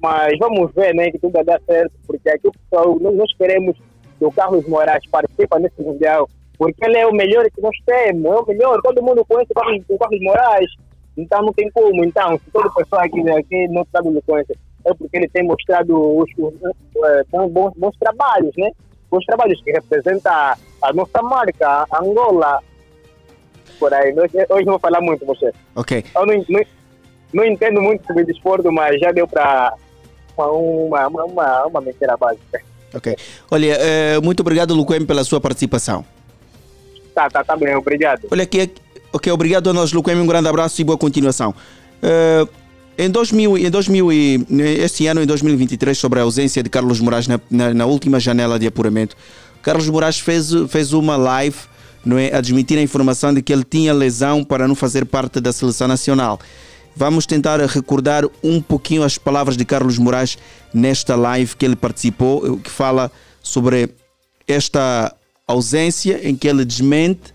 Mas 0.00 0.38
vamos 0.38 0.70
ver, 0.74 0.94
né, 0.94 1.10
que 1.10 1.18
tudo 1.18 1.32
vai 1.32 1.44
dar 1.44 1.60
certo, 1.66 1.94
porque 2.06 2.28
aqui 2.28 2.46
o 2.46 2.52
pessoal, 2.52 2.98
nós, 3.00 3.16
nós 3.16 3.34
queremos 3.36 3.76
que 4.18 4.24
o 4.24 4.30
Carlos 4.30 4.68
Moraes 4.68 5.06
participe 5.10 5.58
nesse 5.58 5.82
Mundial 5.82 6.28
porque 6.58 6.84
ele 6.84 6.98
é 6.98 7.06
o 7.06 7.12
melhor 7.12 7.44
que 7.50 7.60
nós 7.60 7.76
temos, 7.84 8.24
é 8.24 8.36
o 8.36 8.46
melhor, 8.46 8.80
todo 8.82 9.02
mundo 9.02 9.24
conhece 9.24 9.50
o 9.50 9.54
Carlos, 9.54 9.82
o 9.88 9.98
Carlos 9.98 10.20
Moraes, 10.20 10.70
então 11.16 11.42
não 11.42 11.52
tem 11.52 11.70
como. 11.70 12.04
Então, 12.04 12.38
se 12.38 12.50
toda 12.52 12.70
pessoa 12.70 13.02
aqui, 13.04 13.20
aqui 13.30 13.68
no 13.68 13.82
estado 13.82 14.10
do 14.10 14.22
conhece, 14.22 14.56
é 14.84 14.94
porque 14.94 15.16
ele 15.16 15.28
tem 15.28 15.42
mostrado 15.44 15.94
os, 16.18 16.30
os, 16.38 16.54
os 16.54 17.04
é, 17.04 17.24
bons, 17.48 17.72
bons 17.76 17.96
trabalhos, 17.98 18.52
né? 18.56 18.70
Bons 19.10 19.24
trabalhos 19.24 19.62
que 19.62 19.72
representam 19.72 20.32
a, 20.32 20.92
nossa 20.92 21.22
marca, 21.22 21.86
a 21.90 21.98
Angola. 22.00 22.60
Por 23.78 23.92
aí, 23.92 24.12
hoje, 24.12 24.46
hoje 24.48 24.64
não 24.64 24.72
vou 24.74 24.80
falar 24.80 25.00
muito, 25.00 25.24
você. 25.24 25.52
Ok. 25.74 26.04
Eu 26.14 26.26
não, 26.26 26.44
não, 26.48 26.60
não 27.32 27.44
entendo 27.44 27.80
muito 27.80 28.06
sobre 28.06 28.24
desporto, 28.24 28.70
mas 28.70 29.00
já 29.00 29.10
deu 29.10 29.26
para 29.26 29.74
uma, 30.36 31.08
uma, 31.08 31.24
uma, 31.24 31.66
uma 31.66 31.80
mentira 31.80 32.16
básica. 32.16 32.62
Ok. 32.94 33.16
Olha, 33.50 33.76
eh, 33.80 34.20
muito 34.20 34.40
obrigado, 34.40 34.74
Luquem, 34.74 35.04
pela 35.04 35.24
sua 35.24 35.40
participação. 35.40 36.04
Tá, 37.14 37.28
tá, 37.28 37.42
tá 37.42 37.56
bem, 37.56 37.74
obrigado. 37.74 38.28
Olha 38.30 38.44
aqui, 38.44 38.72
ok, 39.12 39.32
obrigado 39.32 39.70
a 39.70 39.72
nós, 39.72 39.92
Luquem, 39.92 40.16
um 40.16 40.26
grande 40.26 40.48
abraço 40.48 40.80
e 40.80 40.84
boa 40.84 40.98
continuação. 40.98 41.54
Uh, 42.02 42.48
em 42.96 43.10
2000, 43.10 43.58
em 43.58 43.70
2000 43.70 44.12
e, 44.12 44.46
este 44.80 45.06
ano, 45.06 45.22
em 45.22 45.26
2023, 45.26 45.96
sobre 45.96 46.20
a 46.20 46.22
ausência 46.22 46.62
de 46.62 46.70
Carlos 46.70 47.00
Moraes 47.00 47.26
na, 47.26 47.40
na, 47.50 47.74
na, 47.74 47.86
última 47.86 48.20
janela 48.20 48.58
de 48.58 48.66
apuramento, 48.66 49.16
Carlos 49.62 49.88
Moraes 49.88 50.20
fez, 50.20 50.50
fez 50.68 50.92
uma 50.92 51.16
live 51.16 51.56
não 52.04 52.18
é, 52.18 52.34
admitir 52.34 52.78
a 52.78 52.82
informação 52.82 53.32
de 53.32 53.40
que 53.42 53.52
ele 53.52 53.64
tinha 53.64 53.92
lesão 53.92 54.44
para 54.44 54.68
não 54.68 54.74
fazer 54.74 55.06
parte 55.06 55.40
da 55.40 55.52
seleção 55.52 55.88
nacional. 55.88 56.38
Vamos 56.94 57.26
tentar 57.26 57.58
recordar 57.60 58.24
um 58.42 58.60
pouquinho 58.60 59.02
as 59.02 59.18
palavras 59.18 59.56
de 59.56 59.64
Carlos 59.64 59.98
Moraes 59.98 60.38
nesta 60.72 61.16
live 61.16 61.56
que 61.56 61.64
ele 61.64 61.74
participou, 61.74 62.58
que 62.58 62.70
fala 62.70 63.10
sobre 63.42 63.90
esta 64.46 65.12
ausência 65.46 66.20
em 66.22 66.36
que 66.36 66.46
ele 66.46 66.64
desmente 66.64 67.34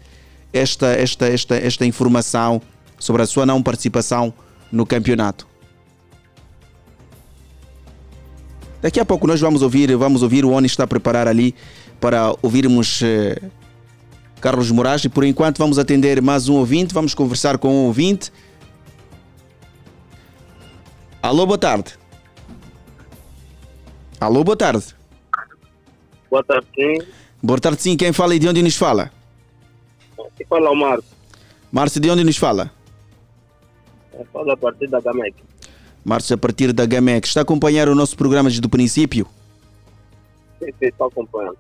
esta, 0.54 0.88
esta, 0.88 1.28
esta, 1.28 1.56
esta 1.56 1.86
informação 1.86 2.62
sobre 2.98 3.22
a 3.22 3.26
sua 3.26 3.46
não 3.46 3.62
participação 3.62 4.34
no 4.72 4.86
campeonato. 4.86 5.49
Daqui 8.82 9.00
a 9.00 9.06
pouco 9.06 9.28
nós 9.28 9.42
vamos 9.42 9.62
ouvir, 9.62 9.96
vamos 9.98 10.24
ouvir 10.24 10.46
o 10.46 10.52
Oni 10.52 10.66
está 10.66 10.86
a 10.86 10.88
preparar 10.88 11.28
ali 11.28 11.54
para 12.00 12.34
ouvirmos 12.42 13.02
eh, 13.04 13.38
Carlos 14.40 14.72
Moraes 14.72 15.04
e 15.04 15.10
por 15.10 15.26
enquanto 15.26 15.58
vamos 15.58 15.78
atender 15.78 16.22
mais 16.22 16.48
um 16.48 16.56
ouvinte, 16.56 16.94
vamos 16.94 17.14
conversar 17.14 17.58
com 17.58 17.70
um 17.70 17.86
ouvinte. 17.88 18.32
Alô, 21.22 21.46
boa 21.46 21.58
tarde. 21.58 22.00
Alô, 24.20 24.44
boa 24.44 24.56
tarde. 24.56 24.96
Boa 26.30 26.44
tarde. 26.44 26.68
Boa 27.44 27.60
tarde, 27.60 27.82
sim. 27.82 27.98
Quem 27.98 28.14
fala 28.14 28.36
e 28.36 28.40
de 28.40 28.48
onde 28.48 28.62
nos 28.62 28.78
fala? 28.78 29.12
Aqui 30.18 30.46
fala 30.48 30.72
o 30.72 30.76
Márcio. 30.76 31.10
Márcio, 31.72 32.00
de 32.00 32.10
onde 32.10 32.24
nos 32.24 32.38
fala? 32.38 32.72
Eu 34.14 34.26
falo 34.32 34.52
a 34.52 34.58
partir 34.58 34.88
da 34.88 35.02
GAMEC. 35.02 35.49
Márcio, 36.10 36.34
a 36.34 36.38
partir 36.38 36.74
da 36.74 36.86
GAMEC. 36.86 37.28
Está 37.28 37.42
a 37.42 37.44
acompanhar 37.44 37.88
o 37.88 37.94
nosso 37.94 38.18
programa 38.18 38.50
desde 38.50 38.66
o 38.66 38.70
princípio? 38.70 39.28
Sim, 40.60 40.72
sim, 40.80 40.88
estou 40.88 41.08
acompanhando. 41.08 41.58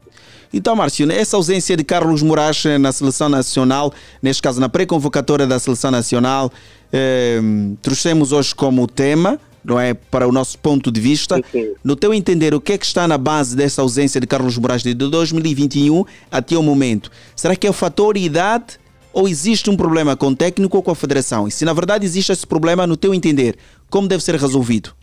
Então, 0.51 0.75
Márcio, 0.75 1.09
essa 1.11 1.37
ausência 1.37 1.77
de 1.77 1.83
Carlos 1.83 2.23
Moraes 2.23 2.63
na 2.79 2.91
seleção 2.91 3.29
nacional, 3.29 3.93
neste 4.21 4.41
caso 4.41 4.59
na 4.59 4.67
pré-convocatória 4.67 5.45
da 5.45 5.59
seleção 5.59 5.91
nacional, 5.91 6.51
eh, 6.91 7.39
trouxemos 7.81 8.31
hoje 8.31 8.55
como 8.55 8.87
tema 8.87 9.39
não 9.63 9.79
é? 9.79 9.93
Para 9.93 10.27
o 10.27 10.31
nosso 10.31 10.57
ponto 10.57 10.91
de 10.91 10.99
vista. 10.99 11.41
Sim. 11.51 11.73
No 11.83 11.95
teu 11.95 12.13
entender, 12.13 12.53
o 12.53 12.61
que 12.61 12.73
é 12.73 12.77
que 12.77 12.85
está 12.85 13.07
na 13.07 13.17
base 13.17 13.55
dessa 13.55 13.81
ausência 13.81 14.19
de 14.19 14.25
Carlos 14.25 14.57
Moraes 14.57 14.81
de 14.81 14.93
2021 14.93 16.05
até 16.31 16.57
o 16.57 16.63
momento? 16.63 17.11
Será 17.35 17.55
que 17.55 17.67
é 17.67 17.69
o 17.69 17.73
fator 17.73 18.17
idade 18.17 18.79
ou 19.11 19.27
existe 19.27 19.69
um 19.69 19.75
problema 19.75 20.15
com 20.15 20.27
o 20.27 20.35
técnico 20.35 20.77
ou 20.77 20.83
com 20.83 20.91
a 20.91 20.95
federação? 20.95 21.47
E 21.47 21.51
se 21.51 21.65
na 21.65 21.73
verdade 21.73 22.05
existe 22.05 22.31
esse 22.31 22.47
problema, 22.47 22.87
no 22.87 22.95
teu 22.95 23.13
entender, 23.13 23.57
como 23.89 24.07
deve 24.07 24.23
ser 24.23 24.35
resolvido? 24.35 24.95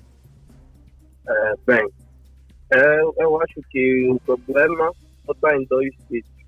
É, 1.28 1.54
bem, 1.66 1.88
eu, 2.70 3.14
eu 3.18 3.42
acho 3.42 3.60
que 3.70 4.08
o 4.10 4.18
problema 4.20 4.92
está 5.28 5.56
em 5.56 5.64
dois 5.66 5.92
sítios, 6.08 6.46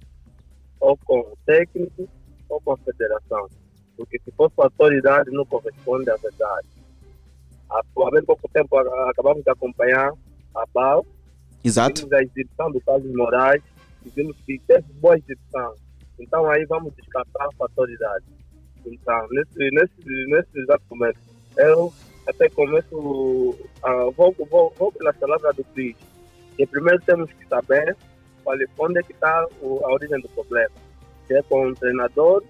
ou 0.81 0.97
com 0.99 1.19
o 1.21 1.37
técnico 1.45 2.09
ou 2.49 2.61
com 2.61 2.73
a 2.73 2.77
federação. 2.79 3.49
Porque 3.97 4.19
se 4.25 4.31
for 4.33 4.51
autoridade 4.57 5.31
não 5.33 5.45
corresponde 5.45 6.09
à 6.11 6.17
verdade. 6.17 6.67
Há, 7.69 7.83
bem 8.13 8.23
pouco 8.25 8.49
tempo 8.49 8.77
a- 8.79 9.11
acabamos 9.11 9.43
de 9.43 9.51
acompanhar 9.51 10.13
a 10.55 10.65
BAL, 10.73 11.05
Exato. 11.65 12.03
vimos 12.03 12.13
a 12.13 12.23
exibição 12.23 12.71
do 12.71 12.81
Carlos 12.81 13.13
Moraes 13.15 13.63
e 14.07 14.11
vimos 14.11 14.37
que 14.47 14.59
teve 14.67 14.85
boa 14.95 15.17
exibição. 15.19 15.75
Então 16.19 16.49
aí 16.49 16.65
vamos 16.67 16.95
descartar 16.95 17.45
a 17.45 17.63
autoridade. 17.65 18.25
Então, 18.87 19.27
nesse, 19.31 19.59
nesse, 19.73 20.27
nesse 20.29 20.59
exato 20.61 20.83
momento, 20.91 21.19
eu 21.57 21.93
até 22.27 22.49
começo, 22.51 23.57
a, 23.83 23.93
vou, 24.11 24.35
vou, 24.51 24.73
vou 24.77 24.93
pela 24.93 25.13
palavra 25.15 25.53
do 25.53 25.65
Cris. 25.65 25.97
Que 26.57 26.67
primeiro 26.67 27.01
temos 27.03 27.31
que 27.33 27.47
saber 27.47 27.97
qual, 28.45 28.57
é- 28.61 28.67
onde 28.79 28.99
é 28.99 29.03
que 29.03 29.13
está 29.13 29.47
a 29.63 29.93
origem 29.93 30.21
do 30.21 30.29
problema. 30.31 30.75
Se 31.27 31.35
é 31.35 31.43
com 31.43 31.69
o 31.69 31.75
treinador 31.75 32.43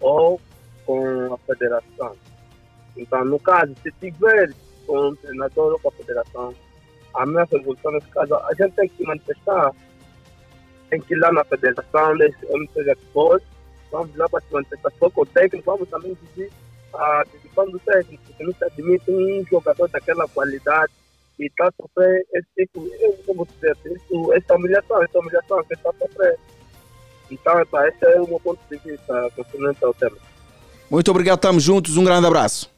ou 0.00 0.40
com 0.86 1.34
a 1.34 1.38
federação. 1.38 2.16
Então, 2.96 3.24
no 3.24 3.38
caso, 3.38 3.74
se 3.82 3.90
tiver 4.00 4.52
com 4.86 5.08
o 5.08 5.16
treinador 5.16 5.72
ou 5.72 5.78
com 5.80 5.88
a 5.88 5.92
federação, 5.92 6.54
a 7.14 7.26
minha 7.26 7.44
resolução 7.44 7.92
nesse 7.92 8.08
caso, 8.08 8.34
a 8.34 8.54
gente 8.54 8.74
tem 8.74 8.88
que 8.88 8.96
se 8.96 9.04
manifestar. 9.04 9.72
Tem 10.90 11.00
que 11.00 11.14
ir 11.14 11.18
lá 11.18 11.32
na 11.32 11.44
federação, 11.44 12.12
onde 12.12 12.70
seja 12.72 12.94
que 12.94 13.04
for, 13.12 13.42
vamos 13.90 14.14
lá 14.16 14.28
para 14.28 14.40
se 14.40 14.52
manifestar. 14.52 14.90
For 14.98 15.10
com 15.12 15.22
o 15.22 15.26
técnico, 15.26 15.70
vamos 15.70 15.88
também 15.88 16.14
pedir 16.14 16.50
a 16.94 17.24
decisão 17.32 17.70
do 17.70 17.78
técnico, 17.80 18.22
porque 18.26 18.44
não 18.44 18.52
se 18.54 18.64
admite 18.64 19.10
um 19.10 19.44
jogador 19.50 19.88
daquela 19.88 20.26
qualidade 20.28 20.92
e 21.38 21.46
está 21.46 21.68
a 21.68 21.72
sofrer 21.80 22.26
esse 22.34 22.48
tipo, 22.56 22.86
eu 23.00 23.12
como 23.26 23.46
dizer, 23.46 23.76
isso, 23.84 24.32
essa 24.32 24.54
humilhação, 24.54 25.02
essa 25.02 25.18
humilhação 25.18 25.64
que 25.64 25.74
está 25.74 25.90
a 25.90 25.94
sofrer. 25.94 26.38
Então, 27.30 27.60
epá, 27.60 27.86
esse 27.88 28.04
é 28.04 28.20
o 28.20 28.26
meu 28.26 28.40
ponto 28.40 28.60
de 28.70 28.76
vista 28.78 29.30
concernente 29.36 29.84
ao 29.84 29.94
tema. 29.94 30.16
Muito 30.90 31.10
obrigado, 31.10 31.36
estamos 31.36 31.62
juntos, 31.62 31.96
um 31.96 32.04
grande 32.04 32.26
abraço. 32.26 32.70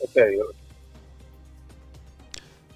Ok, 0.00 0.22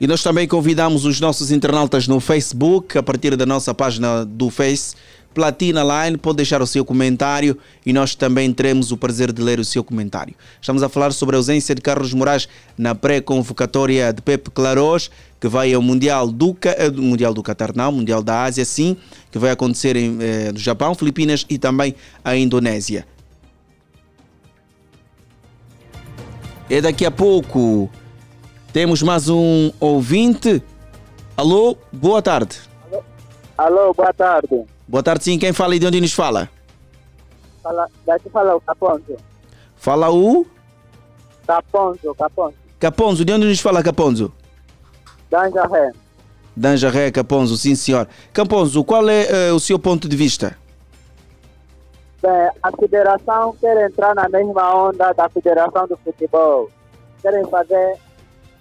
E 0.01 0.07
nós 0.07 0.23
também 0.23 0.49
convidamos 0.49 1.05
os 1.05 1.21
nossos 1.21 1.51
internautas 1.51 2.09
no 2.09 2.19
Facebook, 2.19 2.99
a 2.99 3.03
partir 3.03 3.37
da 3.37 3.47
nossa 3.47 3.73
página 3.73 4.25
do 4.25 4.51
Face, 4.51 4.97
Platina 5.33 5.83
Line, 5.83 6.17
pode 6.17 6.37
deixar 6.37 6.61
o 6.61 6.67
seu 6.67 6.85
comentário 6.85 7.57
e 7.87 7.93
nós 7.93 8.15
também 8.15 8.53
teremos 8.53 8.91
o 8.91 8.97
prazer 8.97 9.33
de 9.33 9.41
ler 9.41 9.61
o 9.61 9.65
seu 9.65 9.85
comentário. 9.85 10.35
Estamos 10.61 10.83
a 10.83 10.89
falar 10.89 11.13
sobre 11.13 11.37
a 11.37 11.39
ausência 11.39 11.75
de 11.75 11.81
Carlos 11.81 12.13
Moraes 12.13 12.49
na 12.77 12.95
pré-convocatória 12.95 14.13
de 14.13 14.21
Pepe 14.23 14.51
Claros, 14.51 15.11
que 15.41 15.47
vai 15.47 15.73
ao 15.73 15.81
Mundial 15.81 16.29
do, 16.29 16.57
eh, 16.65 16.91
Mundial 16.91 17.33
do 17.33 17.43
Qatar, 17.43 17.71
não, 17.75 17.93
Mundial 17.93 18.23
da 18.23 18.43
Ásia, 18.43 18.65
sim, 18.65 18.97
que 19.31 19.39
vai 19.39 19.51
acontecer 19.51 19.97
em, 19.97 20.19
eh, 20.21 20.53
no 20.53 20.59
Japão, 20.59 20.95
Filipinas 20.95 21.47
e 21.49 21.59
também 21.59 21.95
a 22.25 22.37
Indonésia. 22.37 23.07
E 26.69 26.81
daqui 26.81 27.05
a 27.05 27.11
pouco 27.11 27.91
temos 28.73 29.03
mais 29.03 29.29
um 29.29 29.73
ouvinte. 29.81 30.63
Alô, 31.37 31.77
boa 31.93 32.21
tarde. 32.21 32.59
Alô, 33.57 33.93
boa 33.93 34.13
tarde. 34.13 34.65
Boa 34.91 35.05
tarde, 35.05 35.23
sim. 35.23 35.39
Quem 35.39 35.53
fala 35.53 35.77
e 35.77 35.79
de 35.79 35.87
onde 35.87 36.01
nos 36.01 36.13
fala? 36.13 36.51
Fala, 37.63 37.87
daqui 38.05 38.29
fala 38.29 38.57
o 38.57 38.61
Caponzo. 38.61 39.17
Fala 39.77 40.11
o 40.11 40.45
Caponzo, 41.47 42.13
Caponzo. 42.17 42.57
Caponzo. 42.81 43.25
De 43.25 43.33
onde 43.33 43.47
nos 43.47 43.61
fala 43.61 43.85
Caponzo? 43.85 44.33
Danja 45.31 45.65
Ré. 45.69 45.93
Danjaré 46.57 47.13
Caponzo, 47.13 47.57
sim 47.57 47.77
senhor. 47.77 48.09
Caponzo, 48.33 48.83
qual 48.83 49.09
é 49.09 49.27
eh, 49.31 49.53
o 49.53 49.61
seu 49.61 49.79
ponto 49.79 50.09
de 50.09 50.17
vista? 50.17 50.59
Bem, 52.21 52.51
a 52.61 52.73
federação 52.77 53.55
quer 53.61 53.89
entrar 53.89 54.13
na 54.17 54.29
mesma 54.29 54.75
onda 54.75 55.13
da 55.13 55.29
federação 55.29 55.87
do 55.87 55.97
futebol. 55.99 56.69
Querem 57.23 57.47
fazer 57.47 57.97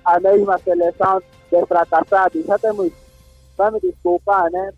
a 0.06 0.20
mesma 0.20 0.60
seleção 0.60 1.24
de 1.52 1.66
fracassados. 1.66 2.46
Já 2.46 2.60
temos, 2.60 2.92
vai 3.58 3.72
me 3.72 3.80
desculpar, 3.80 4.52
né? 4.52 4.72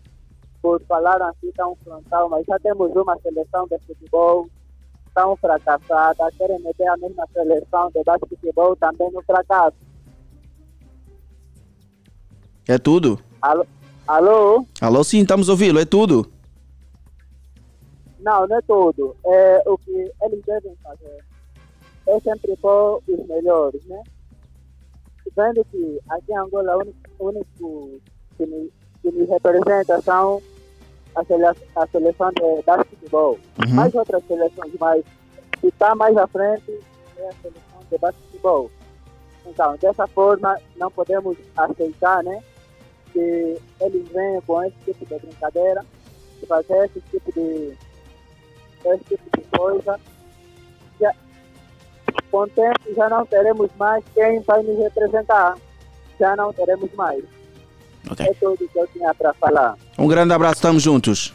Por 0.62 0.80
falar 0.86 1.20
assim 1.22 1.50
tão 1.56 1.76
frontal, 1.82 2.28
mas 2.28 2.46
já 2.46 2.58
temos 2.60 2.94
uma 2.94 3.18
seleção 3.18 3.66
de 3.66 3.78
futebol 3.80 4.48
tão 5.14 5.36
fracassada. 5.36 6.30
Querem 6.38 6.60
meter 6.60 6.86
a 6.88 6.96
mesma 6.96 7.26
seleção 7.32 7.90
de 7.90 8.02
basquetebol 8.04 8.76
também 8.76 9.10
no 9.10 9.22
fracasso. 9.22 9.76
É 12.68 12.78
tudo? 12.78 13.18
Alô? 13.40 13.66
Alô? 14.06 14.66
Alô, 14.80 15.04
sim, 15.04 15.20
estamos 15.20 15.48
ouvindo. 15.48 15.80
É 15.80 15.84
tudo? 15.84 16.30
Não, 18.20 18.46
não 18.46 18.56
é 18.56 18.62
tudo. 18.62 19.16
É, 19.26 19.62
o 19.66 19.76
que 19.76 20.12
eles 20.22 20.44
devem 20.46 20.76
fazer 20.82 21.24
é 22.06 22.20
sempre 22.20 22.56
pôr 22.56 23.02
os 23.08 23.26
melhores, 23.26 23.84
né? 23.86 24.02
Vendo 25.36 25.64
que 25.64 26.00
aqui 26.08 26.32
em 26.32 26.36
Angola 26.36 26.76
o 26.76 26.80
único, 26.80 26.98
único 27.20 28.00
que, 28.36 28.46
me, 28.46 28.70
que 29.00 29.10
me 29.12 29.24
representa 29.24 30.00
são 30.02 30.42
a, 31.14 31.24
sele, 31.24 31.44
a 31.46 31.86
seleção 31.86 32.30
de 32.32 32.62
basquetebol. 32.64 33.38
Uhum. 33.64 33.74
Mais 33.74 33.94
outras 33.94 34.24
seleções, 34.26 34.72
mas 34.78 35.04
que 35.60 35.68
está 35.68 35.94
mais 35.94 36.16
à 36.16 36.26
frente 36.26 36.80
é 37.16 37.28
a 37.28 37.32
seleção 37.42 37.80
de 37.90 37.98
basquetebol. 37.98 38.70
Então, 39.46 39.76
dessa 39.76 40.06
forma, 40.06 40.58
não 40.76 40.90
podemos 40.90 41.36
aceitar, 41.56 42.22
né? 42.22 42.42
Que 43.12 43.58
eles 43.80 44.08
venham 44.08 44.40
com 44.42 44.62
esse 44.62 44.76
tipo 44.84 45.04
de 45.04 45.18
brincadeira, 45.18 45.84
de 46.40 46.46
fazer 46.46 46.84
esse 46.86 47.00
tipo 47.10 47.32
de 47.32 47.76
esse 48.84 49.04
tipo 49.04 49.38
de 49.38 49.58
coisa. 49.58 50.00
Já, 51.00 51.14
com 52.30 52.38
o 52.38 52.48
tempo 52.48 52.94
já 52.96 53.08
não 53.08 53.26
teremos 53.26 53.70
mais 53.76 54.04
quem 54.14 54.40
vai 54.40 54.62
nos 54.62 54.78
representar. 54.78 55.56
Já 56.18 56.36
não 56.36 56.52
teremos 56.52 56.92
mais. 56.94 57.24
Ok. 58.10 58.26
É 58.26 58.34
tudo 58.34 58.56
que 58.56 58.78
eu 58.78 58.86
tinha 58.92 59.14
para 59.14 59.32
falar. 59.34 59.76
Um 59.98 60.08
grande 60.08 60.32
abraço, 60.32 60.56
estamos 60.56 60.82
juntos. 60.82 61.32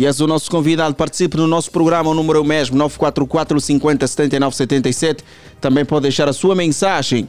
E 0.00 0.06
és 0.06 0.20
o 0.20 0.26
nosso 0.26 0.50
convidado, 0.50 0.94
participe 0.94 1.36
no 1.36 1.46
nosso 1.46 1.70
programa, 1.70 2.08
o 2.08 2.14
número 2.14 2.38
é 2.38 2.42
o 2.42 2.44
mesmo, 2.44 2.74
944 2.78 3.60
50 3.60 4.06
79 4.06 4.56
77. 4.56 5.24
Também 5.60 5.84
pode 5.84 6.04
deixar 6.04 6.26
a 6.26 6.32
sua 6.32 6.54
mensagem. 6.54 7.28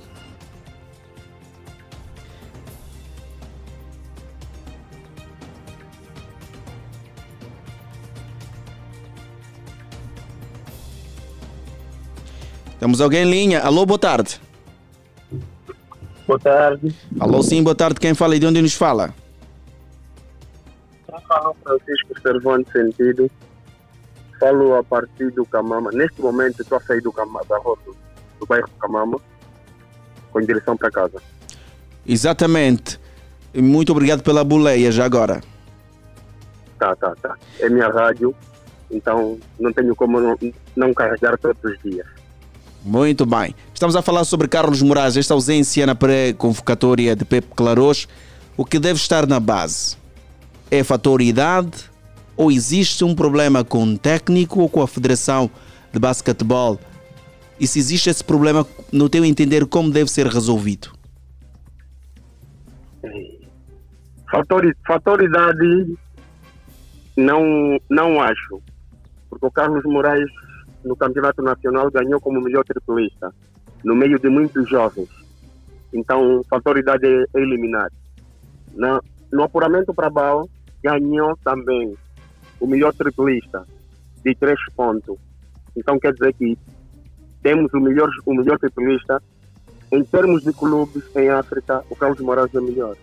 Temos 12.82 13.00
alguém 13.00 13.22
em 13.22 13.30
linha. 13.30 13.62
Alô, 13.62 13.86
boa 13.86 14.00
tarde. 14.00 14.42
Boa 16.26 16.40
tarde. 16.40 16.96
Alô, 17.20 17.44
sim, 17.44 17.62
boa 17.62 17.76
tarde. 17.76 18.00
Quem 18.00 18.16
fala 18.16 18.36
e 18.36 18.40
de 18.40 18.48
onde 18.48 18.60
nos 18.60 18.74
fala? 18.74 19.14
Falo 21.28 21.56
Francisco 21.64 22.20
Servante 22.20 22.72
Sentido. 22.72 23.30
Falo 24.40 24.74
a 24.74 24.84
partir 24.84 25.30
do 25.30 25.46
Camama. 25.46 25.92
Neste 25.92 26.20
momento 26.20 26.64
estou 26.64 26.80
a 26.80 26.82
sair 26.82 27.02
do 27.02 27.12
Camama, 27.12 27.46
da 27.48 27.60
rota 27.60 27.92
do 28.40 28.48
bairro 28.48 28.68
Camama, 28.80 29.20
com 30.32 30.42
direção 30.42 30.76
para 30.76 30.90
casa. 30.90 31.22
Exatamente. 32.04 33.00
Muito 33.54 33.92
obrigado 33.92 34.24
pela 34.24 34.44
boleia 34.44 34.92
já 34.92 35.06
agora. 35.06 35.40
Tá, 36.80 36.96
tá, 36.96 37.14
tá. 37.22 37.38
É 37.60 37.70
minha 37.70 37.90
rádio, 37.90 38.34
então 38.90 39.38
não 39.60 39.72
tenho 39.72 39.96
como 39.96 40.20
não, 40.20 40.36
não 40.76 40.92
carregar 40.96 41.38
todos 41.38 41.64
os 41.64 41.78
dias. 41.84 42.21
Muito 42.84 43.26
bem. 43.26 43.54
Estamos 43.74 43.96
a 43.96 44.02
falar 44.02 44.24
sobre 44.24 44.48
Carlos 44.48 44.82
Moraes, 44.82 45.16
esta 45.16 45.34
ausência 45.34 45.86
na 45.86 45.94
pré-convocatória 45.94 47.16
de 47.16 47.24
Pepe 47.24 47.48
Claros. 47.56 48.08
O 48.58 48.66
que 48.66 48.80
deve 48.80 49.00
estar 49.00 49.28
na 49.28 49.40
base? 49.40 49.96
É 50.70 50.84
fator 50.84 51.22
idade 51.22 51.92
ou 52.36 52.52
existe 52.52 53.04
um 53.04 53.14
problema 53.14 53.64
com 53.64 53.84
o 53.84 53.98
técnico 53.98 54.62
ou 54.62 54.70
com 54.70 54.82
a 54.82 54.88
Federação 54.88 55.50
de 55.94 56.00
Basquetebol? 56.00 56.80
E 57.60 57.68
se 57.68 57.78
existe 57.78 58.10
esse 58.10 58.24
problema, 58.24 58.66
no 58.92 59.08
teu 59.08 59.24
entender, 59.24 59.68
como 59.68 59.92
deve 59.92 60.10
ser 60.10 60.26
resolvido? 60.26 60.92
Fator, 64.32 64.76
fator 64.88 65.24
idade, 65.24 65.96
não, 67.16 67.80
não 67.88 68.20
acho. 68.20 68.60
Porque 69.30 69.46
o 69.46 69.52
Carlos 69.52 69.84
Moraes, 69.86 70.30
no 70.84 70.96
Campeonato 70.96 71.42
Nacional, 71.42 71.92
ganhou 71.92 72.20
como 72.20 72.42
melhor 72.42 72.64
triplista, 72.64 73.34
no 73.84 73.96
meio 73.96 74.20
de 74.20 74.30
muitos 74.30 74.70
jovens. 74.70 75.10
Então, 75.94 76.44
fator 76.50 76.78
idade 76.78 77.06
é, 77.06 77.26
é 77.34 77.42
eliminado. 77.42 77.94
Na, 78.74 79.02
no 79.32 79.44
apuramento 79.44 79.94
para 79.94 80.10
Bal, 80.10 80.50
ganhou 80.84 81.38
também 81.44 81.96
o 82.60 82.68
melhor 82.68 82.94
triplista, 82.94 83.66
de 84.24 84.36
três 84.36 84.60
pontos. 84.76 85.18
Então, 85.76 86.00
quer 86.00 86.14
dizer 86.14 86.34
que 86.34 86.58
temos 87.42 87.74
o 87.74 87.80
melhor, 87.80 88.10
o 88.26 88.34
melhor 88.34 88.58
triplista. 88.60 89.22
Em 89.92 90.04
termos 90.06 90.44
de 90.44 90.54
clubes 90.54 91.04
em 91.16 91.30
África, 91.30 91.84
o 91.90 91.96
Carlos 91.96 92.20
Moraes 92.22 92.54
é 92.56 92.62
melhor. 92.62 92.96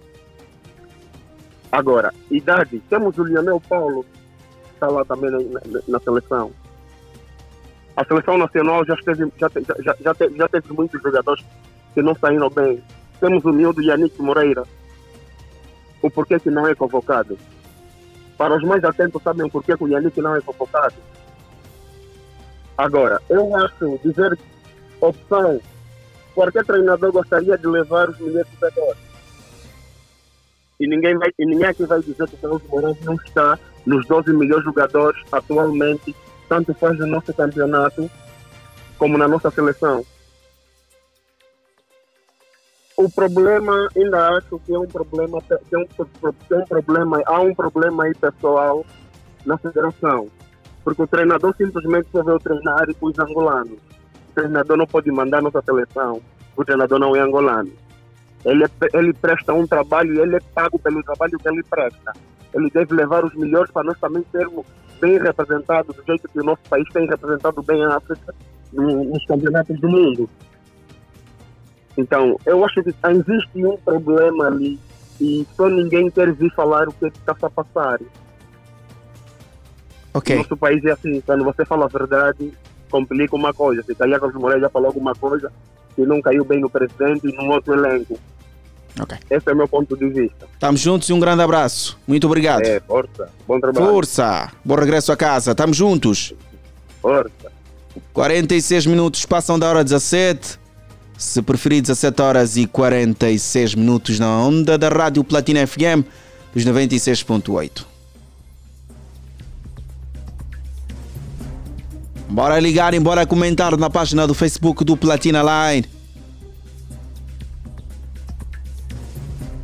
Agora, 1.71 2.15
idade, 2.31 2.81
temos 2.89 3.19
o 3.19 3.25
Lionel 3.25 3.61
Paulo, 3.69 4.05
que 4.05 4.73
está 4.73 4.89
lá 4.89 5.05
também 5.05 5.31
na, 5.31 5.39
na, 5.39 5.81
na 5.87 6.01
seleção. 6.01 6.51
A 7.99 8.05
seleção 8.05 8.39
nacional 8.39 8.85
já, 8.85 8.95
esteve, 8.95 9.27
já, 9.37 9.51
já, 9.81 9.97
já, 10.01 10.15
teve, 10.15 10.37
já 10.37 10.49
teve 10.49 10.73
muitos 10.73 11.03
jogadores 11.03 11.45
que 11.93 12.01
não 12.01 12.15
saíram 12.15 12.49
bem. 12.49 12.81
Temos 13.19 13.45
o 13.45 13.53
miúdo 13.53 13.83
Yannick 13.83 14.23
Moreira. 14.23 14.63
O 16.01 16.09
porquê 16.09 16.39
que 16.39 16.49
não 16.49 16.65
é 16.65 16.77
convocado? 16.77 17.37
Para 18.37 18.57
os 18.57 18.63
mais 18.63 18.85
atentos, 18.85 19.21
sabem 19.21 19.47
o 19.47 19.51
porquê 19.51 19.77
que 19.77 19.83
o 19.83 19.89
Yannick 19.89 20.21
não 20.21 20.37
é 20.37 20.41
convocado? 20.41 20.95
Agora, 22.77 23.21
eu 23.29 23.57
acho 23.57 23.99
dizer 24.05 24.39
opção, 25.01 25.61
qualquer 26.37 26.65
treinador 26.65 27.11
gostaria 27.11 27.59
de 27.59 27.67
levar 27.67 28.11
os 28.11 28.19
melhores 28.21 28.49
jogadores. 28.53 29.03
E 30.79 30.87
ninguém, 30.87 31.19
vai, 31.19 31.31
e 31.37 31.45
ninguém 31.45 31.67
aqui 31.67 31.85
vai 31.85 32.01
dizer 32.01 32.29
que 32.29 32.37
o 32.37 32.39
Carlos 32.39 32.63
Moraes 32.69 33.05
não 33.05 33.15
está 33.15 33.59
nos 33.85 34.07
12 34.07 34.33
melhores 34.35 34.65
jogadores 34.65 35.21
atualmente, 35.33 36.15
tanto 36.49 36.75
faz 36.75 36.99
no 36.99 37.07
nosso 37.07 37.33
campeonato 37.35 38.11
como 38.97 39.17
na 39.17 39.29
nossa 39.29 39.51
seleção. 39.51 40.05
O 42.97 43.09
problema, 43.09 43.89
ainda 43.97 44.31
acho 44.37 44.59
que 44.59 44.75
é 44.75 44.79
um 44.79 44.89
problema, 44.89 45.39
é 45.51 45.79
um, 45.79 45.87
é 46.51 46.59
um 46.59 46.65
problema, 46.67 47.23
há 47.27 47.41
um 47.41 47.55
problema 47.55 48.05
aí 48.05 48.15
pessoal 48.15 48.85
na 49.47 49.57
federação. 49.57 50.29
Porque 50.83 51.03
o 51.03 51.07
treinador 51.07 51.55
simplesmente 51.57 52.09
só 52.11 52.25
veio 52.25 52.41
treinar 52.41 52.89
os 53.01 53.19
angolanos. 53.19 53.79
O 54.31 54.35
treinador 54.35 54.77
não 54.77 54.87
pode 54.87 55.13
mandar 55.13 55.41
nossa 55.41 55.63
seleção, 55.63 56.21
o 56.57 56.65
treinador 56.65 56.99
não 56.99 57.15
é 57.15 57.21
angolano. 57.21 57.71
Ele, 58.45 58.65
é, 58.65 58.69
ele 58.95 59.13
presta 59.13 59.53
um 59.53 59.67
trabalho 59.67 60.15
e 60.15 60.21
ele 60.21 60.37
é 60.37 60.41
pago 60.55 60.79
pelo 60.79 61.03
trabalho 61.05 61.39
que 61.39 61.49
ele 61.49 61.63
presta. 61.63 62.13
Ele 62.53 62.69
deve 62.71 62.95
levar 62.95 63.25
os 63.25 63.35
melhores 63.35 63.71
para 63.71 63.85
nós 63.85 63.99
também 64.01 64.25
sermos 64.33 64.67
bem 64.99 65.19
representados, 65.19 65.95
do 65.95 66.05
jeito 66.05 66.29
que 66.29 66.41
o 66.41 66.45
nosso 66.45 66.63
país 66.69 66.87
tem 66.93 67.07
representado 67.07 67.63
bem 67.63 67.85
a 67.85 67.97
África 67.97 68.35
nos 68.73 69.25
campeonatos 69.27 69.81
do 69.81 69.89
mundo. 69.89 70.29
Então, 71.97 72.39
eu 72.47 72.65
acho 72.65 72.83
que 72.83 72.91
existe 72.91 73.67
um 73.67 73.77
problema 73.79 74.47
ali 74.47 74.79
e 75.21 75.47
só 75.57 75.69
ninguém 75.69 76.11
quer 76.11 76.33
vir 76.33 76.53
falar 76.55 76.89
o 76.89 76.93
que 76.93 77.07
está 77.07 77.37
a 77.43 77.51
passar. 77.51 77.99
Ok. 80.15 80.37
Nosso 80.37 80.57
país 80.57 80.85
é 80.85 80.93
assim, 80.93 81.21
quando 81.21 81.45
você 81.45 81.65
fala 81.65 81.87
a 81.87 81.89
verdade, 81.89 82.53
complica 82.91 83.35
uma 83.35 83.53
coisa. 83.53 83.83
Se 83.83 83.95
Caia 83.95 84.19
Carlos 84.19 84.41
Moreira 84.41 84.63
já 84.63 84.71
falou 84.71 84.89
alguma 84.89 85.15
coisa 85.15 85.53
que 85.95 86.07
não 86.07 86.23
caiu 86.23 86.45
bem 86.45 86.61
no 86.61 86.71
presidente 86.71 87.29
e 87.29 87.37
num 87.37 87.51
outro 87.51 87.75
elenco. 87.75 88.19
Ok. 89.01 89.17
Esse 89.31 89.49
é 89.49 89.53
o 89.53 89.57
meu 89.57 89.69
ponto 89.69 89.97
de 89.97 90.09
vista. 90.09 90.49
Estamos 90.53 90.81
juntos 90.81 91.09
e 91.09 91.13
um 91.13 91.21
grande 91.21 91.43
abraço. 91.43 91.99
Muito 92.07 92.27
obrigado. 92.27 92.63
É, 92.63 92.81
força. 92.81 93.29
Bom 93.47 93.61
trabalho. 93.61 93.87
Força. 93.87 94.53
Bom 94.65 94.75
regresso 94.75 95.13
a 95.13 95.17
casa. 95.17 95.53
Estamos 95.53 95.77
juntos. 95.77 96.35
Força. 97.01 97.53
46 98.13 98.87
minutos 98.87 99.25
passam 99.25 99.59
da 99.59 99.69
hora 99.69 99.85
17. 99.85 100.59
Se 101.17 101.43
preferir, 101.43 101.83
17 101.83 102.23
horas 102.23 102.57
e 102.57 102.67
46 102.67 103.75
minutos 103.75 104.19
na 104.19 104.39
onda 104.39 104.79
da 104.79 104.89
Rádio 104.89 105.25
Platina 105.25 105.67
FM 105.67 106.07
dos 106.55 106.65
96.8. 106.65 107.85
Bora 112.29 112.61
ligar 112.61 112.95
e 112.95 113.01
bora 113.01 113.27
comentar 113.27 113.77
na 113.77 113.89
página 113.89 114.27
do 114.27 114.35
Facebook 114.35 114.85
do 114.85 114.97
Platina 114.97 115.43
Line. 115.43 115.98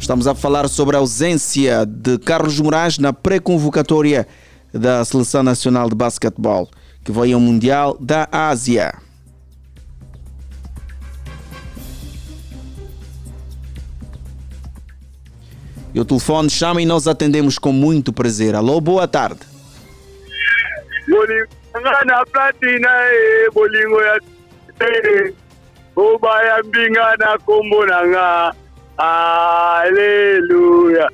Estamos 0.05 0.27
a 0.27 0.35
falar 0.35 0.69
sobre 0.69 0.97
a 0.97 0.99
ausência 0.99 1.87
de 1.87 2.19
Carlos 2.19 2.61
Moraes 2.61 2.99
na 2.99 3.11
pré-convocatória 3.11 4.29
da 4.71 5.03
Seleção 5.03 5.43
Nacional 5.43 5.89
de 5.89 5.95
Basquetebol, 5.95 6.69
que 7.03 7.11
vai 7.11 7.33
ao 7.33 7.41
Mundial 7.41 7.97
da 7.99 8.29
Ásia. 8.31 8.93
E 15.95 15.99
o 15.99 16.05
telefone 16.05 16.51
chama 16.51 16.83
e 16.83 16.85
nós 16.85 17.09
atendemos 17.09 17.59
com 17.59 17.73
muito 17.73 18.13
prazer. 18.13 18.55
Alô, 18.55 18.83
boa 18.83 19.09
tarde. 19.09 19.41
ngana 21.81 22.27
platina 22.27 22.91
e 23.11 23.49
mbingana 26.63 27.39
kumbunanga 27.47 28.55
aleluia 28.99 31.09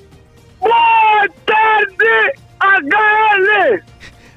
boa 0.61 1.29
tarde 1.47 2.35
HL 2.61 3.83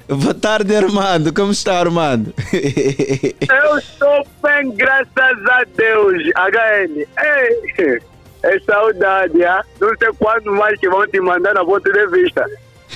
Boa 0.05 0.33
tarde, 0.33 0.75
Armando. 0.75 1.33
Como 1.33 1.53
está, 1.53 1.79
Armando? 1.79 2.33
eu 2.51 3.77
estou 3.77 4.27
bem 4.43 4.69
graças 4.75 5.07
a 5.17 5.63
Deus 5.75 6.21
HL 6.35 7.07
Ei, 7.17 8.01
é 8.43 8.59
saudade 8.59 9.45
ah? 9.45 9.63
não 9.79 9.95
sei 9.97 10.09
quando 10.19 10.51
mais 10.51 10.77
que 10.79 10.89
vão 10.89 11.07
te 11.07 11.21
mandar 11.21 11.53
na 11.53 11.63
vossa 11.63 11.87
entrevista 11.87 12.45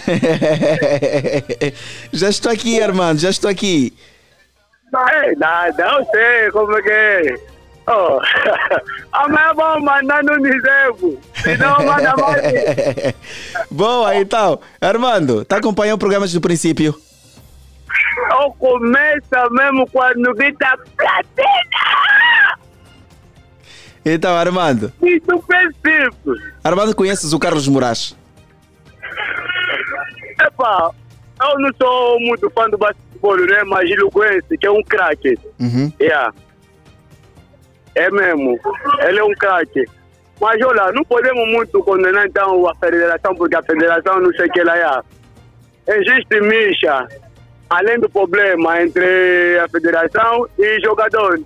já 2.13 2.29
estou 2.29 2.51
aqui, 2.51 2.81
Armando, 2.81 3.19
já 3.19 3.29
estou 3.29 3.49
aqui. 3.49 3.93
Não, 4.91 5.01
não 5.77 6.05
sei 6.11 6.51
como 6.51 6.77
é 6.77 6.81
que 6.81 6.89
é. 6.89 7.35
Oh. 7.87 8.19
Amanhã 9.13 9.53
vamos 9.55 9.83
mandar 9.83 10.21
no 10.23 10.35
Nizevo. 10.37 11.17
Se 11.35 11.57
não, 11.57 11.77
manda 11.85 12.13
mais. 12.17 13.15
Boa, 13.71 14.15
então. 14.17 14.59
Armando, 14.81 15.41
está 15.43 15.57
acompanhando 15.57 15.95
o 15.95 15.99
programa 15.99 16.25
desde 16.25 16.37
o 16.37 16.41
princípio? 16.41 16.93
Eu 18.31 18.51
começo 18.59 19.51
mesmo 19.51 19.87
quando 19.89 20.33
grita 20.35 20.77
platina! 20.97 22.59
Então, 24.03 24.35
Armando. 24.35 24.91
Isso 25.01 25.43
princípio. 25.47 26.35
Armando, 26.63 26.95
conheces 26.95 27.31
o 27.31 27.39
Carlos 27.39 27.67
Moraes? 27.67 28.15
Epa, 30.41 30.91
eu 31.41 31.59
não 31.59 31.69
sou 31.81 32.19
muito 32.19 32.49
fã 32.51 32.69
do 32.69 32.77
basquetebol, 32.77 33.37
né? 33.37 33.63
Mas 33.65 33.89
ele 33.89 34.09
conhece, 34.11 34.57
que 34.57 34.65
é 34.65 34.71
um 34.71 34.83
craque. 34.83 35.37
Uhum. 35.59 35.91
Yeah. 35.99 36.33
É 37.97 38.09
mesmo. 38.11 38.59
Ele 38.99 39.19
é 39.19 39.23
um 39.23 39.33
craque. 39.33 39.85
Mas 40.39 40.61
olha, 40.61 40.91
não 40.91 41.03
podemos 41.03 41.47
muito 41.51 41.83
condenar 41.83 42.27
então 42.27 42.67
a 42.69 42.75
federação, 42.75 43.35
porque 43.35 43.55
a 43.55 43.63
federação 43.63 44.21
não 44.21 44.31
sei 44.33 44.47
o 44.47 44.51
que 44.51 44.59
ela 44.59 44.77
é. 44.77 45.95
Existe 45.95 46.41
micha, 46.41 47.07
além 47.69 47.99
do 47.99 48.09
problema 48.09 48.81
entre 48.81 49.59
a 49.59 49.67
federação 49.69 50.47
e 50.59 50.79
jogadores. 50.81 51.43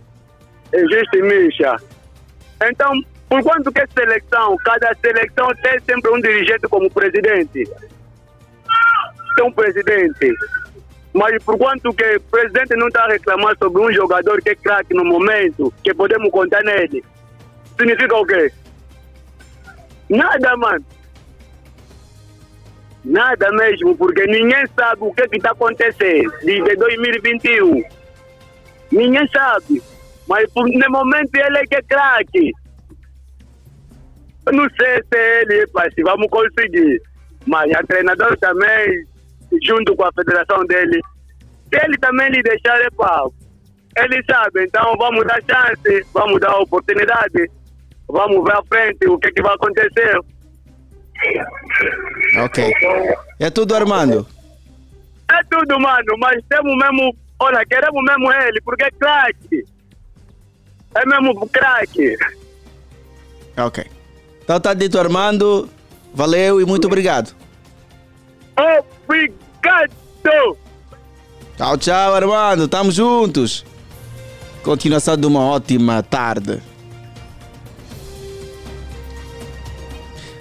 Existe 0.74 1.22
micha. 1.22 1.78
Então, 2.64 2.92
por 3.30 3.42
quanto 3.44 3.72
que 3.72 3.82
é 3.82 3.88
seleção, 3.88 4.58
cada 4.66 4.94
seleção 4.96 5.48
tem 5.64 5.80
sempre 5.80 6.12
um 6.12 6.20
dirigente 6.20 6.68
como 6.68 6.92
presidente 6.92 7.64
tem 9.36 9.46
um 9.46 9.52
presidente. 9.52 10.34
Mas 11.14 11.44
por 11.44 11.58
quanto 11.58 11.94
que 11.94 12.16
o 12.16 12.22
presidente 12.22 12.76
não 12.76 12.88
está 12.88 13.04
a 13.04 13.10
reclamar 13.10 13.58
sobre 13.58 13.82
um 13.82 13.92
jogador 13.92 14.42
que 14.42 14.52
é 14.52 14.56
craque 14.56 14.94
no 14.94 15.04
momento, 15.04 15.74
que 15.84 15.94
podemos 15.94 16.32
contar 16.32 16.64
nele, 16.64 17.04
significa 17.78 18.16
o 18.16 18.26
quê? 18.26 18.52
Nada, 20.10 20.56
mano. 20.58 20.86
Nada 23.04 23.52
mesmo, 23.54 23.98
porque 23.98 24.26
ninguém 24.28 24.64
sabe 24.76 25.02
o 25.02 25.14
que 25.14 25.24
está 25.36 25.52
acontecendo 25.52 26.32
desde 26.44 26.76
2021. 26.76 27.84
Ninguém 28.92 29.28
sabe. 29.30 29.82
Mas 30.28 30.48
no 30.56 30.90
momento 30.92 31.36
ele 31.36 31.58
é 31.58 31.66
que 31.66 31.76
é 31.76 31.82
craque. 31.82 32.52
Eu 34.46 34.54
não 34.54 34.70
sei 34.70 35.02
se 35.04 35.42
ele, 35.42 35.68
se 35.94 36.04
vamos 36.04 36.28
conseguir. 36.30 37.02
Mas 37.48 37.72
a 37.74 37.84
treinador 37.84 38.38
também 38.38 39.06
junto 39.64 39.96
com 39.96 40.06
a 40.06 40.12
federação 40.14 40.66
dele. 40.66 41.02
Se 41.74 41.86
ele 41.86 41.98
também 41.98 42.30
lhe 42.30 42.42
deixar, 42.44 42.80
epa, 42.82 43.28
ele 43.98 44.24
sabe, 44.30 44.64
então 44.64 44.96
vamos 44.98 45.26
dar 45.26 45.42
chance, 45.42 46.06
vamos 46.14 46.40
dar 46.40 46.58
oportunidade. 46.58 47.50
vamos 48.08 48.44
ver 48.44 48.54
à 48.54 48.64
frente 48.64 49.08
o 49.08 49.18
que, 49.18 49.28
é 49.28 49.32
que 49.32 49.42
vai 49.42 49.54
acontecer. 49.54 50.20
Ok. 52.44 52.74
É 53.40 53.50
tudo, 53.50 53.76
Armando? 53.76 54.26
É 55.32 55.44
tudo, 55.50 55.80
mano, 55.80 56.16
mas 56.20 56.44
temos 56.50 56.76
mesmo. 56.78 57.16
Olha, 57.40 57.66
queremos 57.66 58.04
mesmo 58.04 58.32
ele, 58.32 58.62
porque 58.62 58.84
é 58.84 58.92
craque. 58.92 59.66
É 60.96 61.06
mesmo 61.06 61.48
craque. 61.50 62.18
Ok. 63.58 63.86
Então 64.44 64.60
tá 64.60 64.74
dito, 64.74 65.00
Armando. 65.00 65.70
Valeu 66.14 66.60
e 66.60 66.66
muito 66.66 66.88
obrigado. 66.88 67.34
Obrigado! 69.12 69.92
Tchau, 71.58 71.78
tchau, 71.78 72.16
Armando. 72.16 72.66
Tamo 72.70 72.92
juntos. 72.92 73.66
Continuação 74.64 75.18
de 75.18 75.28
uma 75.28 75.42
ótima 75.42 76.02
tarde. 76.02 76.62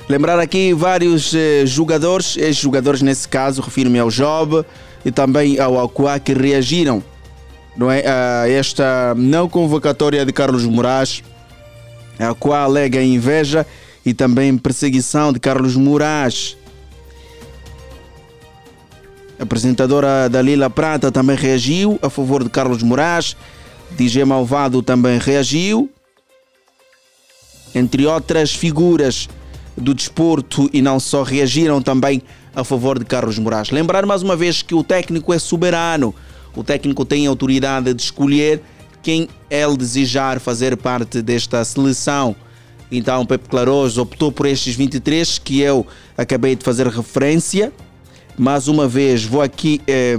Lembrar 0.08 0.38
aqui 0.38 0.72
vários 0.72 1.34
eh, 1.34 1.66
jogadores, 1.66 2.36
ex-jogadores 2.36 3.02
nesse 3.02 3.28
caso, 3.28 3.60
refiro-me 3.60 3.98
ao 3.98 4.08
Job 4.08 4.64
e 5.04 5.10
também 5.10 5.58
ao 5.58 5.80
Aqua, 5.80 6.18
que 6.18 6.32
reagiram 6.32 7.02
não 7.76 7.90
é, 7.90 8.04
a 8.06 8.48
esta 8.48 9.14
não 9.16 9.48
convocatória 9.48 10.24
de 10.24 10.32
Carlos 10.32 10.64
Moraes, 10.64 11.22
a 12.18 12.34
qual 12.34 12.64
alega 12.64 13.02
inveja 13.02 13.66
e 14.06 14.14
também 14.14 14.56
perseguição 14.56 15.32
de 15.32 15.40
Carlos 15.40 15.76
Moraes. 15.76 16.56
A 19.40 19.42
apresentadora 19.42 20.28
Dalila 20.28 20.68
Prata 20.68 21.10
também 21.10 21.34
reagiu 21.34 21.98
a 22.02 22.10
favor 22.10 22.44
de 22.44 22.50
Carlos 22.50 22.82
Moraes. 22.82 23.34
DJ 23.92 24.26
Malvado 24.26 24.82
também 24.82 25.18
reagiu. 25.18 25.90
Entre 27.74 28.04
outras 28.04 28.54
figuras 28.54 29.30
do 29.74 29.94
desporto 29.94 30.68
e 30.74 30.82
não 30.82 31.00
só 31.00 31.22
reagiram 31.22 31.80
também 31.80 32.20
a 32.54 32.62
favor 32.62 32.98
de 32.98 33.06
Carlos 33.06 33.38
Moraes. 33.38 33.70
Lembrar 33.70 34.04
mais 34.04 34.22
uma 34.22 34.36
vez 34.36 34.60
que 34.60 34.74
o 34.74 34.84
técnico 34.84 35.32
é 35.32 35.38
soberano. 35.38 36.14
O 36.54 36.62
técnico 36.62 37.06
tem 37.06 37.26
autoridade 37.26 37.94
de 37.94 38.02
escolher 38.02 38.60
quem 39.02 39.26
ele 39.48 39.76
desejar 39.78 40.38
fazer 40.38 40.76
parte 40.76 41.22
desta 41.22 41.64
seleção. 41.64 42.36
Então, 42.92 43.24
Pepe 43.24 43.48
Claroso 43.48 44.02
optou 44.02 44.30
por 44.30 44.44
estes 44.44 44.74
23 44.74 45.38
que 45.38 45.62
eu 45.62 45.86
acabei 46.14 46.54
de 46.54 46.62
fazer 46.62 46.86
referência. 46.88 47.72
Mais 48.40 48.68
uma 48.68 48.88
vez, 48.88 49.22
vou 49.22 49.42
aqui 49.42 49.82
eh, 49.86 50.18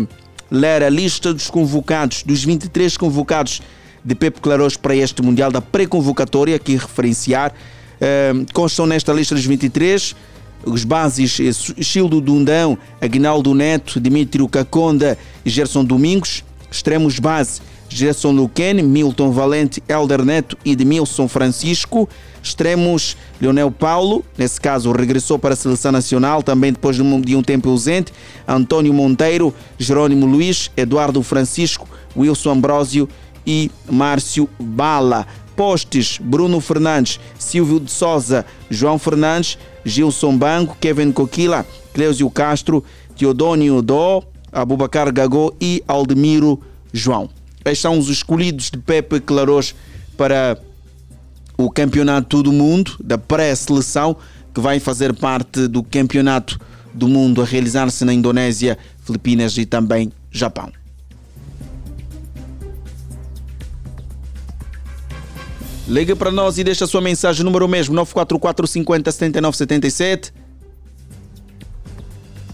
ler 0.51 0.83
a 0.83 0.91
lista 0.91 1.33
dos 1.33 1.49
convocados, 1.49 2.21
dos 2.21 2.43
23 2.43 2.95
convocados 2.95 3.63
de 4.05 4.13
Pepe 4.13 4.39
Claroso 4.39 4.77
para 4.77 4.95
este 4.95 5.23
Mundial 5.23 5.51
da 5.51 5.59
pré-convocatória, 5.59 6.55
aqui 6.55 6.75
referenciar. 6.75 7.51
Eh, 7.99 8.31
constam 8.53 8.85
nesta 8.85 9.11
lista 9.11 9.33
dos 9.33 9.43
23 9.43 10.15
os 10.63 10.83
bases 10.83 11.35
Childo 11.81 12.21
Dundão, 12.21 12.77
Aguinaldo 13.01 13.55
Neto, 13.55 13.99
Dimitrio 13.99 14.47
Caconda 14.47 15.17
e 15.43 15.49
Gerson 15.49 15.83
Domingos. 15.83 16.43
Extremos 16.69 17.17
base 17.17 17.59
Gerson 17.89 18.33
Luquen, 18.33 18.83
Milton 18.83 19.31
Valente, 19.31 19.81
Elder 19.89 20.23
Neto 20.23 20.55
e 20.63 20.75
Demilson 20.75 21.27
Francisco. 21.27 22.07
Extremos 22.43 23.15
Leonel 23.39 23.71
Paulo, 23.71 24.25
nesse 24.37 24.59
caso 24.59 24.91
regressou 24.91 25.37
para 25.37 25.53
a 25.53 25.57
seleção 25.57 25.91
nacional 25.91 26.41
também 26.41 26.73
depois 26.73 26.95
de 26.95 27.35
um 27.35 27.43
tempo 27.43 27.69
ausente. 27.69 28.11
Antônio 28.47 28.93
Monteiro, 28.93 29.53
Jerônimo 29.77 30.25
Luiz, 30.25 30.71
Eduardo 30.75 31.21
Francisco, 31.21 31.87
Wilson 32.17 32.51
Ambrósio 32.51 33.07
e 33.45 33.69
Márcio 33.89 34.49
Bala. 34.59 35.27
Postes 35.55 36.17
Bruno 36.17 36.59
Fernandes, 36.59 37.19
Silvio 37.37 37.79
de 37.79 37.91
Souza, 37.91 38.45
João 38.69 38.97
Fernandes, 38.97 39.59
Gilson 39.85 40.35
Banco, 40.35 40.75
Kevin 40.79 41.11
Coquila, 41.11 41.65
Cleusio 41.93 42.29
Castro, 42.31 42.83
Teodônio 43.15 43.81
Dó, 43.81 44.23
Abubacar 44.51 45.13
Gagô 45.13 45.53
e 45.61 45.83
Aldemiro 45.87 46.59
João. 46.91 47.29
Estes 47.63 47.79
são 47.79 47.99
os 47.99 48.09
escolhidos 48.09 48.71
de 48.71 48.77
Pepe 48.79 49.19
Claros 49.19 49.75
para 50.17 50.57
o 51.57 51.69
Campeonato 51.69 52.41
do 52.41 52.51
Mundo, 52.51 52.95
da 53.03 53.17
pré-seleção, 53.17 54.15
que 54.53 54.59
vai 54.59 54.79
fazer 54.79 55.13
parte 55.13 55.67
do 55.67 55.83
Campeonato 55.83 56.59
do 56.93 57.07
Mundo 57.07 57.41
a 57.41 57.45
realizar-se 57.45 58.03
na 58.03 58.13
Indonésia, 58.13 58.77
Filipinas 59.03 59.57
e 59.57 59.65
também 59.65 60.11
Japão. 60.31 60.71
Liga 65.87 66.15
para 66.15 66.31
nós 66.31 66.57
e 66.57 66.63
deixa 66.63 66.85
a 66.85 66.87
sua 66.87 67.01
mensagem, 67.01 67.43
número 67.43 67.67
mesmo, 67.67 67.93
944 67.95 68.67
50 68.67 69.11
79 69.11 69.57
77. 69.57 70.33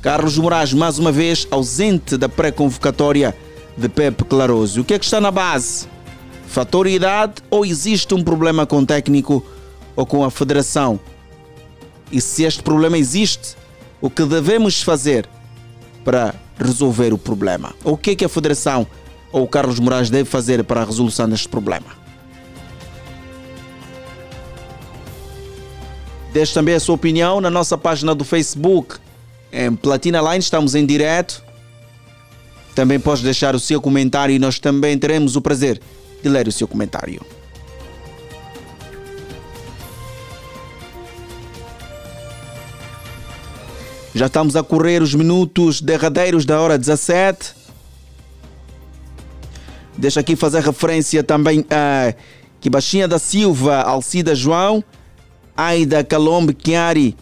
Carlos 0.01 0.37
Moraes, 0.37 0.73
mais 0.73 0.97
uma 0.97 1.11
vez, 1.11 1.47
ausente 1.51 2.17
da 2.17 2.29
pré-convocatória 2.29 3.35
de 3.77 3.89
Pepe 3.89 4.23
Claroso. 4.23 4.81
O 4.81 4.83
que 4.83 4.93
é 4.93 4.99
que 4.99 5.05
está 5.05 5.19
na 5.19 5.29
base? 5.29 5.87
Fator 6.47 6.87
idade 6.87 7.35
ou 7.51 7.65
existe 7.65 8.15
um 8.15 8.23
problema 8.23 8.65
com 8.65 8.79
o 8.79 8.85
técnico 8.85 9.45
ou 9.95 10.05
com 10.05 10.23
a 10.23 10.31
federação? 10.31 10.99
E 12.11 12.21
se 12.21 12.43
este 12.43 12.63
problema 12.63 12.97
existe, 12.97 13.55
o 14.01 14.09
que 14.09 14.23
devemos 14.23 14.81
fazer 14.81 15.27
para 16.03 16.33
resolver 16.57 17.13
o 17.13 17.17
problema? 17.17 17.75
O 17.83 17.97
que 17.97 18.11
é 18.11 18.15
que 18.15 18.25
a 18.25 18.29
federação 18.29 18.87
ou 19.31 19.43
o 19.43 19.47
Carlos 19.47 19.77
Moraes 19.77 20.09
deve 20.09 20.27
fazer 20.27 20.63
para 20.63 20.81
a 20.81 20.85
resolução 20.85 21.27
deste 21.29 21.49
problema? 21.49 21.85
Deixe 26.31 26.53
também 26.53 26.75
a 26.75 26.79
sua 26.79 26.95
opinião 26.95 27.41
na 27.41 27.49
nossa 27.49 27.77
página 27.77 28.15
do 28.15 28.23
Facebook. 28.23 28.95
Em 29.51 29.75
Platina 29.75 30.21
Line 30.21 30.39
estamos 30.39 30.75
em 30.75 30.85
direto. 30.85 31.43
Também 32.73 32.99
pode 32.99 33.21
deixar 33.21 33.53
o 33.53 33.59
seu 33.59 33.81
comentário 33.81 34.33
e 34.33 34.39
nós 34.39 34.59
também 34.59 34.97
teremos 34.97 35.35
o 35.35 35.41
prazer 35.41 35.81
de 36.21 36.29
ler 36.29 36.47
o 36.47 36.51
seu 36.51 36.67
comentário. 36.67 37.21
Já 44.13 44.25
estamos 44.25 44.55
a 44.55 44.63
correr 44.63 45.01
os 45.03 45.13
minutos 45.13 45.79
derradeiros 45.79 46.43
da 46.43 46.59
hora 46.59 46.75
17. 46.75 47.53
Deixa 49.95 50.19
aqui 50.19 50.35
fazer 50.35 50.63
referência 50.63 51.23
também 51.23 51.63
a 51.69 52.15
Kibachinha 52.59 53.07
da 53.07 53.19
Silva, 53.19 53.81
Alcida 53.83 54.33
João, 54.33 54.83
Aida 55.55 56.03
Calombe 56.03 56.57
Chiari, 56.59 57.15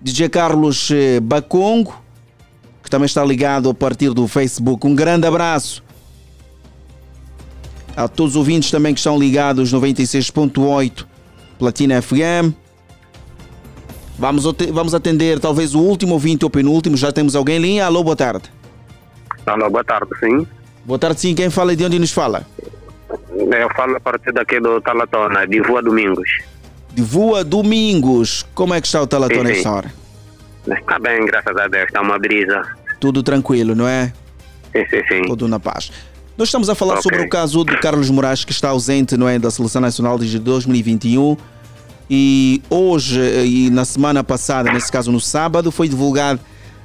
DJ 0.00 0.28
Carlos 0.28 0.90
eh, 0.92 1.18
Bacongo, 1.18 2.00
que 2.84 2.90
também 2.90 3.06
está 3.06 3.24
ligado 3.24 3.68
a 3.68 3.74
partir 3.74 4.14
do 4.14 4.28
Facebook. 4.28 4.86
Um 4.86 4.94
grande 4.94 5.26
abraço 5.26 5.82
a 7.98 8.08
todos 8.08 8.32
os 8.32 8.36
ouvintes 8.36 8.70
também 8.70 8.94
que 8.94 9.00
estão 9.00 9.18
ligados 9.18 9.72
96.8 9.72 11.04
Platina 11.58 12.00
FM. 12.00 12.52
Vamos, 14.18 14.44
vamos 14.72 14.94
atender 14.94 15.38
talvez 15.38 15.74
o 15.74 15.80
último 15.80 16.14
ouvinte 16.14 16.44
ou 16.44 16.50
penúltimo. 16.50 16.96
Já 16.96 17.12
temos 17.12 17.36
alguém 17.36 17.56
em 17.56 17.60
linha. 17.60 17.86
Alô, 17.86 18.02
boa 18.02 18.16
tarde. 18.16 18.50
Alô, 19.46 19.70
boa 19.70 19.84
tarde, 19.84 20.10
sim. 20.20 20.46
Boa 20.84 20.98
tarde, 20.98 21.20
sim. 21.20 21.34
Quem 21.34 21.50
fala 21.50 21.72
e 21.72 21.76
de 21.76 21.84
onde 21.84 21.98
nos 21.98 22.12
fala? 22.12 22.46
Eu 23.08 23.68
falo 23.76 23.96
a 23.96 24.00
partir 24.00 24.32
daqui 24.32 24.60
do 24.60 24.80
Talatona, 24.80 25.46
de 25.46 25.60
Voa 25.60 25.82
Domingos 25.82 26.28
de 26.98 27.02
Voa 27.02 27.44
Domingos. 27.44 28.44
Como 28.54 28.74
é 28.74 28.80
que 28.80 28.88
está 28.88 29.00
o 29.00 29.06
Talatão 29.06 29.44
nessa 29.44 29.70
hora? 29.70 29.92
Está 30.66 30.98
bem, 30.98 31.24
graças 31.26 31.56
a 31.56 31.68
Deus, 31.68 31.84
está 31.84 32.00
uma 32.00 32.18
brisa. 32.18 32.62
Tudo 32.98 33.22
tranquilo, 33.22 33.74
não 33.74 33.86
é? 33.86 34.12
Sim, 34.72 34.84
sim, 34.90 35.02
sim. 35.08 35.22
Tudo 35.22 35.46
na 35.46 35.60
paz. 35.60 35.92
Nós 36.38 36.46
estamos 36.50 36.70
a 36.70 36.74
falar 36.76 37.00
okay. 37.00 37.02
sobre 37.02 37.26
o 37.26 37.28
caso 37.28 37.64
de 37.64 37.76
Carlos 37.80 38.08
Moraes, 38.10 38.44
que 38.44 38.52
está 38.52 38.68
ausente 38.68 39.16
não 39.16 39.28
é, 39.28 39.40
da 39.40 39.50
Seleção 39.50 39.82
Nacional 39.82 40.16
desde 40.16 40.38
2021. 40.38 41.36
E 42.08 42.62
hoje, 42.70 43.20
e 43.44 43.68
na 43.70 43.84
semana 43.84 44.22
passada, 44.22 44.72
nesse 44.72 44.90
caso 44.90 45.10
no 45.10 45.20
sábado, 45.20 45.72
foi 45.72 45.88
divulgada 45.88 46.38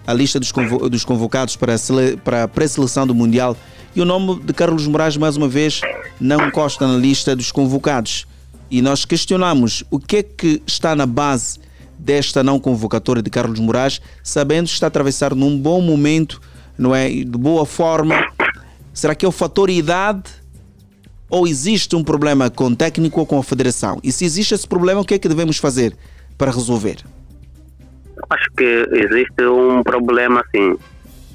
a 0.07 0.11
lista 0.11 0.39
dos, 0.39 0.51
convo 0.51 0.89
dos 0.89 1.05
convocados 1.05 1.55
para 1.55 1.75
a, 1.75 1.77
para 2.23 2.43
a 2.45 2.47
pré-seleção 2.47 3.05
do 3.05 3.13
Mundial. 3.13 3.55
E 3.95 4.01
o 4.01 4.05
nome 4.05 4.41
de 4.41 4.53
Carlos 4.53 4.87
Moraes, 4.87 5.17
mais 5.17 5.37
uma 5.37 5.47
vez, 5.47 5.81
não 6.19 6.49
consta 6.49 6.87
na 6.87 6.97
lista 6.97 7.35
dos 7.35 7.51
convocados. 7.51 8.25
E 8.71 8.81
nós 8.81 9.05
questionamos 9.05 9.83
o 9.91 9.99
que 9.99 10.17
é 10.17 10.23
que 10.23 10.63
está 10.65 10.95
na 10.95 11.05
base 11.05 11.59
desta 11.99 12.43
não 12.43 12.59
convocatória 12.59 13.21
de 13.21 13.29
Carlos 13.29 13.59
Moraes, 13.59 14.01
sabendo 14.23 14.65
que 14.65 14.73
está 14.73 14.87
a 14.87 14.89
atravessar 14.89 15.35
num 15.35 15.55
bom 15.59 15.79
momento, 15.79 16.41
não 16.75 16.95
é? 16.95 17.07
De 17.07 17.25
boa 17.25 17.67
forma. 17.67 18.32
Será 18.93 19.15
que 19.15 19.25
é 19.25 19.27
o 19.27 19.31
fator 19.31 19.69
idade 19.69 20.29
ou 21.29 21.47
existe 21.47 21.95
um 21.95 22.03
problema 22.03 22.49
com 22.49 22.67
o 22.67 22.75
técnico 22.75 23.19
ou 23.19 23.25
com 23.25 23.39
a 23.39 23.43
federação? 23.43 23.99
E 24.03 24.11
se 24.11 24.23
existe 24.23 24.53
esse 24.53 24.67
problema, 24.67 25.01
o 25.01 25.05
que 25.05 25.15
é 25.15 25.19
que 25.19 25.27
devemos 25.27 25.57
fazer 25.57 25.95
para 26.37 26.51
resolver? 26.51 26.97
Acho 28.29 28.49
que 28.55 28.87
existe 28.91 29.43
um 29.43 29.81
problema, 29.81 30.43
sim, 30.55 30.77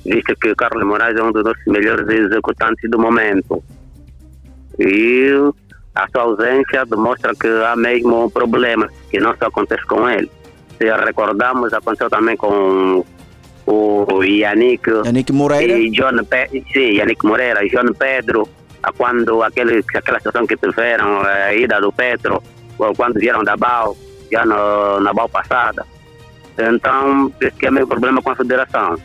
visto 0.04 0.36
que 0.36 0.54
Carlos 0.54 0.86
Moraes 0.86 1.16
é 1.16 1.22
um 1.22 1.32
dos 1.32 1.42
nossos 1.42 1.64
melhores 1.66 2.08
executantes 2.08 2.88
do 2.88 2.98
momento. 2.98 3.62
E 4.78 5.32
a 5.96 6.06
sua 6.12 6.22
ausência 6.22 6.86
demonstra 6.86 7.34
que 7.34 7.48
há 7.48 7.74
mesmo 7.74 8.26
um 8.26 8.30
problema, 8.30 8.88
que 9.10 9.18
não 9.18 9.36
só 9.36 9.46
acontece 9.46 9.84
com 9.86 10.08
ele. 10.08 10.30
Se 10.78 10.84
recordamos, 11.04 11.72
aconteceu 11.72 12.08
também 12.08 12.36
com 12.36 13.04
o 13.70 14.22
Yannick, 14.24 14.88
Yannick 15.04 15.32
Moreira 15.32 15.78
e 15.78 15.90
John 15.90 16.24
Pe 16.24 16.64
sim, 16.72 16.96
Yannick 16.96 17.24
Moreira 17.26 17.64
e 17.64 17.68
John 17.68 17.92
Pedro, 17.98 18.48
quando 18.96 19.42
aquele, 19.42 19.84
aquela 19.94 20.18
situação 20.18 20.46
que 20.46 20.56
tiveram, 20.56 21.20
a 21.20 21.54
ida 21.54 21.80
do 21.80 21.92
Petro, 21.92 22.42
quando 22.96 23.20
vieram 23.20 23.44
da 23.44 23.56
BAU, 23.56 23.96
já 24.32 24.46
no, 24.46 25.00
na 25.00 25.12
BAU 25.12 25.28
passada. 25.28 25.84
Então, 26.58 27.32
esse 27.40 27.66
é 27.66 27.70
meu 27.70 27.86
problema 27.86 28.22
com 28.22 28.30
a 28.30 28.36
federação. 28.36 28.96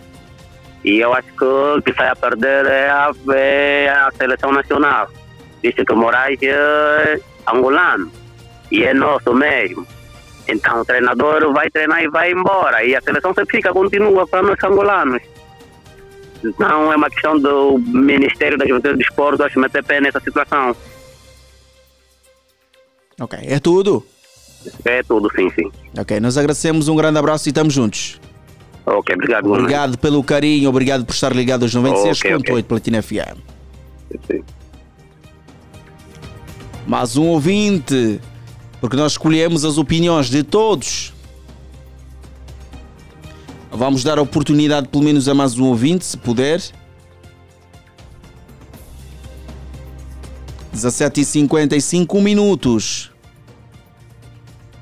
E 0.84 1.00
eu 1.00 1.14
acho 1.14 1.28
que 1.38 1.44
o 1.46 1.82
que 1.82 1.94
sai 1.94 2.10
a 2.10 2.16
perder 2.16 2.66
é 2.66 2.90
a, 2.90 3.12
é 3.34 3.90
a 3.90 4.12
seleção 4.18 4.52
nacional. 4.52 5.08
Visto 5.62 5.86
que 5.86 5.94
o 5.94 5.98
Moraes 5.98 6.40
é 6.42 7.20
angolano 7.48 8.12
e 8.72 8.84
é 8.84 8.94
nosso 8.94 9.34
mesmo. 9.34 9.86
Então 10.48 10.82
o 10.82 10.86
treinador 10.86 11.54
vai 11.54 11.70
treinar 11.70 12.04
e 12.04 12.10
vai 12.10 12.32
embora. 12.32 12.84
E 12.84 12.96
a 12.96 13.02
seleção 13.02 13.34
sempre 13.34 13.58
fica, 13.58 13.72
continua 13.72 14.28
para 14.28 14.44
nós 14.44 14.64
angolanos. 14.64 15.22
Então 16.44 16.92
é 16.92 16.96
uma 16.96 17.10
questão 17.10 17.40
do 17.40 17.78
Ministério 17.80 18.58
da 18.58 18.68
Juventude 18.68 18.96
e 18.96 18.98
do 18.98 19.02
Esporte, 19.02 19.42
acho, 19.44 19.60
meter 19.60 19.84
pé 19.84 20.02
nessa 20.02 20.20
situação. 20.20 20.76
Ok, 23.20 23.40
é 23.42 23.60
tudo? 23.60 24.06
É 24.84 25.04
tudo, 25.04 25.30
sim, 25.36 25.50
sim. 25.52 25.72
Ok, 25.98 26.20
nós 26.20 26.38
agradecemos, 26.38 26.88
um 26.88 26.96
grande 26.96 27.20
abraço 27.20 27.48
e 27.48 27.52
estamos 27.52 27.74
juntos. 27.74 28.20
Ok, 28.86 29.16
obrigado. 29.16 29.50
Obrigado 29.50 29.98
pelo 29.98 30.24
carinho, 30.24 30.70
obrigado 30.70 31.06
por 31.06 31.14
estar 31.14 31.34
ligado 31.34 31.64
aos 31.64 31.74
96.8 31.74 32.18
okay, 32.18 32.36
okay. 32.36 32.64
Platina 32.64 33.02
FM. 33.02 33.40
Sim. 34.30 34.44
Mais 36.86 37.16
um 37.16 37.28
ouvinte, 37.28 38.20
porque 38.84 38.98
nós 38.98 39.14
escolhemos 39.14 39.64
as 39.64 39.78
opiniões 39.78 40.30
de 40.30 40.44
todos. 40.44 41.14
Vamos 43.72 44.04
dar 44.04 44.18
a 44.18 44.22
oportunidade 44.22 44.90
pelo 44.90 45.06
menos 45.06 45.30
a 45.30 45.34
mais 45.34 45.58
um 45.58 45.64
ouvinte, 45.68 46.04
se 46.04 46.18
puder. 46.18 46.62
17 50.74 51.22
e 51.22 51.24
55 51.24 52.20
minutos. 52.20 53.10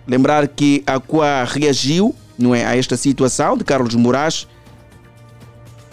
Lembrar 0.07 0.47
que 0.47 0.81
a 0.87 0.99
Qua 0.99 1.43
reagiu 1.43 2.15
não 2.39 2.55
é, 2.55 2.65
a 2.65 2.75
esta 2.75 2.97
situação 2.97 3.55
de 3.55 3.63
Carlos 3.63 3.93
Moraes. 3.93 4.47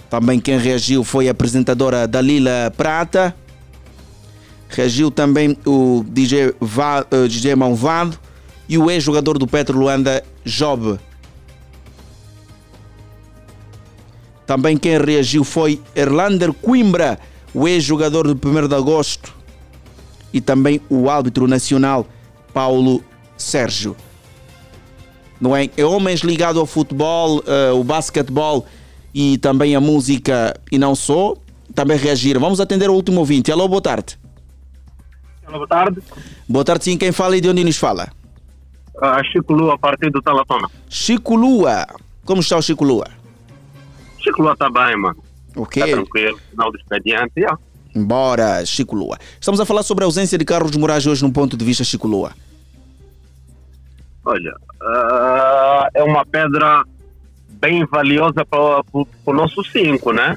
Também 0.08 0.40
quem 0.40 0.56
reagiu 0.56 1.04
foi 1.04 1.28
a 1.28 1.32
apresentadora 1.32 2.08
Dalila 2.08 2.72
Prata. 2.74 3.36
Reagiu 4.68 5.10
também 5.10 5.56
o 5.66 6.04
DJ, 6.06 6.54
Va, 6.60 7.00
uh, 7.00 7.24
eh, 7.24 7.28
DJ 7.28 7.54
Malvado 7.54 8.18
e 8.68 8.76
o 8.76 8.90
ex-jogador 8.90 9.38
do 9.38 9.46
Petro 9.46 9.78
Luanda, 9.78 10.22
Job. 10.44 10.98
Também 14.46 14.76
quem 14.76 14.98
reagiu 14.98 15.42
foi 15.42 15.80
Erlander 15.94 16.52
Coimbra, 16.52 17.18
o 17.54 17.66
ex-jogador 17.66 18.32
do 18.32 18.48
1 18.48 18.68
de 18.68 18.74
agosto. 18.74 19.34
E 20.32 20.40
também 20.40 20.80
o 20.90 21.08
árbitro 21.08 21.46
nacional, 21.46 22.06
Paulo 22.52 23.02
Sérgio. 23.36 23.96
Não 25.40 25.56
é? 25.56 25.70
é 25.76 25.84
homens 25.84 26.20
ligados 26.20 26.60
ao 26.60 26.66
futebol, 26.66 27.38
uh, 27.38 27.78
o 27.78 27.82
basquetebol 27.82 28.66
e 29.14 29.38
também 29.38 29.74
a 29.74 29.80
música 29.80 30.58
e 30.70 30.78
não 30.78 30.94
só, 30.94 31.34
também 31.74 31.96
reagiram. 31.96 32.40
Vamos 32.40 32.60
atender 32.60 32.90
o 32.90 32.94
último 32.94 33.20
ouvinte. 33.20 33.50
Alô, 33.50 33.66
boa 33.68 33.80
tarde. 33.80 34.18
Boa 35.50 35.66
tarde. 35.66 36.02
Boa 36.48 36.64
tarde, 36.64 36.84
sim. 36.84 36.98
Quem 36.98 37.12
fala 37.12 37.36
e 37.36 37.40
de 37.40 37.48
onde 37.48 37.64
nos 37.64 37.78
fala? 37.78 38.08
Uh, 38.96 39.24
Chico 39.32 39.52
Lua, 39.54 39.74
a 39.74 39.78
partir 39.78 40.10
do 40.10 40.20
Talatona. 40.20 40.68
Chico 40.88 41.34
Lua. 41.34 41.86
Como 42.24 42.40
está 42.40 42.56
o 42.56 42.62
Chico 42.62 42.84
Lua? 42.84 43.06
Chico 44.18 44.42
Lua 44.42 44.52
está 44.52 44.68
bem, 44.68 44.96
mano. 44.96 45.16
Ok. 45.56 45.82
Está 45.82 45.96
tranquilo, 45.96 46.38
final 46.50 46.70
do 46.70 46.78
expediente, 46.78 47.32
yeah. 47.36 47.58
Bora, 47.94 48.64
Chico 48.66 48.94
Lua. 48.94 49.16
Estamos 49.40 49.60
a 49.60 49.64
falar 49.64 49.82
sobre 49.82 50.04
a 50.04 50.06
ausência 50.06 50.36
de 50.36 50.44
Carlos 50.44 50.76
Moraes 50.76 51.06
hoje 51.06 51.22
num 51.22 51.32
ponto 51.32 51.56
de 51.56 51.64
vista 51.64 51.84
Chico 51.84 52.06
Lua. 52.06 52.32
Olha, 54.24 54.52
uh, 54.82 55.88
é 55.94 56.02
uma 56.02 56.24
pedra 56.26 56.84
bem 57.48 57.84
valiosa 57.86 58.44
para 58.44 58.82
o 58.92 59.32
nosso 59.32 59.64
5, 59.64 60.12
né? 60.12 60.36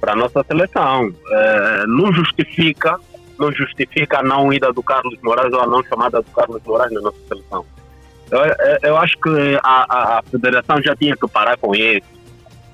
Para 0.00 0.12
a 0.12 0.16
nossa 0.16 0.44
seleção. 0.44 1.08
Uh, 1.08 1.86
não 1.86 2.12
justifica 2.12 2.98
não 3.38 3.52
justifica 3.52 4.20
a 4.20 4.22
não 4.22 4.52
ida 4.52 4.72
do 4.72 4.82
Carlos 4.82 5.18
Moraes 5.22 5.52
ou 5.52 5.60
a 5.60 5.66
não 5.66 5.82
chamada 5.84 6.20
do 6.22 6.30
Carlos 6.30 6.62
Moraes 6.64 6.92
na 6.92 7.00
nossa 7.00 7.18
seleção. 7.28 7.64
Eu, 8.30 8.40
eu 8.82 8.96
acho 8.96 9.16
que 9.18 9.58
a, 9.62 10.18
a, 10.18 10.22
federação 10.22 10.82
já 10.82 10.96
tinha 10.96 11.16
que 11.16 11.28
parar 11.28 11.56
com 11.58 11.74
isso, 11.74 12.06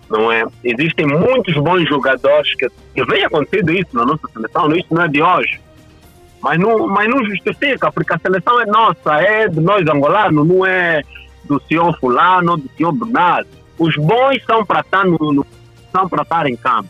não 0.08 0.32
é? 0.32 0.44
Existem 0.64 1.06
muitos 1.06 1.54
bons 1.54 1.86
jogadores 1.88 2.54
que, 2.54 2.68
que 2.94 3.04
vem 3.04 3.24
acontecendo 3.24 3.72
isso 3.72 3.90
na 3.92 4.06
nossa 4.06 4.26
seleção, 4.32 4.74
isso 4.74 4.88
não 4.90 5.02
é 5.02 5.08
de 5.08 5.22
hoje. 5.22 5.60
Mas 6.40 6.58
não, 6.58 6.88
mas 6.88 7.08
não 7.08 7.24
justifica, 7.24 7.92
porque 7.92 8.14
a 8.14 8.18
seleção 8.18 8.60
é 8.60 8.66
nossa, 8.66 9.20
é 9.20 9.46
de 9.46 9.60
nós 9.60 9.86
angolanos, 9.86 10.46
não 10.46 10.66
é 10.66 11.02
do 11.44 11.60
senhor 11.68 11.96
fulano, 11.98 12.56
do 12.56 12.68
senhor 12.76 12.92
Bernardo. 12.92 13.48
Os 13.78 13.94
bons 13.96 14.42
são 14.44 14.64
para 14.64 14.80
estar, 14.80 15.04
no, 15.04 15.32
no, 15.32 15.46
são 15.92 16.08
para 16.08 16.22
estar 16.22 16.46
em 16.46 16.56
campo. 16.56 16.88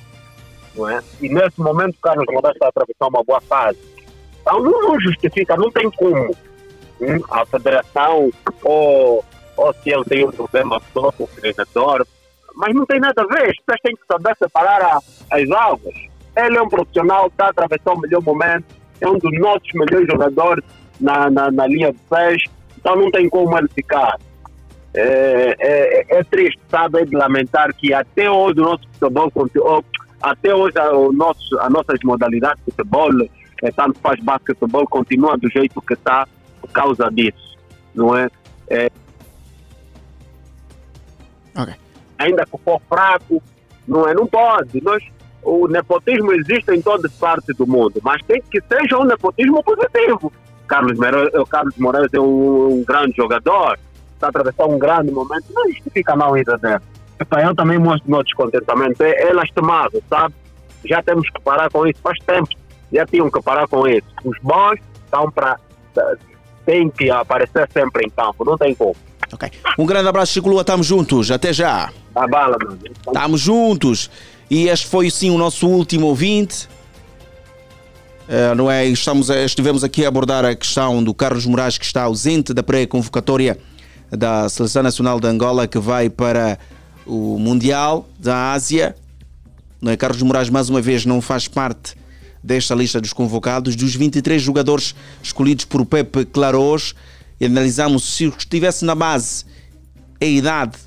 Não 0.74 0.88
é? 0.88 1.00
E 1.20 1.28
nesse 1.28 1.60
momento 1.60 1.94
o 1.96 2.00
Carlos 2.00 2.26
Moraes 2.30 2.54
está 2.54 2.66
a 2.66 2.68
atravessar 2.70 3.08
uma 3.08 3.22
boa 3.22 3.40
fase. 3.42 3.78
Então 4.40 4.60
não, 4.60 5.00
justifica, 5.00 5.56
não 5.56 5.70
tem 5.70 5.90
como 5.90 6.30
hum, 7.00 7.20
a 7.30 7.44
federação 7.46 8.30
ou, 8.62 9.24
ou 9.56 9.74
se 9.74 9.90
ele 9.90 10.04
tem 10.04 10.26
um 10.26 10.32
problema 10.32 10.80
só 10.92 11.12
com 11.12 11.24
o 11.24 11.28
treinador, 11.28 12.06
mas 12.54 12.74
não 12.74 12.86
tem 12.86 13.00
nada 13.00 13.22
a 13.22 13.26
ver. 13.26 13.50
As 13.50 13.56
pessoas 13.56 13.80
têm 13.82 13.96
que 13.96 14.06
saber 14.06 14.36
separar 14.36 14.82
a, 14.82 14.98
as 15.30 15.50
águas. 15.50 15.94
Ele 16.36 16.56
é 16.56 16.62
um 16.62 16.68
profissional, 16.68 17.26
está 17.26 17.46
a 17.46 17.50
atravessar 17.50 17.92
o 17.92 18.00
melhor 18.00 18.22
momento, 18.22 18.64
é 19.00 19.08
um 19.08 19.18
dos 19.18 19.38
nossos 19.38 19.68
melhores 19.74 20.06
jogadores 20.06 20.64
na, 21.00 21.30
na, 21.30 21.50
na 21.50 21.66
linha 21.66 21.92
de 21.92 21.98
pés, 22.08 22.42
então 22.78 22.96
não 22.96 23.10
tem 23.10 23.28
como 23.28 23.56
ele 23.58 23.68
ficar. 23.68 24.18
É, 24.94 25.56
é, 25.58 26.18
é, 26.18 26.24
triste, 26.24 26.60
sabe, 26.70 27.00
é 27.00 27.04
de 27.06 27.16
lamentar 27.16 27.74
que 27.74 27.94
até 27.94 28.30
hoje 28.30 28.60
o 28.60 28.64
nosso 28.64 28.82
futebol, 28.92 29.32
até 30.22 30.54
hoje 30.54 30.78
o 30.78 31.12
nosso, 31.12 31.58
as 31.58 31.70
nossas 31.70 31.98
modalidades 32.04 32.62
de 32.64 32.70
futebol, 32.70 33.10
é, 33.62 33.70
tanto 33.72 33.98
faz 34.00 34.20
basquetebol, 34.20 34.86
continua 34.86 35.36
do 35.36 35.48
jeito 35.50 35.80
que 35.82 35.94
está 35.94 36.26
por 36.60 36.70
causa 36.70 37.10
disso, 37.10 37.58
não 37.94 38.16
é? 38.16 38.28
é 38.70 38.90
okay. 41.58 41.74
Ainda 42.18 42.44
que 42.46 42.58
for 42.64 42.80
fraco, 42.88 43.42
não 43.86 44.08
é? 44.08 44.14
Não 44.14 44.26
pode. 44.26 44.80
Nós, 44.82 45.02
o 45.42 45.66
nepotismo 45.66 46.32
existe 46.32 46.72
em 46.72 46.80
toda 46.80 47.08
parte 47.18 47.52
do 47.54 47.66
mundo, 47.66 48.00
mas 48.02 48.22
tem 48.22 48.40
que 48.42 48.62
seja 48.62 48.98
um 48.98 49.04
nepotismo 49.04 49.62
positivo. 49.62 50.32
Carlos, 50.68 50.96
Moreira, 50.98 51.44
Carlos 51.46 51.76
Moraes 51.76 52.14
é 52.14 52.20
um, 52.20 52.78
um, 52.78 52.84
grande 52.84 53.14
jogador, 53.16 53.78
está 54.14 54.28
atravessando 54.28 54.72
um 54.72 54.78
grande 54.78 55.10
momento, 55.10 55.46
não 55.52 55.68
justifica 55.68 56.14
não 56.14 56.36
ir 56.36 56.46
Eu 57.42 57.54
também 57.54 57.78
mostro 57.78 58.10
meu 58.10 58.22
descontentamento, 58.22 59.02
é, 59.02 59.28
é 59.28 59.32
lastimável, 59.32 60.02
sabe? 60.08 60.34
Já 60.84 61.02
temos 61.02 61.28
que 61.30 61.40
parar 61.42 61.70
com 61.70 61.86
isso, 61.86 62.00
faz 62.02 62.18
tempo, 62.26 62.48
já 62.92 63.06
tinham 63.06 63.30
que 63.30 63.40
parar 63.42 63.66
com 63.68 63.86
isso. 63.86 64.06
Os 64.24 64.36
bons 64.42 64.78
estão 65.04 65.30
para. 65.30 65.58
têm 66.66 66.90
que 66.90 67.10
aparecer 67.10 67.68
sempre 67.72 68.06
em 68.06 68.10
campo, 68.10 68.44
não 68.44 68.56
tem 68.58 68.74
como. 68.74 68.96
Ok. 69.32 69.50
Um 69.78 69.86
grande 69.86 70.08
abraço, 70.08 70.32
Chico 70.32 70.48
Lua, 70.48 70.60
estamos 70.60 70.86
juntos, 70.86 71.30
até 71.30 71.52
já. 71.52 71.90
A 72.14 72.26
bala, 72.26 72.56
mano. 72.62 72.78
Estamos 73.06 73.40
juntos. 73.40 74.10
E 74.50 74.68
este 74.68 74.86
foi 74.86 75.10
sim 75.10 75.30
o 75.30 75.38
nosso 75.38 75.66
último 75.66 76.06
ouvinte. 76.06 76.68
Uh, 78.28 78.54
não 78.54 78.70
é? 78.70 78.86
Estamos, 78.86 79.30
estivemos 79.30 79.82
aqui 79.82 80.04
a 80.04 80.08
abordar 80.08 80.44
a 80.44 80.54
questão 80.54 81.02
do 81.02 81.14
Carlos 81.14 81.46
Moraes, 81.46 81.78
que 81.78 81.84
está 81.84 82.02
ausente 82.02 82.52
da 82.52 82.62
pré-convocatória 82.62 83.58
da 84.10 84.48
Seleção 84.48 84.82
Nacional 84.82 85.18
de 85.18 85.26
Angola, 85.26 85.66
que 85.66 85.78
vai 85.78 86.10
para 86.10 86.58
o 87.07 87.38
Mundial 87.38 88.09
da 88.18 88.53
Ásia. 88.53 88.96
Não 89.80 89.90
é? 89.90 89.96
Carlos 89.96 90.22
Moraes, 90.22 90.48
mais 90.48 90.68
uma 90.68 90.80
vez, 90.80 91.05
não 91.05 91.20
faz 91.20 91.48
parte 91.48 91.96
desta 92.42 92.74
lista 92.74 93.00
dos 93.00 93.12
convocados. 93.12 93.76
Dos 93.76 93.94
23 93.94 94.40
jogadores 94.40 94.94
escolhidos 95.22 95.64
por 95.64 95.84
Pepe 95.84 96.24
Claros, 96.24 96.94
analisamos 97.40 98.05
se 98.16 98.26
estivesse 98.26 98.84
na 98.84 98.94
base 98.94 99.44
a 100.20 100.24
idade 100.24 100.78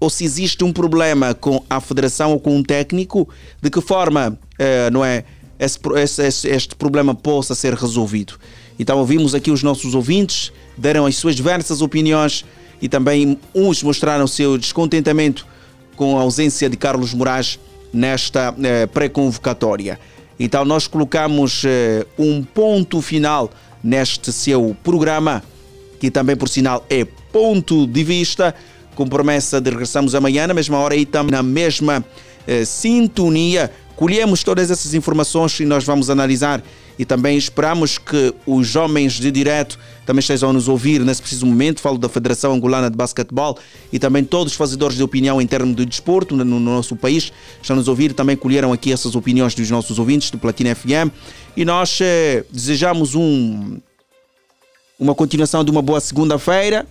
ou 0.00 0.10
se 0.10 0.24
existe 0.24 0.62
um 0.64 0.72
problema 0.72 1.34
com 1.34 1.64
a 1.68 1.80
federação 1.80 2.32
ou 2.32 2.40
com 2.40 2.56
um 2.56 2.62
técnico, 2.62 3.28
de 3.62 3.70
que 3.70 3.80
forma 3.80 4.38
uh, 4.38 4.90
não 4.92 5.04
é, 5.04 5.24
esse, 5.58 5.78
esse, 6.20 6.48
este 6.48 6.74
problema 6.74 7.14
possa 7.14 7.54
ser 7.54 7.72
resolvido. 7.74 8.34
Então 8.78 8.98
ouvimos 8.98 9.34
aqui 9.34 9.50
os 9.50 9.62
nossos 9.62 9.94
ouvintes, 9.94 10.52
deram 10.76 11.06
as 11.06 11.16
suas 11.16 11.34
diversas 11.34 11.80
opiniões 11.80 12.44
e 12.84 12.88
também 12.88 13.38
uns 13.54 13.82
mostraram 13.82 14.26
seu 14.26 14.58
descontentamento 14.58 15.46
com 15.96 16.18
a 16.18 16.20
ausência 16.20 16.68
de 16.68 16.76
Carlos 16.76 17.14
Moraes 17.14 17.58
nesta 17.90 18.52
uh, 18.52 18.88
pré-convocatória. 18.88 19.98
Então 20.38 20.66
nós 20.66 20.86
colocamos 20.86 21.62
eh, 21.64 22.04
um 22.18 22.42
ponto 22.42 23.00
final 23.00 23.50
neste 23.82 24.30
seu 24.32 24.76
programa, 24.84 25.42
que 25.98 26.10
também 26.10 26.36
por 26.36 26.48
sinal 26.48 26.84
é 26.90 27.06
ponto 27.32 27.86
de 27.86 28.04
vista, 28.04 28.54
com 28.94 29.06
promessa 29.06 29.62
de 29.62 29.70
regressarmos 29.70 30.14
amanhã 30.14 30.46
na 30.46 30.52
mesma 30.52 30.76
hora 30.76 30.94
e 30.94 31.06
também 31.06 31.30
na 31.30 31.42
mesma 31.42 32.04
eh, 32.46 32.66
sintonia. 32.66 33.72
Colhemos 33.96 34.42
todas 34.42 34.70
essas 34.70 34.92
informações 34.92 35.58
e 35.58 35.64
nós 35.64 35.84
vamos 35.84 36.10
analisar 36.10 36.62
e 36.98 37.04
também 37.04 37.36
esperamos 37.36 37.98
que 37.98 38.34
os 38.46 38.76
homens 38.76 39.14
de 39.14 39.30
direto 39.30 39.78
também 40.06 40.20
estejam 40.20 40.50
a 40.50 40.52
nos 40.52 40.68
ouvir 40.68 41.00
nesse 41.00 41.20
preciso 41.20 41.46
momento. 41.46 41.80
Falo 41.80 41.98
da 41.98 42.08
Federação 42.08 42.52
Angolana 42.52 42.90
de 42.90 42.96
Basquetebol 42.96 43.58
e 43.92 43.98
também 43.98 44.22
todos 44.22 44.52
os 44.52 44.56
fazedores 44.56 44.96
de 44.96 45.02
opinião 45.02 45.40
em 45.40 45.46
termos 45.46 45.74
de 45.74 45.84
desporto 45.84 46.36
no, 46.36 46.60
nosso 46.60 46.94
país 46.94 47.32
estão 47.60 47.74
a 47.74 47.78
nos 47.78 47.88
ouvir. 47.88 48.12
Também 48.12 48.36
colheram 48.36 48.72
aqui 48.72 48.92
essas 48.92 49.14
opiniões 49.14 49.54
dos 49.54 49.70
nossos 49.70 49.98
ouvintes 49.98 50.30
do 50.30 50.38
Platina 50.38 50.74
FM 50.74 51.10
e 51.56 51.64
nós 51.64 51.98
eh, 52.00 52.44
desejamos 52.50 53.14
um, 53.14 53.78
uma 54.98 55.14
continuação 55.14 55.64
de 55.64 55.70
uma 55.70 55.82
boa 55.82 56.00
segunda-feira 56.00 56.86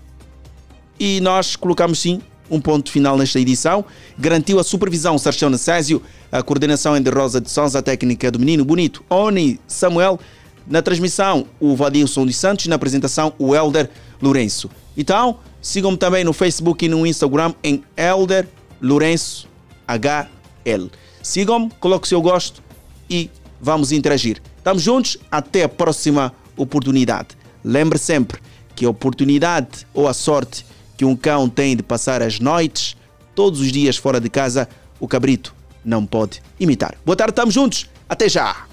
e 1.00 1.22
nós 1.22 1.56
colocamos 1.56 2.00
sim 2.00 2.22
um 2.54 2.62
ponto 2.62 2.92
final 2.92 3.18
nesta 3.18 3.40
edição. 3.40 3.84
Garantiu 4.18 4.60
a 4.60 4.64
supervisão 4.64 5.18
Sarchão 5.18 5.50
Necésio, 5.50 6.02
a 6.32 6.42
coordenação 6.44 6.96
é 6.96 7.00
de 7.00 7.10
Rosa 7.10 7.42
de 7.42 7.50
Sousa, 7.50 7.80
a 7.80 7.82
técnica 7.82 8.30
do 8.32 8.40
Menino 8.40 8.64
Bonito, 8.64 9.04
Oni 9.10 9.60
Samuel. 9.68 10.20
Na 10.66 10.82
transmissão, 10.82 11.46
o 11.60 11.76
Vadilson 11.76 12.26
dos 12.26 12.38
Santos. 12.38 12.68
Na 12.68 12.76
apresentação, 12.76 13.34
o 13.38 13.54
Elder 13.54 13.90
Lourenço. 14.22 14.70
Então, 14.96 15.40
sigam-me 15.62 15.98
também 15.98 16.24
no 16.24 16.32
Facebook 16.32 16.86
e 16.86 16.90
no 16.90 17.06
Instagram 17.06 17.54
em 17.64 17.84
Elder 17.98 18.48
Lourenço 18.82 19.50
HL. 19.88 20.88
Sigam-me, 21.22 21.70
coloque 21.80 22.06
o 22.06 22.10
seu 22.10 22.22
gosto 22.22 22.64
e 23.10 23.30
vamos 23.60 23.92
interagir. 23.92 24.42
Estamos 24.58 24.82
juntos, 24.82 25.18
até 25.30 25.64
a 25.64 25.70
próxima 25.70 26.34
oportunidade. 26.56 27.30
Lembre 27.64 27.98
sempre 27.98 28.40
que 28.76 28.86
a 28.86 28.90
oportunidade 28.90 29.86
ou 29.94 30.08
a 30.08 30.14
sorte 30.14 30.66
que 30.98 31.06
um 31.06 31.16
cão 31.16 31.50
tem 31.50 31.76
de 31.76 31.84
passar 31.84 32.22
as 32.22 32.40
noites, 32.40 32.96
todos 33.36 33.60
os 33.60 33.72
dias 33.72 33.98
fora 33.98 34.20
de 34.20 34.30
casa, 34.30 34.68
o 35.00 35.08
cabrito 35.08 35.54
não 35.84 36.06
pode 36.06 36.42
imitar. 36.60 36.96
Boa 37.06 37.16
tarde, 37.16 37.32
estamos 37.32 37.54
juntos. 37.54 37.90
Até 38.08 38.30
já! 38.30 38.66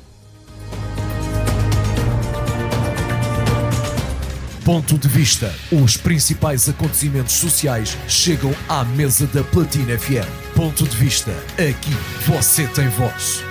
Ponto 4.64 4.98
de 4.98 5.08
vista. 5.08 5.52
Os 5.72 5.96
principais 5.96 6.68
acontecimentos 6.68 7.32
sociais 7.32 7.96
chegam 8.06 8.54
à 8.68 8.84
mesa 8.84 9.26
da 9.26 9.42
Platina 9.42 9.98
FM. 9.98 10.28
Ponto 10.54 10.86
de 10.86 10.96
vista. 10.96 11.32
Aqui 11.54 11.90
você 12.26 12.66
tem 12.68 12.88
voz. 12.88 13.42